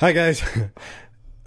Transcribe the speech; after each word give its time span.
Hi 0.00 0.12
guys. 0.12 0.42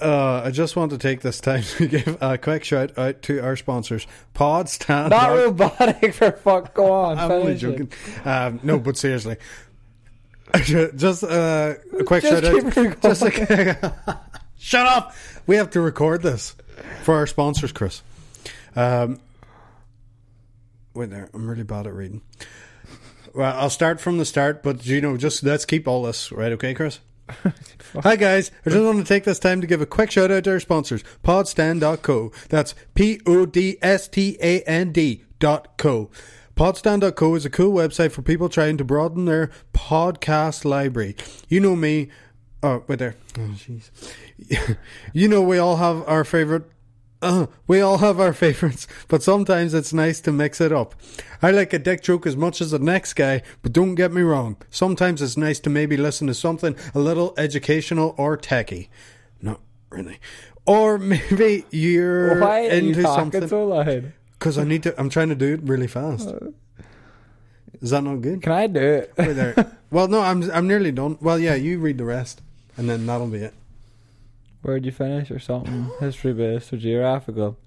Uh, 0.02 0.42
I 0.44 0.52
just 0.52 0.76
want 0.76 0.92
to 0.92 0.98
take 0.98 1.22
this 1.22 1.40
time 1.40 1.64
to 1.78 1.88
give 1.88 2.18
a 2.20 2.38
quick 2.38 2.66
shout 2.66 2.98
out 2.98 3.22
to 3.22 3.40
our 3.42 3.56
sponsors, 3.56 4.06
Pod 4.34 4.68
Stand. 4.68 5.12
Not 5.12 5.30
robotic 5.30 6.14
for 6.14 6.32
fuck. 6.32 6.74
Go 6.74 6.92
on. 6.92 7.18
I'm 7.18 7.32
only 7.32 7.56
finish 7.56 7.64
it. 7.64 7.90
joking. 7.90 8.26
Um, 8.26 8.60
no, 8.64 8.80
but 8.80 8.98
seriously, 8.98 9.38
just 10.56 11.24
uh, 11.24 11.76
a 11.98 12.04
quick 12.04 12.24
Just 12.24 12.44
shout 12.44 12.74
keep 12.74 12.78
out. 12.78 13.02
Just 13.02 13.22
like, 13.22 14.18
shut 14.58 14.88
up. 14.88 15.16
We 15.48 15.56
have 15.56 15.70
to 15.70 15.80
record 15.80 16.22
this 16.22 16.56
for 17.04 17.16
our 17.16 17.28
sponsors, 17.28 17.72
Chris. 17.72 18.02
Um, 18.76 19.22
wait 20.96 21.12
there. 21.12 21.30
I'm 21.34 21.50
really 21.50 21.64
bad 21.64 21.88
at 21.88 21.94
reading. 21.94 22.24
Well, 23.34 23.56
I'll 23.58 23.70
start 23.70 24.02
from 24.02 24.18
the 24.18 24.26
start, 24.26 24.64
but 24.64 24.86
you 24.86 25.00
know, 25.00 25.16
just 25.16 25.44
let's 25.44 25.66
keep 25.66 25.88
all 25.88 26.04
this 26.04 26.30
right, 26.30 26.52
okay, 26.52 26.74
Chris? 26.74 27.00
Hi 28.04 28.16
guys, 28.16 28.52
I 28.66 28.70
just 28.70 28.84
want 28.84 28.98
to 28.98 29.04
take 29.06 29.24
this 29.24 29.40
time 29.40 29.62
to 29.62 29.68
give 29.68 29.82
a 29.82 29.86
quick 29.86 30.12
shout 30.12 30.32
out 30.32 30.44
to 30.44 30.52
our 30.52 30.60
sponsors, 30.60 31.04
podstand.co. 31.24 32.32
That's 32.50 32.76
P 32.96 33.22
O 33.26 33.46
D 33.46 33.78
S 33.82 34.08
T 34.08 34.38
A 34.42 34.62
N 34.64 34.92
D 34.92 35.24
dot 35.40 35.78
co. 35.78 36.10
Podstand.co 36.56 37.36
is 37.36 37.46
a 37.46 37.50
cool 37.50 37.74
website 37.74 38.12
for 38.12 38.22
people 38.22 38.50
trying 38.50 38.78
to 38.78 38.84
broaden 38.84 39.26
their 39.26 39.50
podcast 39.74 40.66
library. 40.66 41.16
You 41.48 41.62
know 41.62 41.76
me. 41.76 42.10
Oh, 42.62 42.84
wait 42.88 43.00
there. 43.00 43.16
Oh, 43.38 43.56
jeez. 43.56 43.90
you 45.14 45.28
know 45.28 45.42
we 45.42 45.58
all 45.58 45.78
have 45.78 46.08
our 46.08 46.24
favorite 46.24 46.64
uh, 47.24 47.48
we 47.68 47.82
all 47.82 48.00
have 48.00 48.20
our 48.20 48.34
favorites, 48.34 48.88
but 49.08 49.24
sometimes 49.24 49.74
it's 49.74 49.94
nice 49.94 50.20
to 50.22 50.32
mix 50.32 50.60
it 50.62 50.72
up. 50.72 50.94
I 51.42 51.52
like 51.52 51.74
a 51.74 51.80
dick 51.80 52.04
joke 52.04 52.28
as 52.28 52.36
much 52.36 52.62
as 52.62 52.72
the 52.72 52.80
next 52.80 53.14
guy, 53.14 53.42
but 53.62 53.74
don't 53.74 53.96
get 53.96 54.12
me 54.12 54.22
wrong. 54.22 54.58
Sometimes 54.70 55.22
it's 55.22 55.38
nice 55.38 55.60
to 55.62 55.70
maybe 55.70 55.98
listen 55.98 56.28
to 56.28 56.34
something 56.34 56.76
a 56.94 57.00
little 57.00 57.34
educational 57.38 58.14
or 58.18 58.38
techy. 58.38 58.90
Not 59.42 59.60
really. 59.90 60.20
Or 60.66 60.98
maybe 60.98 61.66
you're 61.72 62.40
Why 62.40 62.68
are 62.68 62.76
you 62.76 62.90
into 62.90 63.02
talking 63.04 63.32
something. 63.32 63.48
so 63.48 63.66
loud? 63.66 64.14
Because 64.38 64.58
I 64.58 64.64
need 64.66 64.84
to, 64.84 65.00
I'm 65.00 65.10
trying 65.10 65.30
to 65.30 65.36
do 65.36 65.54
it 65.54 65.62
really 65.64 65.88
fast. 65.88 66.34
Is 67.82 67.90
that 67.90 68.02
not 68.04 68.22
good? 68.22 68.42
Can 68.42 68.52
I 68.52 68.68
do 68.68 68.80
it? 68.80 69.14
Wait 69.18 69.34
there. 69.34 69.78
well, 69.92 70.08
no, 70.08 70.22
I'm, 70.22 70.50
I'm 70.52 70.68
nearly 70.68 70.92
done. 70.92 71.18
Well, 71.22 71.40
yeah, 71.40 71.56
you 71.56 71.80
read 71.80 71.98
the 71.98 72.06
rest, 72.06 72.42
and 72.78 72.90
then 72.90 73.06
that'll 73.06 73.28
be 73.28 73.40
it. 73.40 73.54
Where'd 74.64 74.86
you 74.86 74.92
finish 74.92 75.30
or 75.30 75.40
something? 75.40 75.90
History 76.00 76.34
based 76.34 76.74
or 76.74 76.78
geographical? 76.78 77.58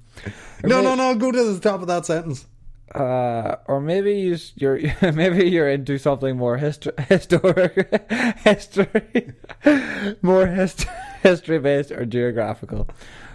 Or 0.62 0.68
No, 0.68 0.78
may- 0.78 0.84
no, 0.84 0.94
no, 0.96 1.14
go 1.14 1.30
to 1.30 1.52
the 1.54 1.60
top 1.60 1.80
of 1.82 1.86
that 1.86 2.04
sentence. 2.06 2.46
Uh, 2.94 3.56
or 3.66 3.80
maybe 3.80 4.14
you, 4.14 4.36
you're 4.54 4.80
maybe 5.12 5.48
you're 5.50 5.68
into 5.68 5.98
something 5.98 6.36
more 6.36 6.56
history, 6.56 6.92
historic, 7.08 8.02
history, 8.38 9.32
more 10.22 10.46
hist- 10.46 10.86
history 11.22 11.58
based 11.58 11.90
or 11.90 12.06
geographical, 12.06 12.88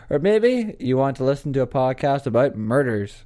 or 0.10 0.20
maybe 0.20 0.76
you 0.80 0.98
want 0.98 1.18
to 1.18 1.24
listen 1.24 1.54
to 1.54 1.62
a 1.62 1.68
podcast 1.68 2.26
about 2.26 2.56
murders. 2.56 3.26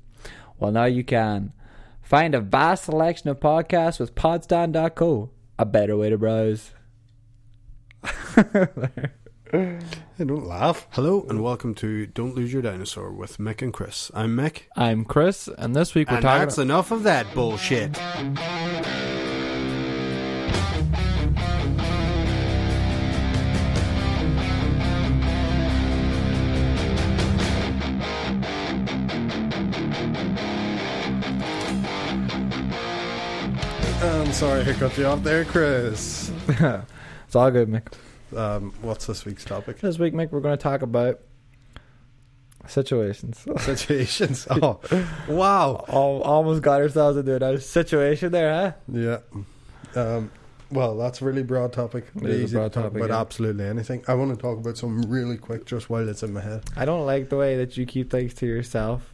Well, 0.60 0.72
now 0.72 0.86
you 0.86 1.04
can 1.04 1.54
find 2.02 2.34
a 2.36 2.42
vast 2.42 2.86
selection 2.86 3.30
of 3.30 3.40
podcasts 3.40 4.00
with 4.00 4.16
Podstand.co, 4.16 5.30
a 5.60 5.66
better 5.66 5.96
way 5.96 6.10
to 6.10 6.18
browse. 6.18 6.72
Hey, 10.18 10.24
don't 10.24 10.48
laugh. 10.48 10.88
Hello 10.92 11.26
and 11.28 11.44
welcome 11.44 11.76
to 11.76 12.06
Don't 12.06 12.36
Lose 12.36 12.54
Your 12.54 12.62
Dinosaur 12.62 13.12
with 13.12 13.38
Mick 13.38 13.62
and 13.62 13.74
Chris. 13.74 14.10
I'm 14.14 14.34
Mick. 14.38 14.62
I'm 14.74 15.04
Chris, 15.04 15.50
and 15.58 15.76
this 15.76 15.94
week 15.94 16.10
we're 16.10 16.16
and 16.16 16.24
talking. 16.24 16.40
that's 16.40 16.58
enough 16.58 16.92
of 16.92 17.04
that 17.04 17.26
bullshit. 17.34 18.02
I'm 34.02 34.32
sorry 34.32 34.62
I 34.62 34.74
cut 34.80 34.98
you 34.98 35.08
off 35.08 35.24
there, 35.24 35.44
Chris. 35.44 36.32
it's 36.48 37.36
all 37.36 37.52
good, 37.52 37.68
Mick. 37.68 37.92
Um, 38.36 38.74
what's 38.82 39.06
this 39.06 39.26
week's 39.26 39.46
topic? 39.46 39.80
This 39.80 40.00
week, 40.00 40.14
Mick, 40.14 40.32
we're 40.32 40.40
going 40.40 40.58
to 40.58 40.62
talk 40.62 40.82
about 40.82 41.20
situations. 42.68 43.46
Situations. 43.60 44.48
Oh, 44.52 44.80
wow. 45.28 45.86
Al- 45.88 46.22
almost 46.24 46.62
got 46.62 46.82
ourselves 46.82 47.18
into 47.18 47.44
a 47.44 47.60
situation 47.60 48.32
there, 48.32 48.54
huh? 48.54 48.72
Yeah. 48.92 49.18
Um, 49.96 50.32
well, 50.72 50.98
that's 50.98 51.22
a 51.22 51.26
really 51.26 51.44
broad 51.44 51.74
topic. 51.74 52.06
It 52.16 52.26
is 52.26 52.52
to 52.52 52.58
broad 52.58 52.74
talk 52.74 52.84
topic, 52.84 52.98
about 52.98 53.10
yeah. 53.10 53.22
absolutely 53.22 53.66
anything. 53.66 54.04
I 54.08 54.16
want 54.16 54.36
to 54.36 54.42
talk 54.42 54.58
about 54.58 54.78
something 54.78 55.10
really 55.10 55.38
quick 55.38 55.66
just 55.66 55.90
while 55.90 56.08
it's 56.08 56.24
in 56.24 56.34
my 56.34 56.42
head. 56.42 56.64
I 56.76 56.86
don't 56.86 57.06
like 57.06 57.30
the 57.30 57.38
way 57.38 57.58
that 57.58 57.78
you 57.78 57.86
keep 57.86 58.12
things 58.12 58.34
to 58.36 58.46
yourself. 58.46 59.14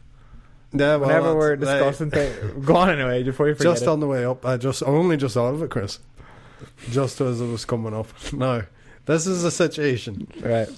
Yeah, 0.72 0.96
well, 0.96 1.08
Whenever 1.08 1.36
we're 1.36 1.56
like, 1.56 1.60
discussing 1.60 2.10
things, 2.10 2.64
go 2.64 2.76
on 2.76 2.90
anyway 2.90 3.22
before 3.22 3.48
you 3.48 3.54
forget 3.54 3.72
just 3.72 3.82
it. 3.82 3.88
on 3.88 4.00
the 4.00 4.06
way 4.06 4.24
up, 4.24 4.46
I 4.46 4.56
just 4.56 4.82
I 4.82 4.86
only 4.86 5.18
just 5.18 5.34
thought 5.34 5.52
of 5.52 5.62
it, 5.62 5.70
Chris. 5.70 5.98
Just 6.90 7.20
as 7.20 7.40
it 7.40 7.46
was 7.46 7.64
coming 7.64 7.94
up. 7.94 8.06
Now, 8.32 8.62
this 9.06 9.26
is 9.26 9.44
a 9.44 9.50
situation. 9.50 10.28
right? 10.40 10.68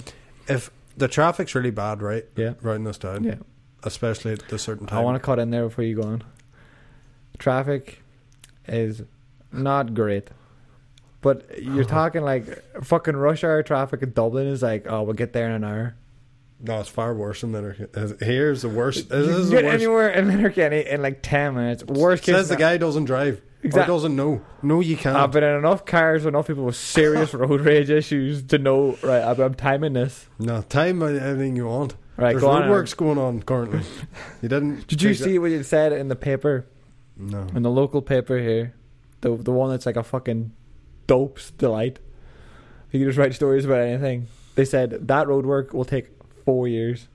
If 0.49 0.71
the 0.97 1.09
traffic's 1.09 1.55
really 1.55 1.71
bad, 1.71 2.03
right, 2.03 2.25
Yeah, 2.37 2.55
right 2.63 2.77
in 2.77 2.85
this 2.85 2.99
town, 2.99 3.25
yeah. 3.25 3.37
especially 3.83 4.33
at 4.33 4.53
a 4.53 4.59
certain 4.59 4.87
time. 4.87 4.99
I 4.99 5.03
want 5.03 5.17
to 5.17 5.21
cut 5.21 5.39
in 5.39 5.51
there 5.51 5.65
before 5.65 5.85
you 5.85 5.97
go 5.97 6.03
on. 6.09 6.23
Traffic 7.39 8.03
is 8.69 9.03
not 9.53 9.95
great, 9.95 10.29
but 11.21 11.61
you're 11.61 11.85
oh. 11.85 11.87
talking 11.89 12.23
like 12.23 12.45
fucking 12.83 13.17
rush 13.17 13.43
hour 13.45 13.63
traffic 13.63 14.03
in 14.03 14.13
Dublin 14.13 14.47
is 14.47 14.63
like, 14.63 14.87
oh, 14.89 15.03
we'll 15.03 15.15
get 15.15 15.33
there 15.33 15.47
in 15.47 15.53
an 15.53 15.65
hour. 15.65 15.95
No, 16.61 16.81
it's 16.81 16.89
far 16.89 17.13
worse 17.15 17.41
than 17.43 17.53
that. 17.53 18.17
Here's 18.21 18.63
the 18.63 18.69
worst. 18.69 19.09
This 19.11 19.27
you 19.27 19.33
is 19.33 19.49
can 19.49 19.57
the 19.57 19.63
get 19.63 19.65
worst. 19.65 19.75
anywhere 19.75 20.09
in 20.11 20.29
Letterkenny 20.29 20.87
in 20.87 21.03
like 21.03 21.19
ten 21.23 21.55
minutes. 21.55 21.85
Worst 21.85 22.23
case 22.23 22.35
Says 22.35 22.49
the 22.49 22.57
guy 22.57 22.77
doesn't 22.79 23.05
drive. 23.05 23.43
Exact- 23.65 23.89
Or 23.89 23.93
doesn't 23.95 24.15
know. 24.15 24.43
No, 24.63 24.81
you 24.81 24.97
can't. 24.97 25.17
Ah, 25.17 25.25
I've 25.25 25.33
been 25.33 25.43
in 25.43 25.57
enough 25.57 25.85
cars 25.87 26.25
with 26.25 26.35
enough 26.35 26.47
people 26.47 26.65
with 26.67 26.77
serious 26.77 27.33
road 27.35 27.63
rage 27.63 27.89
issues 27.91 28.43
to 28.45 28.59
know. 28.59 28.97
Right, 29.03 29.23
I'm, 29.23 29.41
I'm 29.41 29.55
timing 29.55 29.95
this. 29.95 30.29
no, 30.39 30.63
time 30.63 31.03
uh, 31.03 31.07
anything 31.07 31.57
you 31.57 31.67
want. 31.67 31.95
Right, 32.17 32.33
There's 32.33 32.43
go 32.43 32.51
on. 32.51 32.63
roadworks 32.63 32.95
going 32.97 33.19
on 33.19 33.43
currently. 33.43 33.81
You 34.43 34.49
didn't. 34.49 34.87
Did 34.89 35.03
you 35.03 35.15
see 35.15 35.39
what 35.39 35.51
you 35.51 35.63
said 35.65 35.93
in 35.93 36.09
the 36.09 36.15
paper, 36.17 36.67
No. 37.17 37.47
in 37.55 37.63
the 37.63 37.71
local 37.71 38.03
paper 38.03 38.39
here, 38.39 38.75
the 39.23 39.35
the 39.37 39.51
one 39.51 39.71
that's 39.71 39.87
like 39.87 39.97
a 39.97 40.03
fucking 40.05 40.53
dope's 41.07 41.51
delight. 41.53 41.99
You 42.93 43.01
can 43.01 43.09
just 43.09 43.19
write 43.19 43.35
stories 43.35 43.65
about 43.65 43.81
anything. 43.81 44.29
They 44.55 44.65
said 44.65 45.09
that 45.09 45.27
road 45.27 45.45
work 45.47 45.73
will 45.73 45.85
take 45.87 46.11
four 46.45 46.69
years. 46.69 47.09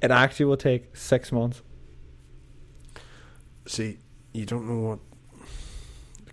It 0.00 0.10
actually 0.10 0.46
will 0.46 0.56
take 0.56 0.96
six 0.96 1.30
months. 1.32 1.60
See, 3.66 3.98
you 4.32 4.46
don't 4.46 4.66
know 4.68 4.88
what. 4.88 4.98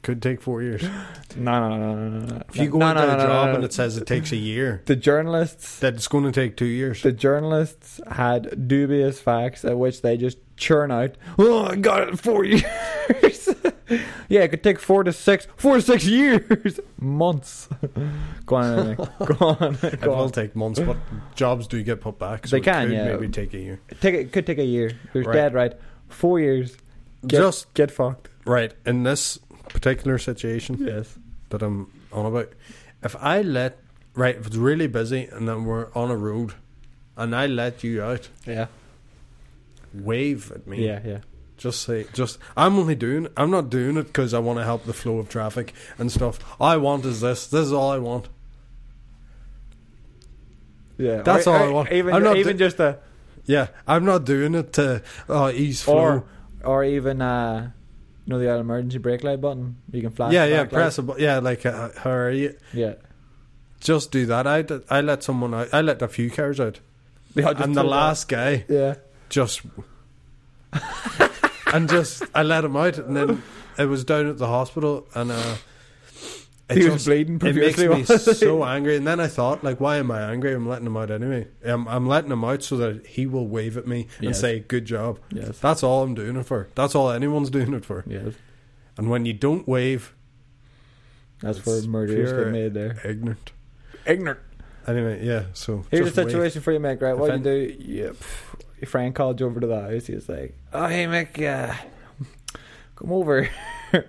It 0.01 0.03
could 0.03 0.22
take 0.23 0.41
four 0.41 0.63
years. 0.63 0.84
No, 1.38 1.69
no, 1.69 1.78
no, 1.78 1.95
no, 1.95 2.09
no, 2.09 2.25
no. 2.25 2.41
If 2.50 2.57
you 2.57 2.69
go 2.69 2.79
no, 2.79 2.89
into 2.89 3.03
no, 3.03 3.07
no, 3.07 3.13
a 3.13 3.17
no, 3.17 3.23
job 3.23 3.45
no, 3.45 3.51
and 3.53 3.59
no. 3.62 3.66
it 3.66 3.72
says 3.72 3.95
it 3.95 4.06
takes 4.06 4.34
a 4.34 4.35
year, 4.35 4.81
the 4.85 4.97
journalists 4.97 5.79
that's 5.79 6.09
going 6.09 6.25
to 6.25 6.31
take 6.34 6.57
two 6.57 6.66
years. 6.66 7.01
The 7.03 7.13
journalists 7.13 8.01
had 8.11 8.67
dubious 8.67 9.22
facts 9.22 9.63
at 9.63 9.79
which 9.79 10.01
they 10.01 10.17
just 10.17 10.38
churn 10.57 10.91
out. 10.91 11.11
Oh, 11.40 11.67
I 11.67 11.78
got 11.78 12.01
it 12.01 12.09
in 12.09 12.17
four 12.17 12.44
years. 12.45 12.67
yeah, 14.28 14.41
it 14.41 14.50
could 14.50 14.61
take 14.61 14.78
four 14.78 15.06
to 15.06 15.13
six, 15.13 15.47
four 15.56 15.75
to 15.78 15.81
six 15.81 16.03
years, 16.06 16.81
months. 17.00 17.69
go 18.45 18.57
on, 18.57 18.88
Nick. 18.90 18.97
go 18.97 19.45
on, 19.57 19.78
It 19.84 20.01
go 20.01 20.09
will 20.09 20.16
on. 20.23 20.31
take 20.31 20.53
months, 20.53 20.81
but 20.81 20.97
jobs 21.35 21.66
do 21.66 21.81
get 21.81 22.01
put 22.01 22.19
back. 22.19 22.45
So 22.45 22.57
They 22.57 22.61
can, 22.61 22.84
it 22.84 22.85
could 22.88 22.94
yeah. 22.94 23.06
maybe 23.16 23.29
take 23.29 23.53
a 23.53 23.57
year. 23.57 23.79
Take 24.01 24.16
it 24.16 24.34
could 24.34 24.45
take 24.45 24.57
a 24.59 24.66
year. 24.66 24.91
You're 25.13 25.23
Right. 25.23 25.34
dead 25.34 25.53
right. 25.53 25.73
Four 26.09 26.41
years. 26.41 26.75
Get, 27.25 27.38
Just 27.38 27.73
get 27.73 27.90
fucked. 27.90 28.28
right 28.44 28.73
in 28.85 29.03
this 29.03 29.40
particular 29.74 30.18
situation 30.18 30.78
Yes. 30.80 31.18
that 31.50 31.62
I'm 31.62 31.92
on 32.12 32.26
about. 32.26 32.50
If 33.04 33.16
I 33.20 33.42
let 33.42 33.80
right, 34.16 34.36
if 34.36 34.48
it's 34.48 34.56
really 34.56 34.88
busy 34.88 35.26
and 35.26 35.47
then 35.47 35.66
we're 35.66 35.88
on 35.96 36.12
a 36.12 36.16
road, 36.18 36.53
and 37.18 37.35
I 37.35 37.47
let 37.47 37.84
you 37.84 38.02
out, 38.03 38.29
Yeah. 38.46 38.68
wave 39.94 40.52
at 40.52 40.68
me. 40.68 40.85
Yeah. 40.85 41.00
Yeah. 41.06 41.20
Just 41.58 41.82
say, 41.84 42.08
just 42.14 42.40
I'm 42.58 42.78
only 42.79 42.96
doing. 42.96 43.28
I'm 43.38 43.52
not 43.52 43.70
doing 43.70 43.96
it 43.97 44.08
because 44.08 44.34
I 44.34 44.40
want 44.40 44.58
to 44.59 44.64
help 44.66 44.85
the 44.85 44.94
flow 44.94 45.20
of 45.20 45.29
traffic 45.29 45.74
and 46.00 46.12
stuff. 46.12 46.40
All 46.59 46.67
I 46.70 46.78
want 46.78 47.06
is 47.06 47.22
this. 47.22 47.46
This 47.47 47.67
is 47.67 47.72
all 47.74 47.91
I 47.91 48.00
want. 48.00 48.29
Yeah. 50.97 51.22
That's 51.22 51.47
Or- 51.47 51.56
all 51.58 51.64
I 51.64 51.70
want. 51.72 51.91
Even 51.91 52.14
I'm 52.14 52.24
not 52.24 52.38
even 52.38 52.58
do- 52.58 52.66
just 52.66 52.79
a 52.79 52.97
Yeah, 53.46 53.67
I'm 53.88 54.06
not 54.06 54.26
doing 54.26 54.53
it 54.56 54.74
to 54.74 55.02
uh, 55.29 55.52
ease 55.53 55.82
flow. 55.82 55.96
or 55.97 56.24
or 56.64 56.84
even 56.84 57.22
uh, 57.22 57.72
you 58.26 58.32
know 58.34 58.40
the 58.40 58.50
emergency 58.56 58.97
brake 59.00 59.23
light 59.23 59.41
button. 59.41 59.78
You 59.91 60.02
can 60.02 60.12
flash. 60.12 60.34
yeah, 60.34 60.46
yeah, 60.46 60.64
press 60.66 60.97
a 60.97 61.03
bu- 61.03 61.20
Yeah, 61.20 61.40
like 61.40 61.66
uh, 61.66 61.90
how 61.97 62.12
are 62.12 62.32
you? 62.32 62.56
Yeah. 62.73 62.94
Just 63.79 64.12
do 64.12 64.26
that. 64.28 64.46
I 64.47 64.62
did- 64.62 64.84
I 64.90 65.02
let 65.02 65.23
someone 65.23 65.53
out. 65.53 65.70
I 65.73 65.82
let 65.82 66.02
a 66.02 66.08
few 66.08 66.29
cars 66.29 66.59
out, 66.59 66.79
Yeah, 67.35 67.53
and 67.58 67.76
the 67.76 67.84
last 67.84 68.28
guy 68.29 68.66
Yeah. 68.70 68.96
just 69.29 69.62
and 71.73 71.90
just 71.90 72.23
I 72.35 72.44
let 72.44 72.64
him 72.64 72.76
out, 72.76 72.97
and 72.97 73.16
then 73.16 73.44
it 73.78 73.85
was 73.85 74.03
down 74.03 74.28
at 74.28 74.38
the 74.38 74.47
hospital, 74.47 75.08
and 75.16 75.32
uh, 75.32 75.56
it 76.72 76.78
he 76.78 76.84
was 76.85 76.94
just- 76.96 77.06
bleeding 77.06 77.35
It 77.35 77.44
makes 77.44 77.76
profusely. 77.76 77.88
me 77.88 78.02
wasn't 78.08 78.38
so 78.38 78.64
angry. 78.66 78.96
And 78.97 79.06
then 79.08 79.20
I 79.20 79.28
thought, 79.28 79.64
like, 79.64 79.79
why 79.79 79.97
am 79.97 80.12
I 80.12 80.22
angry? 80.32 80.53
I'm 80.53 80.68
letting 80.68 80.88
him 80.88 80.97
out 80.97 81.12
anyway. 81.12 81.47
I'm, 81.64 81.88
I'm 81.88 82.08
letting 82.08 82.32
him 82.32 82.44
out 82.44 82.64
so 82.64 82.78
that 82.78 83.06
he 83.08 83.26
will 83.26 83.47
wave 83.47 83.78
at 83.78 83.88
me 83.88 84.08
and 84.18 84.28
Yes. 84.29 84.40
say, 84.41 84.59
"Good 84.59 84.85
job." 84.85 85.20
Yes. 85.32 85.59
That's 85.59 85.84
all 85.84 86.03
I'm 86.03 86.14
doing 86.16 86.35
it 86.38 86.46
for. 86.46 86.68
That's 86.76 86.96
all 86.96 87.12
anyone's 87.12 87.50
doing 87.58 87.73
it 87.73 87.85
for. 87.85 88.03
Yes. 88.08 88.34
And 88.97 89.09
when 89.09 89.26
you 89.26 89.34
don't 89.34 89.68
wave, 89.68 90.14
That's 91.41 91.58
It's 91.58 91.68
where 91.68 91.82
murders 91.84 92.29
pure 92.32 92.44
get 92.46 92.52
made 92.53 92.74
there. 92.74 93.00
ignorant. 93.03 93.52
Ignorant. 94.06 94.40
Anyway, 94.88 95.26
yeah. 95.26 95.46
So 95.53 95.85
Here's 95.91 96.06
just 96.06 96.16
the 96.16 96.22
wave. 96.24 96.32
situation 96.32 96.62
for 96.62 96.72
you, 96.72 96.79
Mick, 96.79 97.02
right? 97.02 97.14
If 97.14 97.20
What 97.20 97.32
you 97.34 97.40
do, 97.44 97.76
you, 97.79 98.03
pff, 98.20 98.62
your 98.79 98.88
friend 98.88 99.14
called 99.16 99.40
you 99.40 99.46
over 99.47 99.59
to 99.59 99.67
the 99.67 99.79
house. 99.82 100.06
He 100.08 100.16
was 100.16 100.28
like, 100.29 100.56
oh, 100.74 100.88
hey, 100.88 101.06
Mick, 101.06 101.40
uh, 101.41 101.74
come 102.96 103.12
over. 103.12 103.47
and 103.94 104.03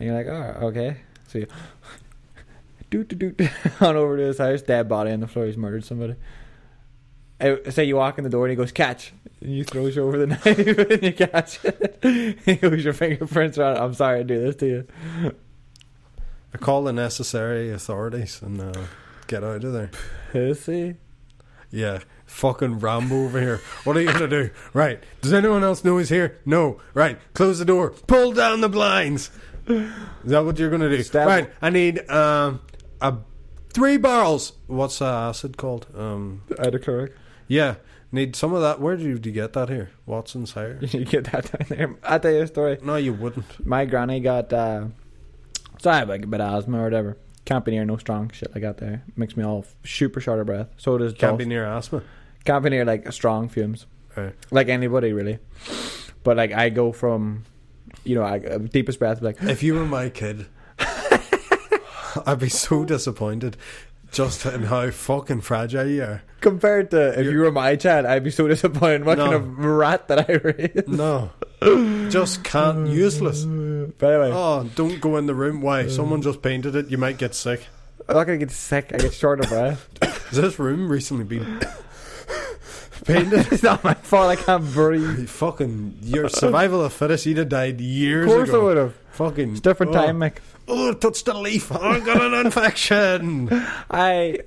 you're 0.00 0.14
like, 0.14 0.26
oh, 0.26 0.66
okay. 0.68 0.98
You 1.40 1.46
doot, 2.90 3.08
doot, 3.08 3.36
doot, 3.36 3.50
on 3.80 3.96
over 3.96 4.16
to 4.16 4.22
his 4.24 4.38
house, 4.38 4.62
dead 4.62 4.88
body 4.88 5.10
on 5.12 5.20
the 5.20 5.26
floor. 5.26 5.46
He's 5.46 5.56
murdered 5.56 5.84
somebody. 5.84 6.16
Uh, 7.40 7.56
say 7.68 7.84
you 7.84 7.96
walk 7.96 8.18
in 8.18 8.24
the 8.24 8.30
door 8.30 8.46
and 8.46 8.50
he 8.50 8.56
goes, 8.56 8.72
catch. 8.72 9.12
And 9.40 9.54
you 9.54 9.64
throws 9.64 9.96
you 9.96 10.02
over 10.04 10.18
the 10.18 10.26
knife 10.44 10.46
and 10.46 11.02
you 11.02 11.12
catch 11.12 11.64
it. 11.64 12.38
he 12.44 12.56
goes, 12.56 12.82
your 12.82 12.94
fingerprints 12.94 13.58
are 13.58 13.64
on 13.64 13.76
it. 13.76 13.80
I'm 13.80 13.94
sorry 13.94 14.20
to 14.20 14.24
do 14.24 14.40
this 14.40 14.56
to 14.56 14.66
you. 14.66 15.34
I 16.54 16.58
call 16.58 16.84
the 16.84 16.92
necessary 16.92 17.70
authorities 17.70 18.40
and 18.40 18.60
uh, 18.60 18.86
get 19.26 19.44
out 19.44 19.62
of 19.64 19.72
there. 19.74 19.90
Pussy. 20.32 20.96
Yeah. 21.70 22.00
Fucking 22.24 22.78
Rambo 22.80 23.24
over 23.24 23.40
here. 23.40 23.60
What 23.84 23.96
are 23.96 24.00
you 24.00 24.12
gonna 24.12 24.28
do? 24.28 24.50
Right. 24.72 25.02
Does 25.20 25.32
anyone 25.32 25.62
else 25.62 25.84
know 25.84 25.98
he's 25.98 26.08
here? 26.08 26.38
No. 26.46 26.80
Right. 26.94 27.18
Close 27.34 27.58
the 27.58 27.64
door. 27.64 27.90
Pull 27.90 28.32
down 28.32 28.62
the 28.62 28.68
blinds. 28.68 29.30
Is 29.68 29.90
that 30.30 30.44
what 30.44 30.58
you're 30.58 30.70
gonna 30.70 30.88
do? 30.88 31.02
Stab- 31.02 31.26
Right. 31.26 31.50
I 31.60 31.70
need 31.70 32.08
um 32.10 32.60
a 33.00 33.14
three 33.72 33.96
barrels. 33.96 34.52
What's 34.66 34.98
that 35.00 35.12
acid 35.12 35.56
called? 35.56 35.86
Um. 35.94 36.42
Yeah. 37.48 37.76
Need 38.12 38.36
some 38.36 38.54
of 38.54 38.62
that. 38.62 38.80
Where 38.80 38.96
did 38.96 39.04
you, 39.04 39.18
do 39.18 39.28
you 39.28 39.34
get 39.34 39.52
that 39.54 39.68
here? 39.68 39.90
Watson's 40.06 40.52
Hire. 40.52 40.78
You 40.80 41.04
get 41.04 41.24
that 41.32 41.50
down 41.52 41.66
there. 41.68 41.96
I'll 42.04 42.20
tell 42.20 42.30
you 42.32 42.42
a 42.42 42.46
story. 42.46 42.78
No, 42.82 42.96
you 42.96 43.12
wouldn't. 43.12 43.66
My 43.66 43.84
granny 43.84 44.20
got 44.20 44.52
uh 44.52 44.86
sorry 45.80 46.06
like 46.06 46.22
a 46.24 46.26
bit 46.26 46.40
of 46.40 46.54
asthma 46.58 46.80
or 46.80 46.84
whatever. 46.84 47.16
Can't 47.44 47.64
be 47.64 47.72
near 47.72 47.84
no 47.84 47.96
strong 47.96 48.30
shit 48.30 48.52
like 48.54 48.62
that 48.62 48.78
there. 48.78 49.02
Makes 49.16 49.36
me 49.36 49.44
all 49.44 49.64
super 49.84 50.20
short 50.20 50.40
of 50.40 50.46
breath. 50.46 50.68
So 50.78 50.96
does 50.98 51.12
Can't 51.12 51.20
Dolph. 51.32 51.38
be 51.38 51.44
near 51.44 51.64
asthma. 51.64 52.02
Can't 52.44 52.62
be 52.64 52.70
near 52.70 52.84
like 52.84 53.12
strong 53.12 53.48
fumes. 53.48 53.86
Right. 54.16 54.34
Like 54.50 54.68
anybody 54.68 55.12
really. 55.12 55.38
But 56.22 56.36
like 56.36 56.52
I 56.52 56.70
go 56.70 56.92
from 56.92 57.44
you 58.06 58.14
know, 58.14 58.22
I, 58.22 58.38
uh, 58.38 58.58
deepest 58.58 58.98
breath 58.98 59.20
like 59.22 59.42
If 59.42 59.62
you 59.62 59.74
were 59.74 59.84
my 59.86 60.08
kid, 60.08 60.46
I'd 62.26 62.38
be 62.38 62.48
so 62.48 62.84
disappointed 62.84 63.56
just 64.12 64.46
in 64.46 64.62
how 64.64 64.90
fucking 64.90 65.42
fragile 65.42 65.86
you 65.86 66.02
are. 66.02 66.22
compared 66.40 66.90
to 66.92 67.10
if 67.10 67.24
You're- 67.24 67.32
you 67.34 67.40
were 67.40 67.52
my 67.52 67.76
child, 67.76 68.06
I'd 68.06 68.24
be 68.24 68.30
so 68.30 68.46
disappointed 68.48 69.04
what 69.04 69.18
No. 69.18 69.24
kind 69.24 69.34
of 69.36 69.58
rat 69.58 70.08
that 70.08 70.30
I 70.30 70.32
raised. 70.44 70.88
No. 70.88 71.30
just 72.10 72.44
can't. 72.44 72.86
Useless. 72.88 73.44
But 73.44 74.06
anyway, 74.12 74.30
Oh, 74.32 74.68
don't 74.74 75.00
go 75.00 75.16
in 75.16 75.26
the 75.26 75.34
room. 75.34 75.60
Why? 75.60 75.88
Someone 75.88 76.22
just 76.22 76.40
painted 76.42 76.74
it. 76.76 76.88
You 76.90 76.98
might 76.98 77.18
get 77.18 77.34
sick. 77.34 77.66
I'm 78.08 78.14
not 78.14 78.24
gonna 78.24 78.38
get 78.38 78.52
sick, 78.52 78.92
I 78.94 78.98
get 78.98 79.12
short 79.14 79.40
of 79.40 79.48
breath. 79.48 79.88
Has 80.02 80.38
this 80.40 80.58
room 80.58 80.88
recently 80.88 81.24
been 81.24 81.60
painted? 83.04 83.46
it's 83.52 83.62
not 83.62 83.82
my 83.84 83.94
fault 83.94 84.30
I 84.30 84.36
can't 84.36 84.64
breathe. 84.72 85.20
You 85.20 85.26
fucking 85.26 85.98
your 86.02 86.28
survival 86.28 86.84
of 86.84 86.92
fittest. 86.92 87.26
You'd 87.26 87.38
have 87.38 87.48
died 87.48 87.80
years. 87.80 88.24
Ago. 88.26 88.40
Of 88.40 88.46
course 88.48 88.54
I 88.54 88.62
would 88.62 88.76
have. 88.76 88.94
Fucking 89.12 89.52
It's 89.52 89.60
different 89.60 89.94
oh, 89.96 90.06
time, 90.06 90.18
Mick. 90.18 90.36
Oh, 90.68 90.92
touched 90.92 91.26
a 91.28 91.38
leaf. 91.38 91.72
Oh, 91.72 91.78
I 91.80 92.00
got 92.00 92.20
an 92.20 92.46
infection. 92.46 93.48
I 93.90 94.40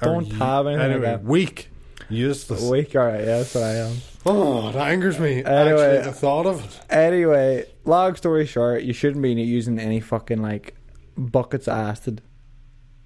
don't 0.00 0.26
you- 0.26 0.34
have 0.34 0.66
anything 0.66 0.84
anyway, 0.84 1.12
like 1.12 1.22
that. 1.22 1.24
weak. 1.24 1.68
Useless. 2.08 2.62
Weak, 2.62 2.94
alright, 2.94 3.20
yeah, 3.20 3.38
that's 3.38 3.54
what 3.54 3.64
I 3.64 3.74
am. 3.76 3.96
Oh, 4.26 4.68
it 4.68 4.76
angers 4.76 5.18
me. 5.18 5.42
Anyway. 5.42 5.96
Actually, 5.96 6.10
the 6.10 6.12
thought 6.12 6.46
of 6.46 6.62
it. 6.62 6.80
Anyway, 6.90 7.66
long 7.84 8.14
story 8.16 8.44
short, 8.44 8.82
you 8.82 8.92
shouldn't 8.92 9.22
be 9.22 9.32
using 9.32 9.78
any 9.78 10.00
fucking 10.00 10.42
like 10.42 10.74
buckets 11.16 11.68
of 11.68 11.78
acid, 11.78 12.20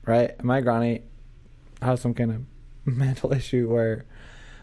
right? 0.04 0.42
My 0.42 0.60
granny 0.60 1.02
has 1.80 2.00
some 2.00 2.14
kind 2.14 2.32
of 2.32 2.42
mental 2.84 3.32
issue 3.32 3.68
where, 3.68 4.06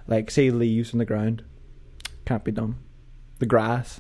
like, 0.08 0.30
say 0.32 0.52
leaves 0.52 0.94
on 0.94 1.00
the 1.00 1.06
ground 1.06 1.44
can't 2.26 2.44
be 2.44 2.52
done. 2.52 2.76
The 3.40 3.46
grass 3.46 4.00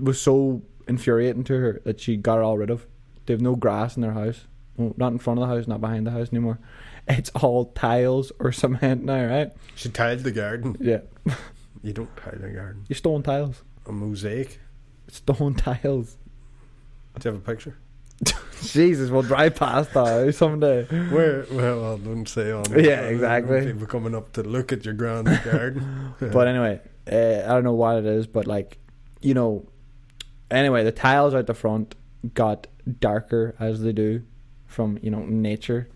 was 0.00 0.20
so 0.20 0.62
infuriating 0.88 1.44
to 1.44 1.54
her 1.54 1.80
that 1.84 2.00
she 2.00 2.16
got 2.16 2.38
it 2.38 2.42
all 2.42 2.56
rid 2.58 2.70
of. 2.70 2.86
They 3.26 3.34
have 3.34 3.40
no 3.40 3.54
grass 3.54 3.96
in 3.96 4.02
their 4.02 4.12
house, 4.12 4.46
no, 4.78 4.94
not 4.96 5.12
in 5.12 5.18
front 5.18 5.38
of 5.40 5.48
the 5.48 5.54
house, 5.54 5.66
not 5.68 5.80
behind 5.80 6.06
the 6.06 6.10
house 6.10 6.28
anymore. 6.32 6.58
It's 7.08 7.30
all 7.30 7.64
tiles 7.66 8.30
or 8.38 8.52
cement 8.52 9.02
now, 9.04 9.26
right? 9.26 9.52
She 9.74 9.88
tiled 9.88 10.20
the 10.20 10.30
garden. 10.30 10.76
Yeah, 10.80 11.00
You 11.82 11.92
don't 11.92 12.16
tile 12.16 12.38
the 12.40 12.48
garden. 12.50 12.84
you 12.88 12.94
stone 12.94 13.24
tiles, 13.24 13.62
A 13.86 13.92
mosaic. 13.92 14.60
stone 15.08 15.54
tiles. 15.54 16.16
Do 17.18 17.28
you 17.28 17.34
have 17.34 17.42
a 17.42 17.44
picture? 17.44 17.76
Jesus, 18.62 19.10
we'll 19.10 19.22
drive 19.22 19.56
past 19.56 19.92
that 19.94 20.06
house 20.06 20.36
someday. 20.36 20.84
Where? 20.84 21.46
Well, 21.50 21.94
I 21.94 21.98
don't 21.98 22.28
say 22.28 22.52
on. 22.52 22.64
Yeah, 22.72 23.02
exactly. 23.02 23.66
People 23.66 23.86
coming 23.86 24.14
up 24.14 24.32
to 24.34 24.42
look 24.42 24.72
at 24.72 24.84
your 24.84 24.94
grand 24.94 25.26
garden. 25.44 26.14
But 26.20 26.46
anyway, 26.46 26.80
uh, 27.10 27.44
I 27.44 27.54
don't 27.54 27.64
know 27.64 27.72
what 27.72 27.96
it 27.96 28.06
is, 28.06 28.26
but 28.26 28.46
like, 28.46 28.78
you 29.20 29.34
know, 29.34 29.66
anyway, 30.50 30.84
the 30.84 30.92
tiles 30.92 31.34
out 31.34 31.46
the 31.46 31.54
front 31.54 31.94
got 32.34 32.68
darker 33.00 33.54
as 33.58 33.82
they 33.82 33.92
do 33.92 34.22
from 34.66 34.98
you 35.02 35.10
know 35.10 35.24
nature, 35.24 35.88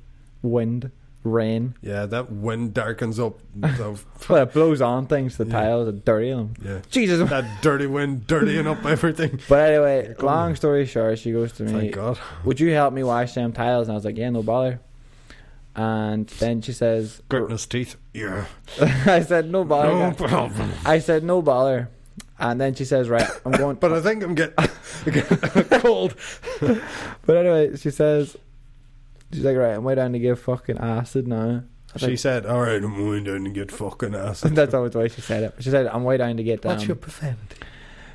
wind, 0.43 0.91
rain. 1.27 1.75
yeah, 1.83 2.07
that 2.07 2.31
wind 2.33 2.73
darkens 2.75 3.19
up. 3.21 3.39
the- 3.55 3.99
Well, 4.29 4.43
it 4.45 4.53
blows 4.53 4.81
on 4.81 5.07
things. 5.07 5.37
The 5.37 5.45
Yeah. 5.47 5.53
tiles 5.53 5.89
are 5.89 5.93
dirty 5.93 6.31
them. 6.31 6.55
yeah, 6.65 6.81
Jesus. 6.91 7.29
that 7.31 7.63
dirty 7.63 7.87
wind 7.87 8.27
dirtying 8.29 8.67
up 8.67 8.85
everything. 8.85 9.41
But 9.49 9.71
anyway, 9.71 10.15
long 10.21 10.55
story 10.57 10.87
short, 10.87 11.19
she 11.19 11.33
goes 11.33 11.53
to 11.53 11.65
me. 11.65 11.73
Thank 11.73 11.95
God. 11.95 12.19
Would 12.45 12.61
you 12.61 12.71
help 12.73 12.93
me 12.95 13.03
wash 13.03 13.35
them 13.35 13.53
tiles? 13.53 13.89
And 13.89 13.93
I 13.93 13.97
was 13.97 14.05
like, 14.05 14.17
yeah, 14.17 14.31
no 14.31 14.43
bother. 14.43 14.81
And 15.75 16.27
then 16.39 16.63
she 16.63 16.73
says, 16.73 17.21
Gritting 17.29 17.51
his 17.51 17.67
teeth. 17.67 17.97
Yeah. 18.15 18.47
I 18.81 19.21
said, 19.23 19.51
no 19.51 19.63
bother. 19.65 19.89
No 19.93 20.11
guy." 20.13 20.27
problem. 20.29 20.71
I 20.87 21.01
said, 21.01 21.23
no 21.23 21.43
bother. 21.43 21.91
And 22.39 22.61
then 22.61 22.75
she 22.75 22.85
says, 22.85 23.09
right, 23.09 23.29
I'm 23.45 23.53
going. 23.53 23.77
But 23.77 23.93
I 23.93 24.01
think 24.01 24.23
I'm 24.23 24.35
getting 24.35 24.69
cold. 25.81 26.15
But 26.61 27.37
anyway, 27.37 27.77
she 27.77 27.91
says, 27.91 28.37
she's 29.37 29.45
like, 29.45 29.57
right, 29.57 29.75
I'm 29.77 29.85
way 29.85 29.95
down 29.95 30.13
to 30.13 30.19
give 30.19 30.41
fucking 30.41 30.79
acid 30.79 31.29
now. 31.29 31.63
She 31.97 32.07
think- 32.07 32.19
said, 32.19 32.45
"All 32.47 32.61
right, 32.61 32.83
I'm 32.83 32.95
going 32.95 33.25
down 33.25 33.45
to 33.45 33.51
get 33.51 33.71
fucking 33.73 34.15
acid." 34.29 34.55
That's 34.55 34.75
always 34.75 34.93
the 34.93 34.99
way 34.99 35.09
she 35.09 35.21
said 35.23 35.45
it. 35.45 35.55
She 35.61 35.71
said, 35.71 35.87
I'm 35.87 36.05
way 36.05 36.17
down 36.19 36.37
to 36.37 36.43
get 36.43 36.63
What's 36.65 36.83
um, 36.83 36.89
your 36.89 36.97
profanity? 36.97 37.57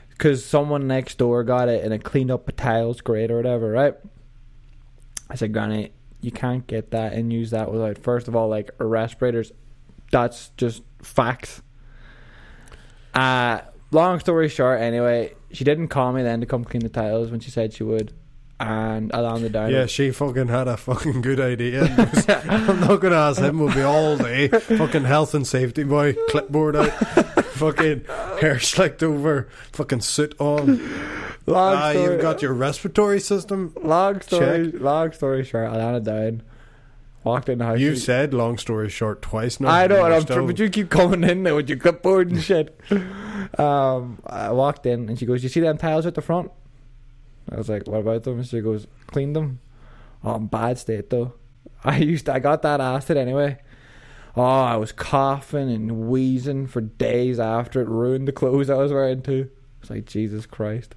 because 0.09 0.45
someone 0.45 0.85
next 0.87 1.17
door 1.17 1.43
got 1.43 1.67
it 1.67 1.83
and 1.83 1.91
it 1.91 2.03
cleaned 2.03 2.29
up 2.29 2.47
a 2.47 2.51
tiles 2.51 3.01
grate 3.01 3.31
or 3.31 3.37
whatever, 3.37 3.71
right? 3.71 3.95
I 5.31 5.35
said, 5.35 5.51
Granny, 5.51 5.93
you 6.19 6.29
can't 6.31 6.67
get 6.67 6.91
that 6.91 7.13
and 7.13 7.33
use 7.33 7.49
that 7.51 7.71
without 7.71 7.97
first 7.97 8.27
of 8.27 8.35
all 8.35 8.47
like 8.47 8.69
respirators. 8.77 9.51
That's 10.11 10.49
just 10.57 10.83
facts. 11.01 11.63
Uh 13.15 13.61
long 13.91 14.19
story 14.19 14.47
short, 14.47 14.79
anyway, 14.79 15.33
she 15.51 15.63
didn't 15.63 15.87
call 15.87 16.13
me 16.13 16.21
then 16.21 16.39
to 16.41 16.45
come 16.45 16.63
clean 16.63 16.81
the 16.83 16.89
tiles 16.89 17.31
when 17.31 17.39
she 17.39 17.49
said 17.49 17.73
she 17.73 17.83
would. 17.83 18.13
And 18.61 19.11
I 19.13 19.19
landed 19.21 19.53
down. 19.53 19.71
Yeah, 19.71 19.87
she 19.87 20.11
fucking 20.11 20.47
had 20.49 20.67
a 20.67 20.77
fucking 20.77 21.21
good 21.21 21.39
idea. 21.39 21.81
Was- 22.13 22.29
I'm 22.29 22.79
not 22.81 23.01
gonna 23.01 23.15
ask 23.15 23.41
him. 23.41 23.57
We'll 23.59 23.73
be 23.73 23.81
all 23.81 24.17
day. 24.17 24.49
Fucking 24.49 25.05
health 25.05 25.33
and 25.33 25.47
safety 25.47 25.83
boy, 25.83 26.13
clipboard 26.29 26.75
out, 26.75 26.91
fucking 27.55 28.05
hair 28.39 28.59
slicked 28.59 29.01
over, 29.01 29.47
fucking 29.71 30.01
suit 30.01 30.35
on. 30.39 30.77
long 31.47 31.75
Ah, 31.75 31.91
story, 31.91 32.11
you've 32.13 32.21
got 32.21 32.41
your 32.43 32.53
respiratory 32.53 33.19
system. 33.19 33.73
long 33.81 34.21
story 34.21 34.71
long 34.71 35.11
story 35.11 35.43
short, 35.43 35.67
I 35.69 35.77
landed 35.77 36.03
down. 36.05 36.43
Walked 37.23 37.49
in 37.49 37.59
the 37.59 37.65
house. 37.65 37.79
You 37.79 37.95
said 37.95 38.33
long 38.33 38.57
story 38.57 38.89
short 38.89 39.21
twice 39.21 39.59
now. 39.59 39.69
I 39.69 39.85
know, 39.87 39.97
You're 39.97 40.05
and 40.05 40.13
I'm 40.15 40.21
still- 40.21 40.37
sure, 40.37 40.47
but 40.47 40.57
you 40.59 40.69
keep 40.69 40.89
coming 40.89 41.23
in 41.23 41.43
there 41.43 41.55
with 41.55 41.69
your 41.69 41.77
clipboard 41.79 42.29
and 42.31 42.41
shit. 42.43 42.79
Um, 43.57 44.19
I 44.25 44.51
walked 44.51 44.85
in 44.85 45.09
and 45.09 45.19
she 45.19 45.25
goes, 45.25 45.41
"You 45.43 45.49
see 45.49 45.59
them 45.59 45.77
tiles 45.77 46.05
at 46.05 46.13
the 46.15 46.21
front?" 46.21 46.51
I 47.51 47.57
was 47.57 47.69
like, 47.69 47.87
"What 47.87 47.99
about 47.99 48.23
them?" 48.23 48.39
And 48.39 48.47
she 48.47 48.61
goes, 48.61 48.87
"Clean 49.07 49.33
them." 49.33 49.59
Oh, 50.23 50.35
in 50.35 50.47
bad 50.47 50.77
state 50.77 51.09
though. 51.09 51.33
I 51.83 51.97
used 51.97 52.25
to, 52.27 52.33
I 52.33 52.39
got 52.39 52.61
that 52.61 52.79
acid 52.79 53.17
anyway. 53.17 53.57
Oh, 54.35 54.43
I 54.43 54.77
was 54.77 54.91
coughing 54.91 55.69
and 55.69 56.07
wheezing 56.07 56.67
for 56.67 56.81
days 56.81 57.39
after 57.39 57.81
it 57.81 57.89
ruined 57.89 58.27
the 58.27 58.31
clothes 58.31 58.69
I 58.69 58.75
was 58.75 58.93
wearing 58.93 59.21
too. 59.21 59.49
It's 59.81 59.89
like 59.89 60.05
Jesus 60.05 60.45
Christ. 60.45 60.95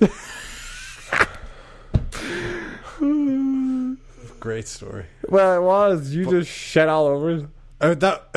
Great 4.40 4.66
story. 4.66 5.04
Well, 5.28 5.56
it 5.56 5.62
was. 5.62 6.14
You 6.14 6.28
just 6.30 6.50
shit 6.50 6.88
all 6.88 7.06
over 7.06 7.30
it. 7.30 7.46
Uh, 7.80 7.94
that 7.94 8.28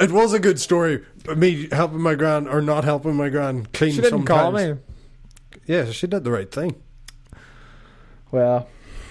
it 0.00 0.10
was 0.10 0.32
a 0.32 0.38
good 0.38 0.60
story. 0.60 1.04
Me 1.36 1.68
helping 1.70 2.00
my 2.00 2.14
grand 2.14 2.48
or 2.48 2.62
not 2.62 2.84
helping 2.84 3.16
my 3.16 3.28
grand 3.28 3.72
clean. 3.72 3.92
She 3.92 4.00
didn't 4.00 4.24
call 4.24 4.52
me. 4.52 4.74
Yeah, 5.70 5.90
she 5.92 6.06
did 6.08 6.24
the 6.24 6.32
right 6.32 6.50
thing. 6.50 6.74
Well, 8.32 8.66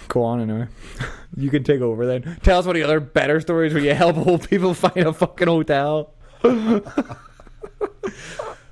go 0.09 0.23
on 0.23 0.41
anyway. 0.41 0.67
you 1.37 1.49
can 1.49 1.63
take 1.63 1.79
over 1.81 2.05
then. 2.05 2.37
Tell 2.43 2.59
us 2.59 2.65
one 2.65 2.75
of 2.75 2.79
the 2.81 2.83
other 2.85 2.99
better 2.99 3.39
stories 3.39 3.73
where 3.73 3.81
you 3.81 3.93
help 3.93 4.17
old 4.17 4.49
people 4.49 4.73
find 4.73 4.97
a 5.07 5.13
fucking 5.13 5.47
hotel. 5.47 6.13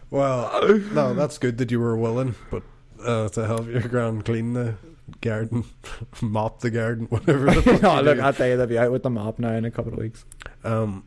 Well, 0.10 0.68
no, 0.94 1.14
that's 1.14 1.38
good 1.38 1.58
that 1.58 1.70
you 1.70 1.82
were 1.82 1.98
willing, 1.98 2.36
but 2.50 2.64
uh, 3.04 3.28
to 3.30 3.46
help 3.46 3.68
your 3.68 3.82
grand 3.82 4.24
clean 4.24 4.54
the 4.54 4.76
garden, 5.20 5.66
mop 6.22 6.62
the 6.62 6.72
garden, 6.72 7.08
whatever. 7.08 7.48
The 7.54 7.62
fuck 7.62 7.82
no, 7.82 8.02
look, 8.02 8.16
do. 8.18 8.24
I'll 8.24 8.32
tell 8.34 8.48
you, 8.48 8.56
they'll 8.56 8.68
be 8.68 8.80
out 8.80 8.92
with 8.94 9.04
the 9.04 9.10
mop 9.10 9.38
now 9.38 9.52
in 9.52 9.66
a 9.66 9.72
couple 9.72 9.92
of 9.92 10.00
weeks. 10.00 10.24
um, 10.64 11.04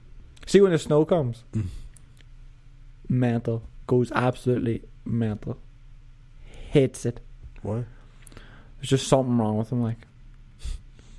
See 0.47 0.61
when 0.61 0.73
the 0.73 0.79
snow 0.79 1.07
comes, 1.07 1.45
Mm. 1.55 1.67
mental 3.09 3.63
goes 3.87 4.13
absolutely 4.13 4.83
mental. 5.07 5.57
Hates 6.71 7.05
it. 7.05 7.21
why? 7.63 7.85
There's 8.79 8.89
just 8.91 9.09
something 9.09 9.37
wrong 9.37 9.59
with 9.59 9.71
him. 9.73 9.83
Like, 9.83 10.07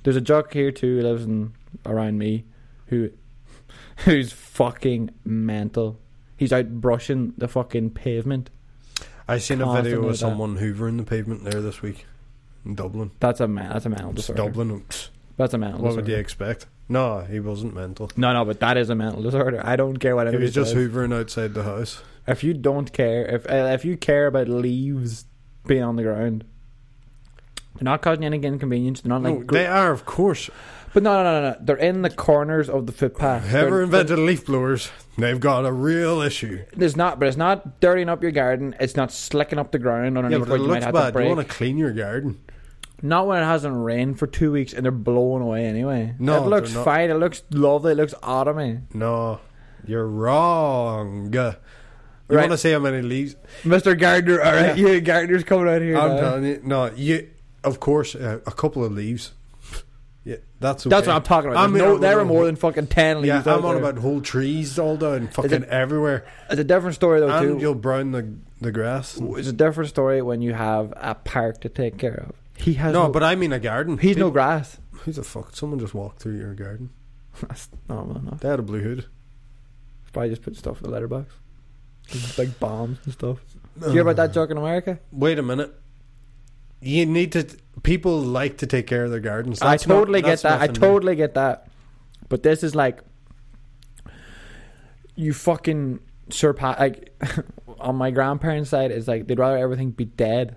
there's 0.02 0.16
a 0.16 0.20
jock 0.20 0.52
here 0.52 0.72
too 0.72 0.96
who 0.96 1.02
lives 1.02 1.24
in 1.24 1.52
around 1.86 2.18
me, 2.18 2.44
who, 2.86 3.10
who's 3.98 4.32
fucking 4.32 5.10
mental. 5.24 5.98
He's 6.36 6.52
out 6.52 6.80
brushing 6.80 7.34
the 7.38 7.48
fucking 7.48 7.90
pavement. 7.90 8.50
I 9.28 9.38
seen 9.38 9.60
a 9.60 9.64
Constantly 9.64 9.90
video 9.90 9.98
of 10.00 10.04
with 10.06 10.14
that. 10.14 10.18
someone 10.18 10.58
hoovering 10.58 10.96
the 10.96 11.04
pavement 11.04 11.44
there 11.44 11.60
this 11.60 11.82
week 11.82 12.06
in 12.64 12.74
Dublin. 12.74 13.12
That's 13.20 13.40
a 13.40 13.46
man. 13.46 13.70
That's 13.72 13.86
a 13.86 13.90
mental 13.90 14.10
It's 14.10 14.22
disorder. 14.26 14.42
Dublin. 14.42 14.84
That's 15.36 15.54
a 15.54 15.58
mental 15.58 15.80
What 15.82 15.94
would 15.96 16.08
you 16.08 16.16
expect? 16.16 16.66
No, 16.88 17.20
he 17.20 17.38
wasn't 17.40 17.74
mental. 17.74 18.10
No, 18.16 18.32
no, 18.32 18.44
but 18.44 18.58
that 18.60 18.76
is 18.76 18.90
a 18.90 18.94
mental 18.94 19.22
disorder. 19.22 19.60
I 19.64 19.76
don't 19.76 19.98
care 19.98 20.16
what 20.16 20.28
He 20.30 20.36
was 20.36 20.52
just 20.52 20.72
says. 20.72 20.78
hoovering 20.90 21.14
outside 21.14 21.54
the 21.54 21.62
house. 21.62 22.02
If 22.26 22.42
you 22.42 22.54
don't 22.54 22.92
care, 22.92 23.24
if 23.26 23.48
uh, 23.48 23.70
if 23.72 23.84
you 23.84 23.96
care 23.96 24.26
about 24.26 24.48
leaves 24.48 25.24
being 25.66 25.82
on 25.82 25.96
the 25.96 26.02
ground, 26.02 26.44
they're 27.74 27.84
not 27.84 28.02
causing 28.02 28.24
any 28.24 28.38
inconvenience. 28.38 29.00
They're 29.00 29.10
not 29.10 29.22
like, 29.22 29.34
no, 29.38 29.44
gr- 29.44 29.54
they 29.54 29.66
are, 29.66 29.90
of 29.92 30.04
course. 30.04 30.50
but 30.92 31.02
no, 31.02 31.22
no, 31.22 31.40
no, 31.40 31.50
no. 31.50 31.56
They're 31.60 31.76
in 31.76 32.02
the 32.02 32.10
corners 32.10 32.68
of 32.68 32.86
the 32.86 32.92
footpath. 32.92 33.46
Whoever 33.48 33.70
They're- 33.70 33.82
invented 33.82 34.18
leaf 34.18 34.44
blowers, 34.46 34.90
they've 35.16 35.40
got 35.40 35.64
a 35.64 35.72
real 35.72 36.20
issue. 36.20 36.64
There's 36.76 36.96
not, 36.96 37.18
but 37.18 37.28
it's 37.28 37.36
not 37.36 37.80
dirtying 37.80 38.08
up 38.08 38.22
your 38.22 38.32
garden. 38.32 38.74
It's 38.80 38.96
not 38.96 39.10
slicking 39.12 39.58
up 39.58 39.72
the 39.72 39.78
ground 39.78 40.18
underneath 40.18 40.40
Yeah, 40.40 40.44
but 40.46 40.54
it 40.54 40.60
you 40.62 40.66
might 40.68 40.74
looks 40.74 40.84
have 40.86 40.94
bad. 40.94 41.06
to 41.06 41.12
break. 41.12 41.28
You 41.30 41.34
want 41.36 41.48
to 41.48 41.54
clean 41.54 41.78
your 41.78 41.92
garden. 41.92 42.40
Not 43.04 43.26
when 43.26 43.42
it 43.42 43.46
hasn't 43.46 43.74
rained 43.82 44.18
for 44.20 44.28
two 44.28 44.52
weeks 44.52 44.72
and 44.72 44.84
they're 44.84 44.92
blowing 44.92 45.42
away 45.42 45.64
anyway. 45.66 46.14
No, 46.20 46.44
it 46.44 46.46
looks 46.48 46.72
fine. 46.72 47.10
It 47.10 47.14
looks 47.14 47.42
lovely. 47.50 47.92
It 47.92 47.96
looks 47.96 48.14
autumny. 48.22 48.82
No, 48.94 49.40
you're 49.84 50.06
wrong. 50.06 51.34
You 52.28 52.36
Right. 52.36 52.42
want 52.48 52.52
to 52.52 52.58
see 52.58 52.72
how 52.72 52.78
many 52.78 53.02
leaves? 53.02 53.36
Mister 53.64 53.94
Gardner, 53.94 54.40
all 54.40 54.52
right, 54.52 54.76
yeah, 54.76 54.98
Gardner's 55.00 55.44
coming 55.44 55.68
out 55.68 55.82
here. 55.82 55.96
I'm 55.98 56.10
now. 56.16 56.20
telling 56.20 56.44
you. 56.44 56.60
No, 56.64 56.90
you. 56.94 57.28
Of 57.64 57.78
course, 57.80 58.14
uh, 58.14 58.40
a 58.46 58.50
couple 58.52 58.84
of 58.84 58.92
leaves. 58.92 59.32
Yeah, 60.24 60.36
that's 60.60 60.86
okay. 60.86 60.94
That's 60.94 61.08
what 61.08 61.16
I'm 61.16 61.22
talking 61.24 61.50
about. 61.50 61.58
I 61.58 61.66
There's 61.66 61.72
mean, 61.72 61.82
no, 61.82 61.94
I'm 61.96 62.00
there 62.00 62.20
are 62.20 62.24
more 62.24 62.46
than 62.46 62.54
fucking 62.54 62.86
ten 62.86 63.16
leaves. 63.22 63.44
Yeah, 63.44 63.54
I'm 63.56 63.64
on 63.64 63.74
there. 63.74 63.82
about 63.82 64.00
whole 64.00 64.20
trees 64.20 64.78
all 64.78 64.96
down, 64.96 65.26
fucking 65.26 65.64
it- 65.64 65.68
everywhere, 65.68 66.24
It's 66.48 66.60
a 66.60 66.64
different 66.64 66.94
story 66.94 67.18
though 67.18 67.28
and 67.28 67.58
too. 67.58 67.60
you'll 67.60 67.74
brown 67.74 68.12
the 68.12 68.32
the 68.60 68.70
grass. 68.70 69.18
It's 69.20 69.48
a 69.48 69.52
different 69.52 69.90
story 69.90 70.22
when 70.22 70.40
you 70.40 70.52
have 70.54 70.94
a 70.96 71.16
park 71.16 71.60
to 71.62 71.68
take 71.68 71.98
care 71.98 72.14
of. 72.28 72.36
He 72.56 72.74
has 72.74 72.92
No, 72.92 73.06
no, 73.06 73.12
but 73.12 73.24
I 73.24 73.34
mean 73.34 73.52
a 73.52 73.58
garden. 73.58 73.98
he's 73.98 74.16
no 74.16 74.30
grass. 74.30 74.78
Who's 74.92 75.16
the 75.16 75.24
fuck? 75.24 75.56
Someone 75.56 75.80
just 75.80 75.92
walked 75.92 76.20
through 76.22 76.38
your 76.38 76.54
garden. 76.54 76.90
That's 77.48 77.68
normal 77.88 78.18
enough. 78.18 78.38
They 78.38 78.48
had 78.48 78.60
a 78.60 78.62
blue 78.62 78.80
hood. 78.80 79.06
Probably 80.12 80.30
just 80.30 80.42
put 80.42 80.54
stuff 80.54 80.76
in 80.78 80.84
the 80.84 80.90
letterbox. 80.92 81.34
Just 82.12 82.38
like 82.38 82.58
bombs 82.60 82.98
and 83.04 83.12
stuff. 83.14 83.38
Did 83.78 83.86
you 83.86 83.92
hear 83.92 84.02
about 84.02 84.16
that 84.16 84.32
joke 84.32 84.50
in 84.50 84.56
America? 84.58 84.98
Wait 85.12 85.38
a 85.38 85.42
minute. 85.42 85.74
You 86.80 87.06
need 87.06 87.32
to. 87.32 87.46
People 87.82 88.20
like 88.20 88.58
to 88.58 88.66
take 88.66 88.86
care 88.86 89.04
of 89.04 89.10
their 89.10 89.20
gardens. 89.20 89.62
I 89.62 89.70
That's 89.72 89.86
not- 89.86 89.94
totally 89.94 90.22
get 90.22 90.40
that. 90.42 90.52
I 90.60 90.66
nothing 90.66 90.72
new. 90.74 90.80
totally 90.88 91.16
get 91.16 91.34
that. 91.34 91.68
But 92.28 92.42
this 92.42 92.62
is 92.62 92.74
like 92.74 93.00
you 95.14 95.32
fucking 95.32 96.00
surpass 96.30 96.78
like 96.78 97.14
on 97.80 97.96
my 97.96 98.10
grandparents' 98.10 98.70
side 98.70 98.90
it's 98.90 99.06
like 99.08 99.26
they'd 99.26 99.38
rather 99.38 99.58
everything 99.58 99.90
be 99.90 100.04
dead 100.06 100.56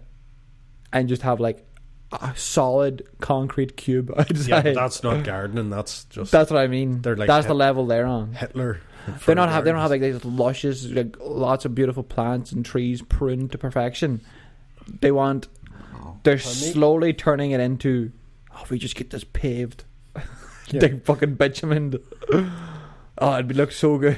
and 0.93 1.09
just 1.09 1.21
have 1.23 1.39
like 1.39 1.65
a 2.13 2.33
solid 2.35 3.05
concrete 3.19 3.75
cube 3.75 4.11
outside. 4.17 4.47
Yeah, 4.47 4.61
that's 4.73 5.03
not 5.03 5.23
gardening. 5.25 5.69
That's 5.69 6.05
just 6.05 6.31
That's 6.31 6.49
what 6.51 6.59
I 6.59 6.67
mean. 6.67 7.01
They're 7.01 7.15
like 7.17 7.27
that's 7.27 7.47
the 7.47 7.55
level 7.55 7.85
they're 7.87 8.05
on. 8.05 8.33
Hitler. 8.33 8.79
for 9.19 9.25
They're 9.27 9.35
not 9.35 9.49
have 9.49 9.63
they 9.65 9.71
don't 9.71 9.79
have 9.81 9.91
like 9.91 10.01
these 10.01 10.23
luscious 10.25 10.85
like 10.85 11.15
lots 11.19 11.65
of 11.65 11.73
beautiful 11.75 12.03
plants 12.03 12.51
and 12.51 12.65
trees 12.65 13.01
pruned 13.01 13.51
to 13.51 13.57
perfection. 13.57 14.21
They 15.01 15.11
want 15.11 15.47
they're 16.23 16.39
slowly 16.39 17.13
turning 17.13 17.51
it 17.51 17.59
into 17.59 18.11
oh 18.55 18.61
if 18.63 18.69
we 18.69 18.79
just 18.79 18.95
get 18.95 19.09
this 19.11 19.23
paved. 19.23 19.83
Yeah. 20.71 20.79
they 20.79 20.97
fucking 20.97 21.35
bitumen. 21.35 21.93
Oh, 23.19 23.33
it'd 23.35 23.47
be 23.47 23.53
look 23.53 23.71
so 23.71 23.99
good. 23.99 24.17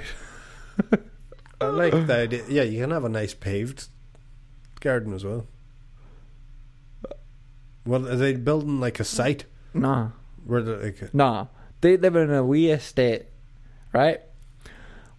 I 1.60 1.66
like 1.66 1.92
the 2.08 2.16
idea. 2.16 2.44
Yeah, 2.48 2.64
you 2.64 2.80
can 2.82 2.92
have 2.92 3.04
a 3.04 3.10
nice 3.10 3.34
paved 3.34 3.88
garden 4.80 5.14
as 5.14 5.26
well. 5.26 5.46
Well, 7.86 8.08
are 8.08 8.16
they 8.16 8.34
building 8.36 8.80
like 8.80 9.00
a 9.00 9.04
site 9.04 9.44
Nah. 9.74 10.12
where 10.46 10.62
they 10.62 10.72
like 10.86 11.14
Nah. 11.14 11.48
They 11.82 11.98
live 11.98 12.16
in 12.16 12.32
a 12.32 12.46
wee 12.46 12.72
estate, 12.72 13.26
right? 13.94 14.22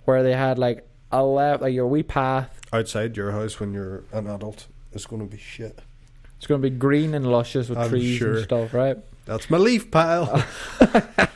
Where 0.08 0.22
they 0.22 0.32
had 0.32 0.58
like 0.58 0.88
a 1.12 1.22
left 1.22 1.60
like 1.60 1.74
your 1.74 1.86
wee 1.86 2.02
path. 2.02 2.60
outside 2.72 3.14
your 3.14 3.30
house 3.32 3.60
when 3.60 3.74
you're 3.74 4.04
an 4.10 4.26
adult? 4.26 4.66
It's 4.92 5.04
going 5.04 5.20
to 5.20 5.28
be 5.30 5.36
shit. 5.40 5.80
It's 6.38 6.46
gonna 6.46 6.62
be 6.62 6.70
green 6.70 7.14
and 7.14 7.26
luscious 7.30 7.68
with 7.68 7.76
I'm 7.78 7.90
trees 7.90 8.16
sure. 8.16 8.36
and 8.36 8.44
stuff, 8.44 8.72
right? 8.72 8.96
That's 9.26 9.50
my 9.50 9.58
leaf 9.58 9.90
pile. 9.90 10.42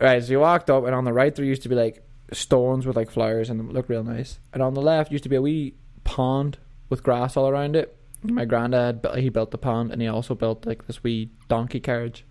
Right, 0.00 0.24
so 0.24 0.32
you 0.32 0.40
walked 0.40 0.68
up, 0.70 0.84
and 0.84 0.94
on 0.94 1.04
the 1.04 1.12
right 1.12 1.32
there 1.34 1.44
used 1.44 1.62
to 1.62 1.68
be 1.68 1.74
like 1.76 2.02
stones 2.32 2.86
with 2.86 2.96
like 2.96 3.10
flowers, 3.10 3.50
and 3.50 3.60
they 3.60 3.72
looked 3.72 3.88
real 3.88 4.02
nice. 4.02 4.40
And 4.52 4.62
on 4.62 4.74
the 4.74 4.80
left 4.82 5.12
used 5.12 5.22
to 5.24 5.28
be 5.28 5.36
a 5.36 5.42
wee 5.42 5.74
pond 6.02 6.58
with 6.88 7.02
grass 7.04 7.36
all 7.36 7.48
around 7.48 7.76
it. 7.76 7.96
My 8.22 8.44
granddad 8.44 9.06
he 9.16 9.28
built 9.28 9.50
the 9.52 9.58
pond, 9.58 9.92
and 9.92 10.00
he 10.00 10.08
also 10.08 10.34
built 10.34 10.64
like 10.66 10.86
this 10.86 11.04
wee 11.04 11.30
donkey 11.48 11.78
carriage, 11.78 12.24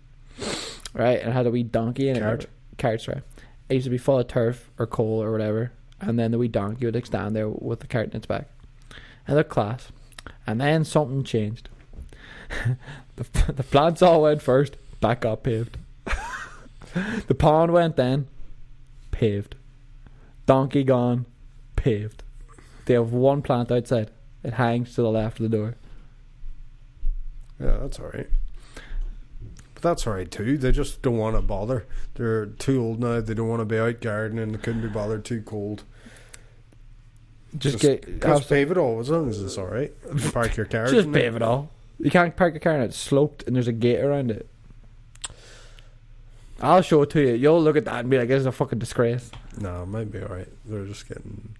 right? 0.92 1.20
And 1.20 1.30
it 1.30 1.32
had 1.32 1.46
a 1.46 1.50
wee 1.50 1.62
donkey 1.62 2.08
in 2.08 2.16
Carriage? 2.16 2.44
it. 2.44 2.50
Carriage, 2.78 3.08
right? 3.08 3.22
It 3.68 3.74
used 3.74 3.84
to 3.84 3.90
be 3.90 3.98
full 3.98 4.18
of 4.18 4.28
turf 4.28 4.70
or 4.78 4.86
coal 4.86 5.22
or 5.22 5.32
whatever, 5.32 5.72
and 6.00 6.18
then 6.18 6.30
the 6.30 6.38
wee 6.38 6.48
donkey 6.48 6.84
would 6.86 7.06
stand 7.06 7.34
there 7.34 7.48
with 7.48 7.80
the 7.80 7.86
cart 7.86 8.10
in 8.10 8.16
its 8.16 8.26
back, 8.26 8.48
and 9.26 9.36
looked 9.36 9.50
class. 9.50 9.90
And 10.46 10.60
then 10.60 10.84
something 10.84 11.24
changed. 11.24 11.68
the 13.16 13.52
the 13.52 13.62
plants 13.62 14.02
all 14.02 14.22
went 14.22 14.42
first, 14.42 14.76
back 15.00 15.20
got 15.22 15.42
paved. 15.42 15.78
The 17.26 17.34
pond 17.34 17.72
went 17.72 17.96
then, 17.96 18.26
paved. 19.12 19.54
Donkey 20.44 20.84
gone, 20.84 21.24
paved. 21.74 22.22
They 22.84 22.94
have 22.94 23.12
one 23.12 23.40
plant 23.40 23.72
outside. 23.72 24.10
It 24.42 24.54
hangs 24.54 24.94
to 24.96 25.02
the 25.02 25.10
left 25.10 25.40
of 25.40 25.50
the 25.50 25.56
door. 25.56 25.76
yeah, 27.58 27.78
that's 27.80 27.98
all 27.98 28.10
right. 28.12 28.28
But 29.82 29.88
that's 29.90 30.06
all 30.06 30.12
right 30.12 30.30
too. 30.30 30.56
They 30.56 30.70
just 30.70 31.02
don't 31.02 31.18
want 31.18 31.34
to 31.34 31.42
bother. 31.42 31.86
They're 32.14 32.46
too 32.46 32.80
old 32.80 33.00
now. 33.00 33.20
They 33.20 33.34
don't 33.34 33.48
want 33.48 33.60
to 33.60 33.64
be 33.64 33.78
out 33.78 34.00
gardening. 34.00 34.52
They 34.52 34.58
couldn't 34.58 34.82
be 34.82 34.88
bothered. 34.88 35.24
Too 35.24 35.42
cold. 35.42 35.82
Just, 37.58 37.80
Just 37.80 37.82
get 37.82 38.20
Just 38.20 38.48
pave 38.48 38.70
it 38.70 38.78
all 38.78 39.00
as 39.00 39.10
long 39.10 39.28
as 39.28 39.42
it's 39.42 39.58
all 39.58 39.66
right. 39.66 39.92
Park 40.32 40.56
your 40.56 40.66
car. 40.66 40.86
just 40.86 41.08
in 41.08 41.12
pave 41.12 41.34
it 41.34 41.42
all. 41.42 41.68
You 41.98 42.10
can't 42.10 42.34
park 42.34 42.54
your 42.54 42.60
car 42.60 42.74
and 42.74 42.84
it's 42.84 42.96
sloped 42.96 43.42
and 43.46 43.54
there's 43.54 43.68
a 43.68 43.72
gate 43.72 44.00
around 44.00 44.30
it. 44.30 44.48
I'll 46.60 46.82
show 46.82 47.02
it 47.02 47.10
to 47.10 47.20
you. 47.20 47.34
You'll 47.34 47.60
look 47.60 47.76
at 47.76 47.84
that 47.86 48.00
and 48.00 48.10
be 48.10 48.18
like, 48.18 48.28
"This 48.28 48.40
is 48.40 48.46
a 48.46 48.52
fucking 48.52 48.78
disgrace." 48.78 49.32
No, 49.58 49.82
it 49.82 49.86
might 49.86 50.12
be 50.12 50.22
all 50.22 50.28
right. 50.34 50.48
They're 50.64 50.86
just 50.86 51.08
getting 51.08 51.56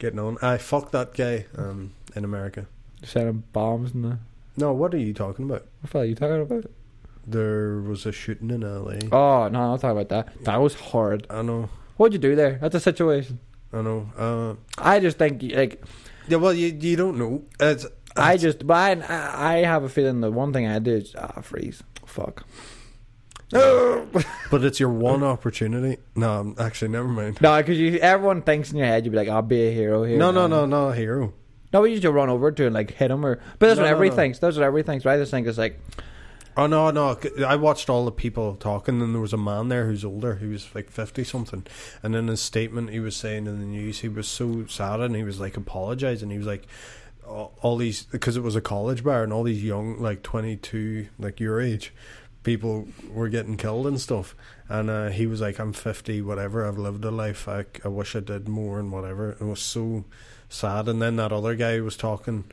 getting 0.00 0.18
on. 0.18 0.36
I 0.42 0.58
fuck 0.58 0.90
that 0.90 1.14
guy 1.14 1.46
um, 1.56 1.92
in 2.16 2.24
America. 2.24 2.66
Sending 3.04 3.44
bombs 3.52 3.94
and 3.94 4.04
the. 4.04 4.18
No, 4.56 4.72
what 4.72 4.92
are 4.94 4.98
you 4.98 5.14
talking 5.14 5.44
about? 5.44 5.66
What 5.80 5.94
are 5.94 6.04
you 6.04 6.16
talking 6.16 6.42
about? 6.42 6.64
There 7.26 7.80
was 7.80 8.06
a 8.06 8.12
shooting 8.12 8.50
in 8.50 8.60
LA. 8.60 8.98
Oh 9.10 9.48
no, 9.48 9.60
I'll 9.60 9.78
talk 9.78 9.92
about 9.92 10.08
that. 10.10 10.44
That 10.44 10.60
was 10.60 10.74
hard. 10.74 11.26
I 11.28 11.42
know, 11.42 11.68
What'd 11.96 12.12
you 12.12 12.18
do 12.18 12.36
there? 12.36 12.58
That's 12.60 12.74
a 12.74 12.80
situation. 12.80 13.40
I 13.72 13.82
know. 13.82 14.08
Uh, 14.16 14.54
I 14.78 15.00
just 15.00 15.18
think 15.18 15.42
like 15.42 15.82
yeah, 16.28 16.36
well, 16.38 16.52
you 16.52 16.76
you 16.80 16.96
don't 16.96 17.18
know. 17.18 17.42
It's, 17.60 17.86
I 18.16 18.36
just, 18.36 18.66
but 18.66 19.10
I, 19.10 19.56
I 19.56 19.64
have 19.64 19.82
a 19.82 19.88
feeling 19.88 20.20
the 20.20 20.30
one 20.30 20.52
thing 20.52 20.66
I 20.66 20.78
do 20.78 20.92
is 20.92 21.14
ah 21.16 21.40
freeze. 21.40 21.82
Fuck. 22.04 22.44
but 23.50 24.64
it's 24.64 24.80
your 24.80 24.88
one 24.88 25.22
opportunity. 25.22 26.00
No, 26.16 26.54
actually, 26.58 26.88
never 26.88 27.06
mind. 27.06 27.40
No, 27.40 27.56
because 27.58 27.78
you 27.78 27.98
everyone 27.98 28.42
thinks 28.42 28.72
in 28.72 28.78
your 28.78 28.86
head 28.86 29.04
you'd 29.04 29.12
be 29.12 29.16
like, 29.16 29.28
I'll 29.28 29.42
be 29.42 29.68
a 29.68 29.72
hero 29.72 30.02
here. 30.02 30.18
No, 30.18 30.30
no, 30.32 30.46
no, 30.46 30.66
no, 30.66 30.90
hero. 30.90 31.32
No, 31.72 31.82
we 31.82 31.92
you 31.92 32.00
just 32.00 32.12
run 32.12 32.28
over 32.28 32.50
to 32.50 32.66
and 32.66 32.74
like 32.74 32.92
hit 32.92 33.10
him 33.10 33.24
or. 33.24 33.36
But 33.58 33.68
that's 33.68 33.76
No, 33.76 33.84
what 33.84 33.88
no, 33.90 33.94
everybody 33.94 34.10
no. 34.10 34.16
thinks. 34.16 34.38
That's 34.40 34.56
what 34.56 34.64
everybody 34.64 34.86
thinks. 34.86 35.04
Right? 35.04 35.16
This 35.16 35.30
thing 35.30 35.46
is 35.46 35.58
like, 35.58 35.78
Oh 36.56 36.66
no, 36.66 36.90
no! 36.90 37.18
I 37.46 37.56
watched 37.56 37.90
all 37.90 38.06
the 38.06 38.12
people 38.12 38.56
talking, 38.56 39.02
and 39.02 39.14
there 39.14 39.20
was 39.20 39.34
a 39.34 39.38
man 39.38 39.68
there 39.68 39.86
who's 39.86 40.04
older. 40.04 40.36
He 40.36 40.46
was 40.46 40.74
like 40.74 40.90
fifty 40.90 41.22
something, 41.22 41.66
and 42.02 42.16
in 42.16 42.28
his 42.28 42.40
statement, 42.40 42.90
he 42.90 43.00
was 43.00 43.14
saying 43.14 43.46
in 43.46 43.60
the 43.60 43.66
news 43.66 44.00
he 44.00 44.08
was 44.08 44.26
so 44.26 44.64
sad, 44.66 45.00
and 45.00 45.14
he 45.14 45.22
was 45.22 45.38
like 45.38 45.58
apologizing. 45.58 46.30
He 46.30 46.38
was 46.38 46.46
like, 46.46 46.66
all, 47.26 47.76
these 47.76 48.04
because 48.04 48.36
it 48.36 48.42
was 48.42 48.56
a 48.56 48.60
college 48.60 49.02
bar 49.04 49.22
and 49.22 49.32
all 49.32 49.42
these 49.42 49.62
young 49.62 50.00
like 50.00 50.22
22 50.22 51.08
like 51.18 51.40
your 51.40 51.60
age 51.60 51.92
people 52.42 52.86
were 53.10 53.28
getting 53.28 53.56
killed 53.56 53.86
and 53.86 54.00
stuff 54.00 54.36
and 54.68 54.88
uh, 54.88 55.08
he 55.08 55.26
was 55.26 55.40
like 55.40 55.58
i'm 55.58 55.72
50 55.72 56.22
whatever 56.22 56.66
i've 56.66 56.78
lived 56.78 57.04
a 57.04 57.10
life 57.10 57.48
I, 57.48 57.64
I 57.84 57.88
wish 57.88 58.14
i 58.14 58.20
did 58.20 58.48
more 58.48 58.78
and 58.78 58.92
whatever 58.92 59.32
it 59.32 59.42
was 59.42 59.60
so 59.60 60.04
sad 60.48 60.88
and 60.88 61.02
then 61.02 61.16
that 61.16 61.32
other 61.32 61.56
guy 61.56 61.80
was 61.80 61.96
talking 61.96 62.44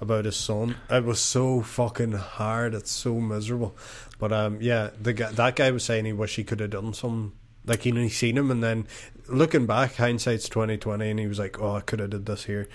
about 0.00 0.24
his 0.24 0.36
son 0.36 0.76
it 0.88 1.04
was 1.04 1.20
so 1.20 1.60
fucking 1.60 2.12
hard 2.12 2.74
it's 2.74 2.90
so 2.90 3.14
miserable 3.14 3.76
but 4.18 4.32
um 4.32 4.58
yeah 4.60 4.90
the 5.00 5.12
guy, 5.12 5.30
that 5.32 5.56
guy 5.56 5.70
was 5.70 5.84
saying 5.84 6.04
he 6.04 6.12
wish 6.12 6.36
he 6.36 6.44
could 6.44 6.60
have 6.60 6.70
done 6.70 6.94
some 6.94 7.32
like 7.66 7.82
he 7.82 8.08
seen 8.08 8.36
him 8.36 8.50
and 8.50 8.62
then 8.62 8.86
looking 9.28 9.66
back 9.66 9.96
hindsight's 9.96 10.48
2020 10.48 11.10
and 11.10 11.20
he 11.20 11.26
was 11.26 11.38
like 11.38 11.60
oh 11.60 11.76
i 11.76 11.80
could 11.80 11.98
have 12.00 12.10
did 12.10 12.26
this 12.26 12.44
here 12.44 12.68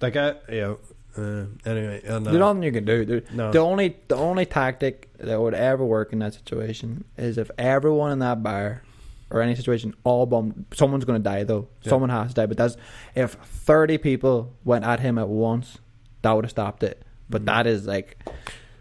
like 0.00 0.16
I, 0.16 0.34
yeah. 0.50 0.74
Uh, 1.16 1.46
anyway, 1.64 2.02
and, 2.04 2.26
uh, 2.26 2.30
There's 2.30 2.38
nothing 2.38 2.62
you 2.62 2.72
can 2.72 2.84
do. 2.84 3.04
There- 3.04 3.22
no. 3.32 3.50
The 3.50 3.58
only 3.58 3.96
the 4.08 4.16
only 4.16 4.44
tactic 4.44 5.08
that 5.18 5.40
would 5.40 5.54
ever 5.54 5.84
work 5.84 6.12
in 6.12 6.18
that 6.18 6.34
situation 6.34 7.04
is 7.16 7.38
if 7.38 7.50
everyone 7.56 8.12
in 8.12 8.18
that 8.18 8.42
bar 8.42 8.82
or 9.30 9.40
any 9.40 9.54
situation 9.54 9.94
all 10.04 10.26
bum 10.26 10.66
someone's 10.74 11.04
going 11.06 11.18
to 11.18 11.24
die 11.24 11.44
though. 11.44 11.68
Yeah. 11.82 11.90
Someone 11.90 12.10
has 12.10 12.28
to 12.28 12.34
die. 12.34 12.46
But 12.46 12.58
that's 12.58 12.76
if 13.14 13.32
30 13.32 13.98
people 13.98 14.52
went 14.64 14.84
at 14.84 15.00
him 15.00 15.16
at 15.16 15.28
once, 15.28 15.78
that 16.26 16.32
would 16.34 16.44
have 16.44 16.50
stopped 16.50 16.82
it. 16.82 17.02
But 17.30 17.42
Mhm. 17.42 17.46
that 17.46 17.66
is 17.68 17.86
like 17.86 18.18